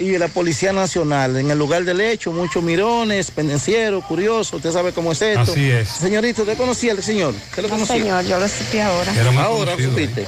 [0.00, 1.36] y la Policía Nacional.
[1.36, 5.52] En el lugar del hecho, muchos mirones, pendencieros, curiosos, usted sabe cómo es esto.
[5.52, 5.88] Así es.
[5.88, 7.34] Señorito, ¿usted conocía al señor?
[7.34, 7.96] ¿Usted lo No, conocía?
[7.96, 9.12] señor, yo lo supe ahora.
[9.14, 9.90] Era muy Ahora conocido.
[9.90, 10.26] supiste.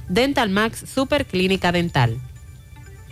[0.08, 2.18] Dental Max Super Clínica Dental.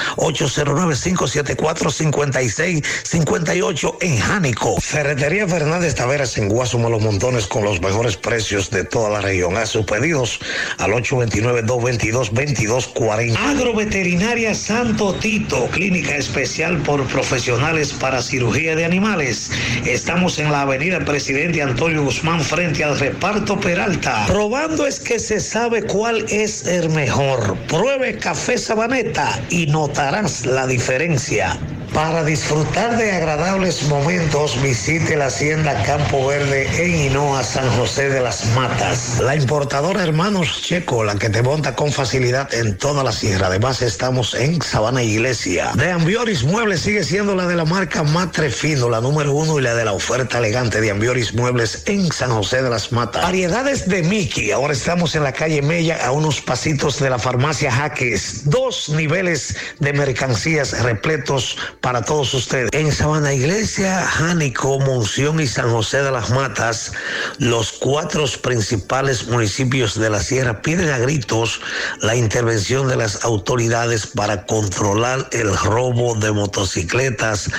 [1.81, 4.81] 809-574-5658 en Jánico.
[4.81, 9.57] Ferretería Fernández Taveras en Guasuma Los Montones con los mejores precios de toda la región.
[9.57, 10.39] Haz sus pedidos
[10.78, 13.36] al 829-222-2240.
[13.36, 19.50] Agroveterinaria Santo Tito, clínica especial por profesionales para cirugía de animales.
[19.84, 24.26] Estamos en la avenida Presidente Antonio Guzmán frente al reparto Peralta.
[24.26, 27.57] Probando es que se sabe cuál es el mejor.
[27.68, 31.59] Pruebe café sabaneta y notarás la diferencia.
[31.94, 38.20] Para disfrutar de agradables momentos, visite la hacienda Campo Verde en Hinoa, San José de
[38.20, 39.18] las Matas.
[39.20, 43.49] La importadora Hermanos Checo, la que te monta con facilidad en toda la sierra.
[43.49, 45.73] Además, estamos en Sabana Iglesia.
[45.74, 49.62] De Ambioris Muebles sigue siendo la de la marca Matre Fino, la número uno y
[49.62, 53.23] la de la oferta elegante de Ambioris Muebles en San José de las Matas.
[53.23, 54.52] Variedades de Mickey.
[54.52, 58.49] Ahora estamos en la calle Mella, a unos pasitos de la farmacia Jaques.
[58.49, 62.70] Dos niveles de mercancías repletos para todos ustedes.
[62.72, 66.92] En Sabana Iglesia, Jánico, Monción y San José de las Matas,
[67.39, 71.60] los cuatro principales municipios de la sierra piden a gritos
[72.02, 77.50] la intervención de las autoridades para controlar el robo de motocicletas,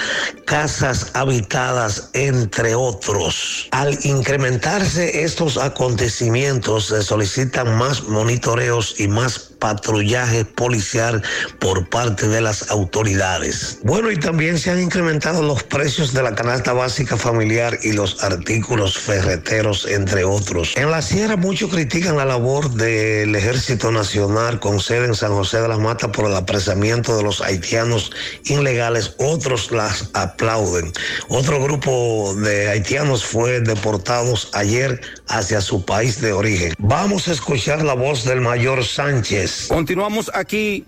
[0.46, 3.68] casas habitadas, entre otros.
[3.72, 11.22] Al incrementarse estos acontecimientos, se solicitan más monitoreos y más patrullaje policial
[11.60, 13.78] por parte de las autoridades.
[13.84, 18.24] Bueno, y también se han incrementado los precios de la canasta básica familiar y los
[18.24, 20.74] artículos ferreteros, entre otros.
[20.76, 25.62] En la sierra muchos critican la labor del Ejército Nacional con sede en San José
[25.62, 28.12] de las Matas por el apresamiento de los haitianos
[28.46, 30.92] ilegales, otros las aplauden.
[31.30, 36.74] Otro grupo de haitianos fue deportados ayer hacia su país de origen.
[36.80, 39.51] Vamos a escuchar la voz del mayor Sánchez.
[39.68, 40.86] Continuamos aquí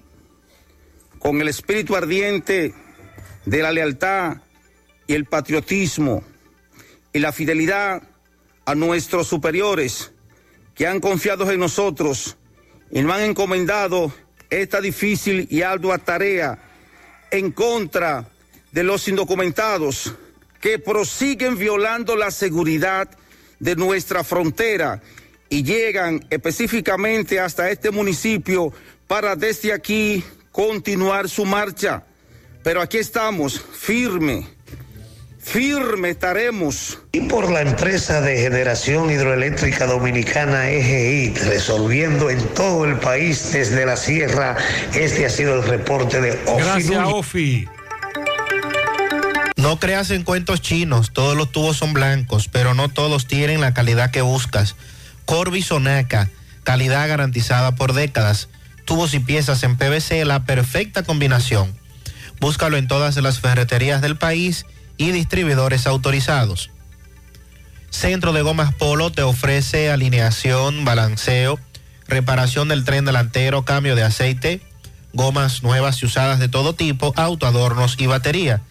[1.20, 2.74] con el espíritu ardiente
[3.46, 4.38] de la lealtad
[5.08, 6.24] y el patriotismo
[7.12, 8.04] y la fidelidad
[8.66, 10.12] a nuestros superiores
[10.76, 12.38] que han confiado en nosotros
[12.92, 14.14] y nos han encomendado
[14.50, 16.60] esta difícil y ardua tarea
[17.32, 18.30] en contra
[18.72, 20.14] de los indocumentados
[20.60, 23.10] que prosiguen violando la seguridad
[23.60, 25.02] de nuestra frontera
[25.54, 28.74] y llegan específicamente hasta este municipio
[29.06, 32.02] para desde aquí continuar su marcha.
[32.64, 34.48] Pero aquí estamos, firme,
[35.38, 36.98] firme estaremos.
[37.12, 43.86] Y por la empresa de generación hidroeléctrica dominicana EGI, resolviendo en todo el país desde
[43.86, 44.58] la sierra,
[44.96, 46.64] este ha sido el reporte de Ofi.
[46.64, 47.68] Gracias, Ofi.
[49.56, 53.76] No creas en cuentos chinos, todos los tubos son blancos, pero no todos tienen la
[53.76, 54.76] calidad que buscas.
[55.26, 56.30] Corby Sonaca,
[56.64, 58.50] calidad garantizada por décadas.
[58.86, 61.74] Tubos y piezas en PVC, la perfecta combinación.
[62.40, 64.66] Búscalo en todas las ferreterías del país
[64.98, 66.70] y distribuidores autorizados.
[67.90, 71.60] Centro de Gomas Polo te ofrece alineación, balanceo,
[72.08, 74.62] reparación del tren delantero, cambio de aceite,
[75.14, 78.62] gomas nuevas y usadas de todo tipo, autoadornos y batería.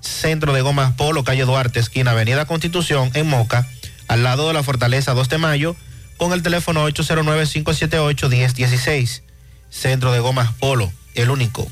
[0.00, 3.66] Centro de Gomas Polo, calle Duarte, esquina Avenida Constitución, en Moca,
[4.08, 5.76] al lado de la Fortaleza 2 de Mayo,
[6.16, 9.22] con el teléfono 809-578-1016.
[9.70, 11.66] Centro de Gomas Polo, el único.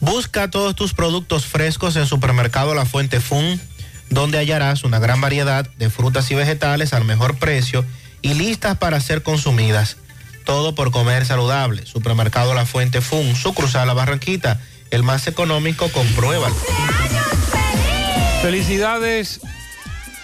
[0.00, 3.60] Busca todos tus productos frescos en Supermercado La Fuente Fun,
[4.10, 7.84] donde hallarás una gran variedad de frutas y vegetales al mejor precio
[8.22, 9.96] y listas para ser consumidas.
[10.44, 11.84] Todo por comer saludable.
[11.84, 16.56] Supermercado La Fuente Fun, sucursal La Barranquita, el más económico, compruébalo.
[18.40, 19.40] Felicidades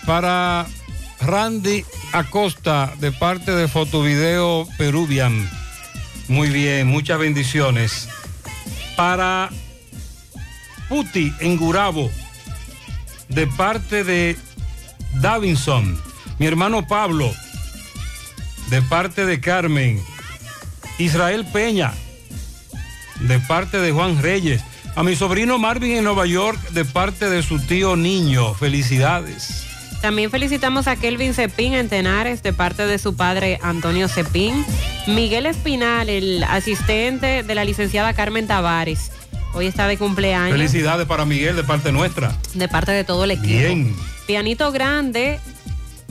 [0.06, 0.66] para
[1.24, 5.50] Randy Acosta de parte de Fotovideo Peruvian.
[6.28, 8.08] Muy bien, muchas bendiciones.
[8.96, 9.50] Para
[10.88, 12.10] Puti en Gurabo,
[13.28, 14.36] de parte de
[15.14, 16.00] Davinson.
[16.38, 17.32] Mi hermano Pablo,
[18.68, 20.02] de parte de Carmen.
[20.98, 21.92] Israel Peña,
[23.20, 24.62] de parte de Juan Reyes.
[24.94, 28.54] A mi sobrino Marvin en Nueva York, de parte de su tío Niño.
[28.54, 29.73] Felicidades.
[30.04, 34.62] También felicitamos a Kelvin Cepín en Tenares de parte de su padre Antonio Cepín.
[35.06, 39.12] Miguel Espinal, el asistente de la licenciada Carmen Tavares.
[39.54, 40.58] Hoy está de cumpleaños.
[40.58, 42.36] Felicidades para Miguel de parte nuestra.
[42.52, 43.48] De parte de todo el equipo.
[43.48, 43.96] Bien.
[44.26, 45.40] Pianito grande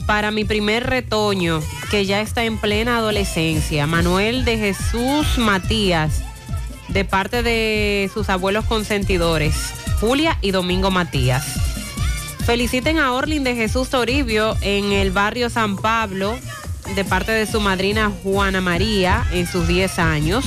[0.06, 3.86] para mi primer retoño, que ya está en plena adolescencia.
[3.86, 6.24] Manuel de Jesús Matías,
[6.88, 9.54] de parte de sus abuelos consentidores,
[10.00, 11.73] Julia y Domingo Matías.
[12.44, 16.38] Feliciten a Orlin de Jesús Toribio en el barrio San Pablo,
[16.94, 20.44] de parte de su madrina Juana María, en sus 10 años.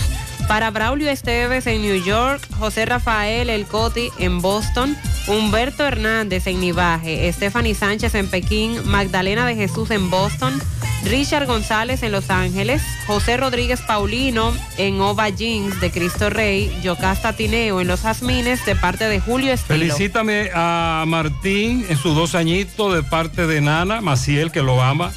[0.48, 4.96] Para Braulio Esteves en New York, José Rafael El Coti en Boston,
[5.28, 10.62] Humberto Hernández en Nivaje, Stephanie Sánchez en Pekín, Magdalena de Jesús en Boston,
[11.04, 17.34] Richard González en Los Ángeles, José Rodríguez Paulino en Ova Jeans de Cristo Rey, Yocasta
[17.34, 19.80] Tineo en Los Jazmines de parte de Julio Estilo.
[19.80, 25.12] Felicítame a Martín en sus dos añitos de parte de Nana, Maciel, que lo ama.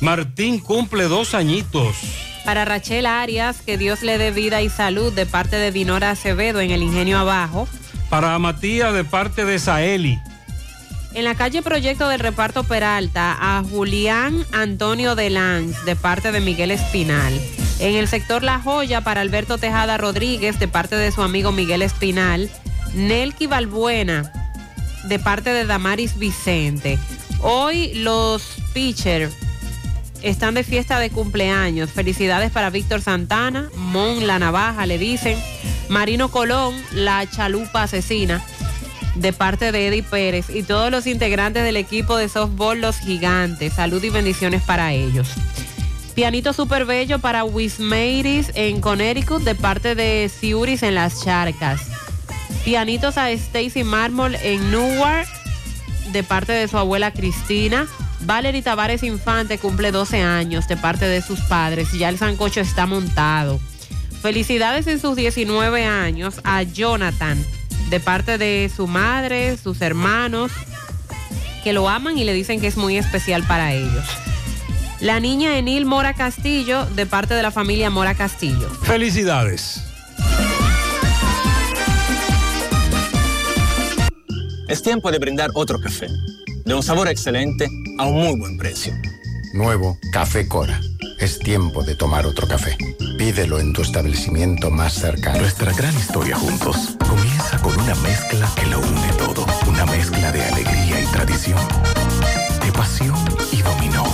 [0.00, 1.96] Martín cumple dos añitos.
[2.46, 6.60] Para Rachel Arias, que Dios le dé vida y salud de parte de Dinora Acevedo
[6.60, 7.66] en el Ingenio Abajo.
[8.08, 10.20] Para Matías de parte de Saeli.
[11.12, 16.70] En la calle Proyecto del Reparto Peralta, a Julián Antonio Delanz, de parte de Miguel
[16.70, 17.34] Espinal.
[17.80, 21.82] En el sector La Joya, para Alberto Tejada Rodríguez, de parte de su amigo Miguel
[21.82, 22.48] Espinal.
[22.94, 24.30] Nelky Balbuena,
[25.02, 26.96] de parte de Damaris Vicente.
[27.40, 29.34] Hoy los pitchers
[30.28, 31.90] están de fiesta de cumpleaños.
[31.90, 35.38] Felicidades para Víctor Santana, Mon La Navaja, le dicen.
[35.88, 38.42] Marino Colón, la chalupa asesina,
[39.14, 40.50] de parte de Eddie Pérez.
[40.50, 43.74] Y todos los integrantes del equipo de softball Los Gigantes.
[43.74, 45.28] Salud y bendiciones para ellos.
[46.14, 51.82] Pianito super bello para Wismeiris en Connecticut, de parte de Ciuris en Las Charcas.
[52.64, 55.28] Pianitos a Stacy Mármol en Newark,
[56.12, 57.86] de parte de su abuela Cristina.
[58.26, 62.60] Valerie Tavares Infante cumple 12 años de parte de sus padres y ya el sancocho
[62.60, 63.60] está montado.
[64.20, 67.38] Felicidades en sus 19 años a Jonathan
[67.88, 70.50] de parte de su madre, sus hermanos,
[71.62, 74.04] que lo aman y le dicen que es muy especial para ellos.
[74.98, 78.68] La niña Enil Mora Castillo de parte de la familia Mora Castillo.
[78.82, 79.84] Felicidades.
[84.66, 86.08] Es tiempo de brindar otro café,
[86.66, 88.92] de un sabor excelente a un muy buen precio.
[89.54, 90.80] Nuevo Café Cora.
[91.18, 92.76] Es tiempo de tomar otro café.
[93.16, 95.38] Pídelo en tu establecimiento más cercano.
[95.38, 99.46] Nuestra gran historia juntos comienza con una mezcla que lo une todo.
[99.68, 101.60] Una mezcla de alegría y tradición,
[102.62, 103.16] de pasión
[103.52, 104.04] y dominó,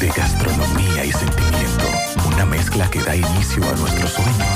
[0.00, 1.84] de gastronomía y sentimiento.
[2.28, 4.55] Una mezcla que da inicio a nuestros sueños,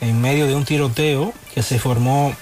[0.00, 2.34] en medio de un tiroteo que se formó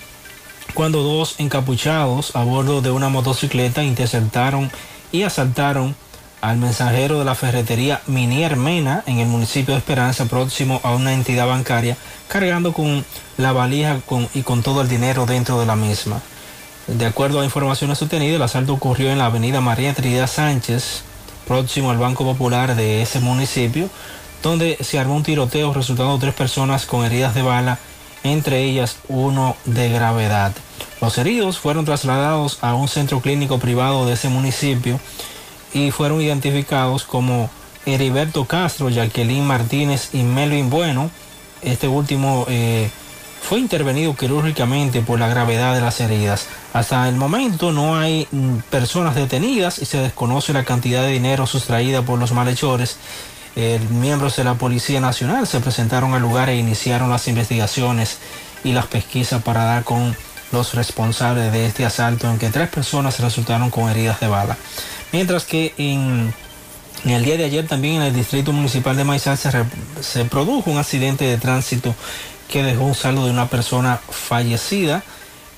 [0.74, 4.70] cuando dos encapuchados a bordo de una motocicleta interceptaron
[5.12, 5.94] y asaltaron
[6.40, 11.14] al mensajero de la ferretería Minier Mena en el municipio de Esperanza, próximo a una
[11.14, 11.96] entidad bancaria,
[12.28, 13.04] cargando con
[13.38, 14.00] la valija
[14.34, 16.20] y con todo el dinero dentro de la misma.
[16.86, 21.04] De acuerdo a informaciones obtenidas, el asalto ocurrió en la avenida María Trinidad Sánchez,
[21.46, 23.88] próximo al Banco Popular de ese municipio,
[24.42, 27.78] donde se armó un tiroteo resultando tres personas con heridas de bala,
[28.22, 30.52] entre ellas uno de gravedad.
[31.00, 34.98] Los heridos fueron trasladados a un centro clínico privado de ese municipio
[35.72, 37.50] y fueron identificados como
[37.86, 41.10] Heriberto Castro, Jacqueline Martínez y Melvin Bueno.
[41.62, 42.90] Este último eh,
[43.44, 46.46] fue intervenido quirúrgicamente por la gravedad de las heridas.
[46.72, 51.46] Hasta el momento no hay mm, personas detenidas y se desconoce la cantidad de dinero
[51.46, 52.96] sustraída por los malhechores.
[53.54, 58.16] Eh, miembros de la Policía Nacional se presentaron al lugar e iniciaron las investigaciones
[58.64, 60.16] y las pesquisas para dar con
[60.50, 64.56] los responsables de este asalto en que tres personas resultaron con heridas de bala.
[65.12, 66.32] Mientras que en,
[67.04, 71.26] el día de ayer también en el Distrito Municipal de Maizal se produjo un accidente
[71.26, 71.94] de tránsito
[72.48, 75.02] que dejó un saldo de una persona fallecida.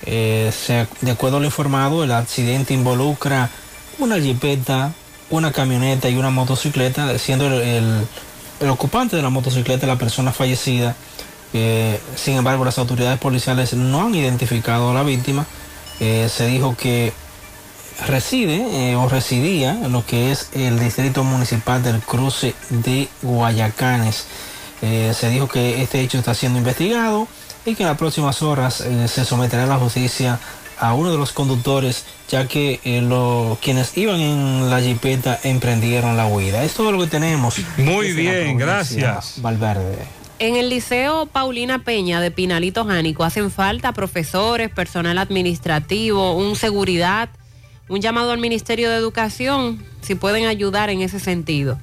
[0.04, 0.52] Eh,
[1.00, 3.50] de acuerdo a lo informado, el accidente involucra
[3.98, 4.92] una jipeta,
[5.30, 8.06] una camioneta y una motocicleta, siendo el,
[8.68, 10.94] ocupante de la motocicleta la persona fallecida.
[11.52, 15.46] Eh, sin embargo, las autoridades policiales no han identificado a la víctima.
[16.00, 17.12] Eh, se dijo que
[18.06, 24.26] reside o residía en lo que es el distrito municipal del cruce de Guayacanes.
[24.82, 27.26] Eh, se dijo que este hecho está siendo investigado
[27.64, 30.38] y que en las próximas horas eh, se someterá a la justicia
[30.78, 36.16] a uno de los conductores, ya que eh, lo- quienes iban en la jipeta emprendieron
[36.18, 36.62] la huida.
[36.64, 37.56] Es todo lo que tenemos.
[37.78, 39.34] Muy bien, gracias.
[39.40, 39.96] Valverde.
[40.38, 47.30] En el Liceo Paulina Peña de Pinalito Jánico hacen falta profesores, personal administrativo, un seguridad,
[47.88, 51.78] un llamado al Ministerio de Educación, si pueden ayudar en ese sentido.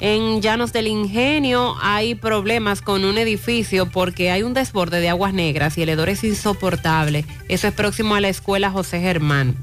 [0.00, 5.34] En Llanos del Ingenio hay problemas con un edificio porque hay un desborde de aguas
[5.34, 7.26] negras y el hedor es insoportable.
[7.48, 9.56] Eso es próximo a la escuela José Germán.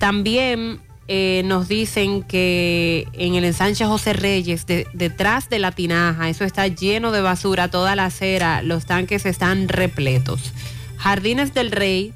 [0.00, 6.28] También eh, nos dicen que en el ensanche José Reyes, de- detrás de la tinaja,
[6.28, 10.52] eso está lleno de basura, toda la acera, los tanques están repletos.
[10.96, 12.12] Jardines del Rey,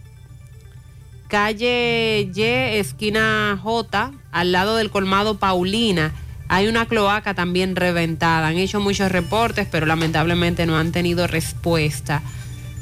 [1.28, 2.42] calle Y,
[2.78, 6.12] esquina J, al lado del colmado Paulina.
[6.48, 8.48] Hay una cloaca también reventada.
[8.48, 12.22] Han hecho muchos reportes, pero lamentablemente no han tenido respuesta.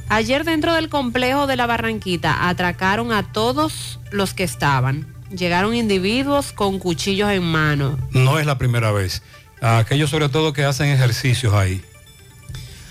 [0.08, 5.12] Ayer dentro del complejo de la Barranquita atracaron a todos los que estaban.
[5.36, 7.98] Llegaron individuos con cuchillos en mano.
[8.12, 9.22] No es la primera vez.
[9.60, 11.82] A aquellos sobre todo que hacen ejercicios ahí.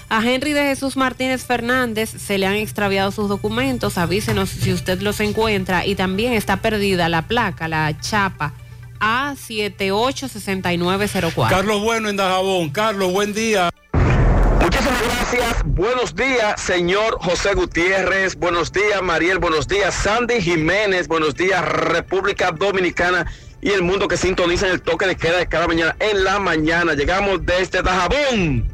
[0.10, 3.98] A Henry de Jesús Martínez Fernández se le han extraviado sus documentos.
[3.98, 5.86] Avísenos si usted los encuentra.
[5.86, 8.54] Y también está perdida la placa, la chapa
[9.06, 11.50] A786904.
[11.50, 12.72] Carlos Bueno en Dajabón.
[12.72, 13.70] Carlos, buen día.
[14.60, 15.62] Muchísimas gracias.
[15.64, 18.36] Buenos días, señor José Gutiérrez.
[18.36, 19.38] Buenos días, Mariel.
[19.38, 21.08] Buenos días, Sandy Jiménez.
[21.08, 25.46] Buenos días, República Dominicana y el mundo que sintoniza en el toque de queda de
[25.46, 25.96] cada mañana.
[26.00, 28.68] En la mañana llegamos desde Dajabón.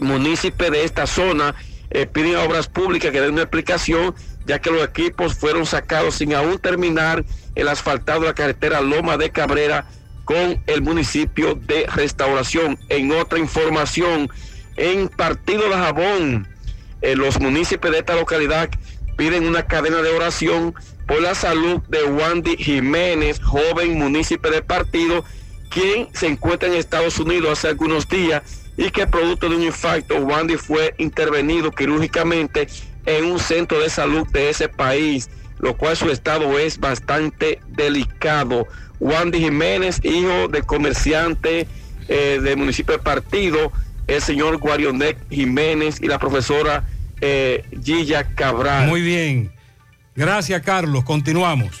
[0.00, 1.54] municipio de esta zona
[1.90, 4.14] eh, piden a obras públicas que den una explicación,
[4.46, 7.24] ya que los equipos fueron sacados sin aún terminar
[7.54, 9.86] el asfaltado de la carretera Loma de Cabrera
[10.24, 12.78] con el municipio de restauración.
[12.88, 14.30] En otra información,
[14.76, 16.48] en Partido de Jabón,
[17.02, 18.70] eh, los municipios de esta localidad
[19.16, 20.74] piden una cadena de oración
[21.06, 25.24] por la salud de Wandy Jiménez, joven municipio de partido,
[25.68, 28.42] quien se encuentra en Estados Unidos hace algunos días
[28.76, 32.66] y que producto de un infarto, Wandy fue intervenido quirúrgicamente
[33.06, 35.28] en un centro de salud de ese país.
[35.64, 38.68] Lo cual su estado es bastante delicado.
[39.00, 41.66] Wandy Jiménez, hijo de comerciante
[42.06, 43.72] eh, del municipio de Partido,
[44.06, 46.84] el señor Guarionet Jiménez y la profesora
[47.22, 48.88] eh, Gilla Cabral.
[48.88, 49.52] Muy bien.
[50.14, 51.02] Gracias, Carlos.
[51.02, 51.80] Continuamos.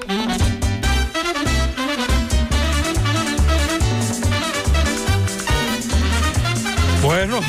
[7.11, 7.41] Bueno,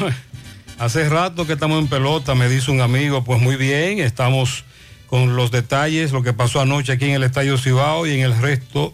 [0.81, 4.65] hace rato que estamos en pelota, me dice un amigo, pues muy bien, estamos
[5.07, 8.37] con los detalles, lo que pasó anoche aquí en el Estadio Cibao y en el
[8.37, 8.93] resto,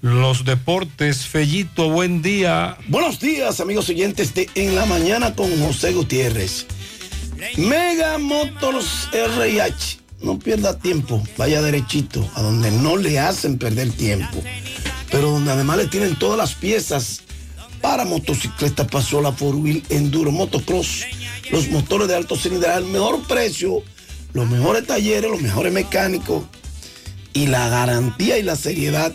[0.00, 1.26] los deportes.
[1.26, 2.78] Fellito, buen día.
[2.86, 6.64] Buenos días, amigos oyentes de En la Mañana con José Gutiérrez.
[7.58, 9.98] Mega Motors RH.
[10.22, 14.42] No pierda tiempo, vaya derechito, a donde no le hacen perder tiempo,
[15.10, 17.24] pero donde además le tienen todas las piezas
[17.80, 21.04] para motocicletas, pasola, four wheel, enduro, motocross,
[21.50, 23.82] los motores de alto cilindraje, el mejor precio,
[24.32, 26.44] los mejores talleres, los mejores mecánicos
[27.32, 29.12] y la garantía y la seriedad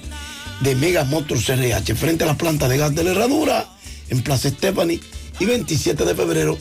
[0.62, 3.68] de Mega Motors RH frente a la planta de gas de la Herradura
[4.10, 5.02] en Plaza Stephanie
[5.40, 6.58] y 27 de febrero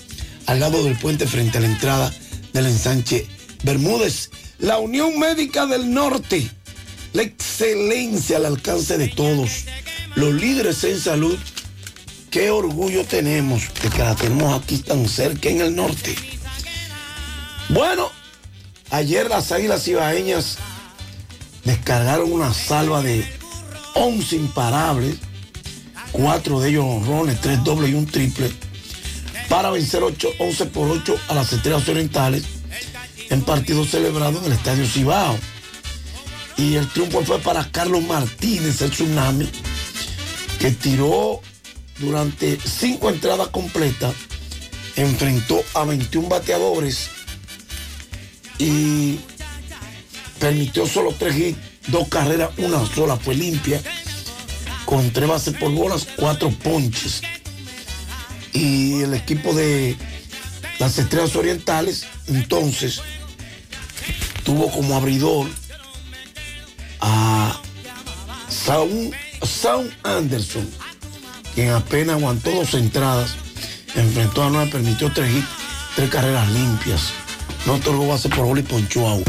[0.47, 2.13] al lado del puente frente a la entrada
[2.53, 3.27] del ensanche
[3.63, 4.31] Bermúdez.
[4.59, 6.49] La Unión Médica del Norte,
[7.13, 9.65] la excelencia al alcance de todos,
[10.15, 11.39] los líderes en salud
[12.33, 16.17] qué orgullo tenemos de que la tenemos aquí tan cerca en el norte.
[17.69, 18.11] Bueno,
[18.91, 20.57] ayer las águilas ibaeñas
[21.63, 23.31] descargaron una salva de
[23.95, 25.17] 11 imparables,
[26.11, 28.51] cuatro de ellos honrones, tres dobles y un triple,
[29.51, 32.45] para vencer 8, 11 por 8 a las estrellas orientales
[33.29, 35.39] en partido celebrado en el Estadio Cibao.
[36.57, 39.51] Y el triunfo fue para Carlos Martínez, el tsunami,
[40.59, 41.43] que tiró
[41.99, 44.15] durante cinco entradas completas,
[44.97, 47.09] enfrentó a 21 bateadores
[48.59, 49.19] y
[50.39, 53.81] permitió solo tres hits, dos carreras, una sola fue limpia,
[54.85, 57.23] con tres bases por bolas, cuatro ponches.
[58.53, 59.97] Y el equipo de
[60.79, 63.01] las Estrellas Orientales, entonces,
[64.45, 65.49] tuvo como abridor
[67.01, 67.61] a
[68.49, 69.15] Saun
[70.03, 70.69] Anderson,
[71.55, 73.37] quien apenas aguantó dos entradas,
[73.95, 75.45] enfrentó a nueve, permitió tres
[75.95, 77.13] tres carreras limpias.
[77.67, 79.23] No otorgó base por bola y ponchó.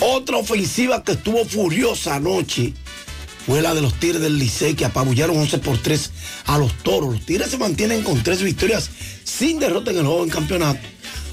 [0.00, 2.74] Otra ofensiva que estuvo furiosa anoche
[3.46, 6.10] fue la de los Tigres del Licey que apabullaron 11 por 3
[6.46, 7.14] a los Toros.
[7.14, 8.90] Los Tigres se mantienen con tres victorias
[9.24, 10.80] sin derrota en el juego en campeonato.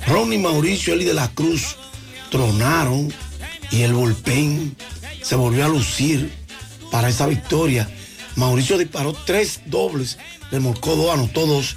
[0.08, 1.76] Ronnie Mauricio, Eli de la Cruz
[2.32, 3.14] tronaron
[3.72, 4.76] y el bullpen
[5.22, 6.32] se volvió a lucir
[6.92, 7.90] para esa victoria.
[8.38, 10.20] Mauricio disparó tres dobles,
[10.52, 11.76] le marcó dos, anotó dos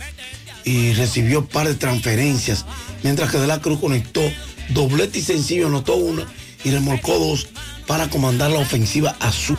[0.63, 2.67] y recibió par de transferencias,
[3.03, 4.21] mientras que De la Cruz conectó
[4.69, 6.27] doblete y sencillo, anotó una
[6.63, 7.49] y remolcó dos
[7.87, 9.57] para comandar la ofensiva azul.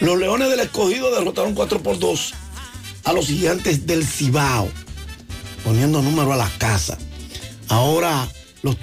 [0.00, 2.34] Los Leones del Escogido derrotaron 4 por 2
[3.04, 4.68] a los gigantes del Cibao,
[5.64, 6.98] poniendo número a la casa.
[7.68, 8.28] Ahora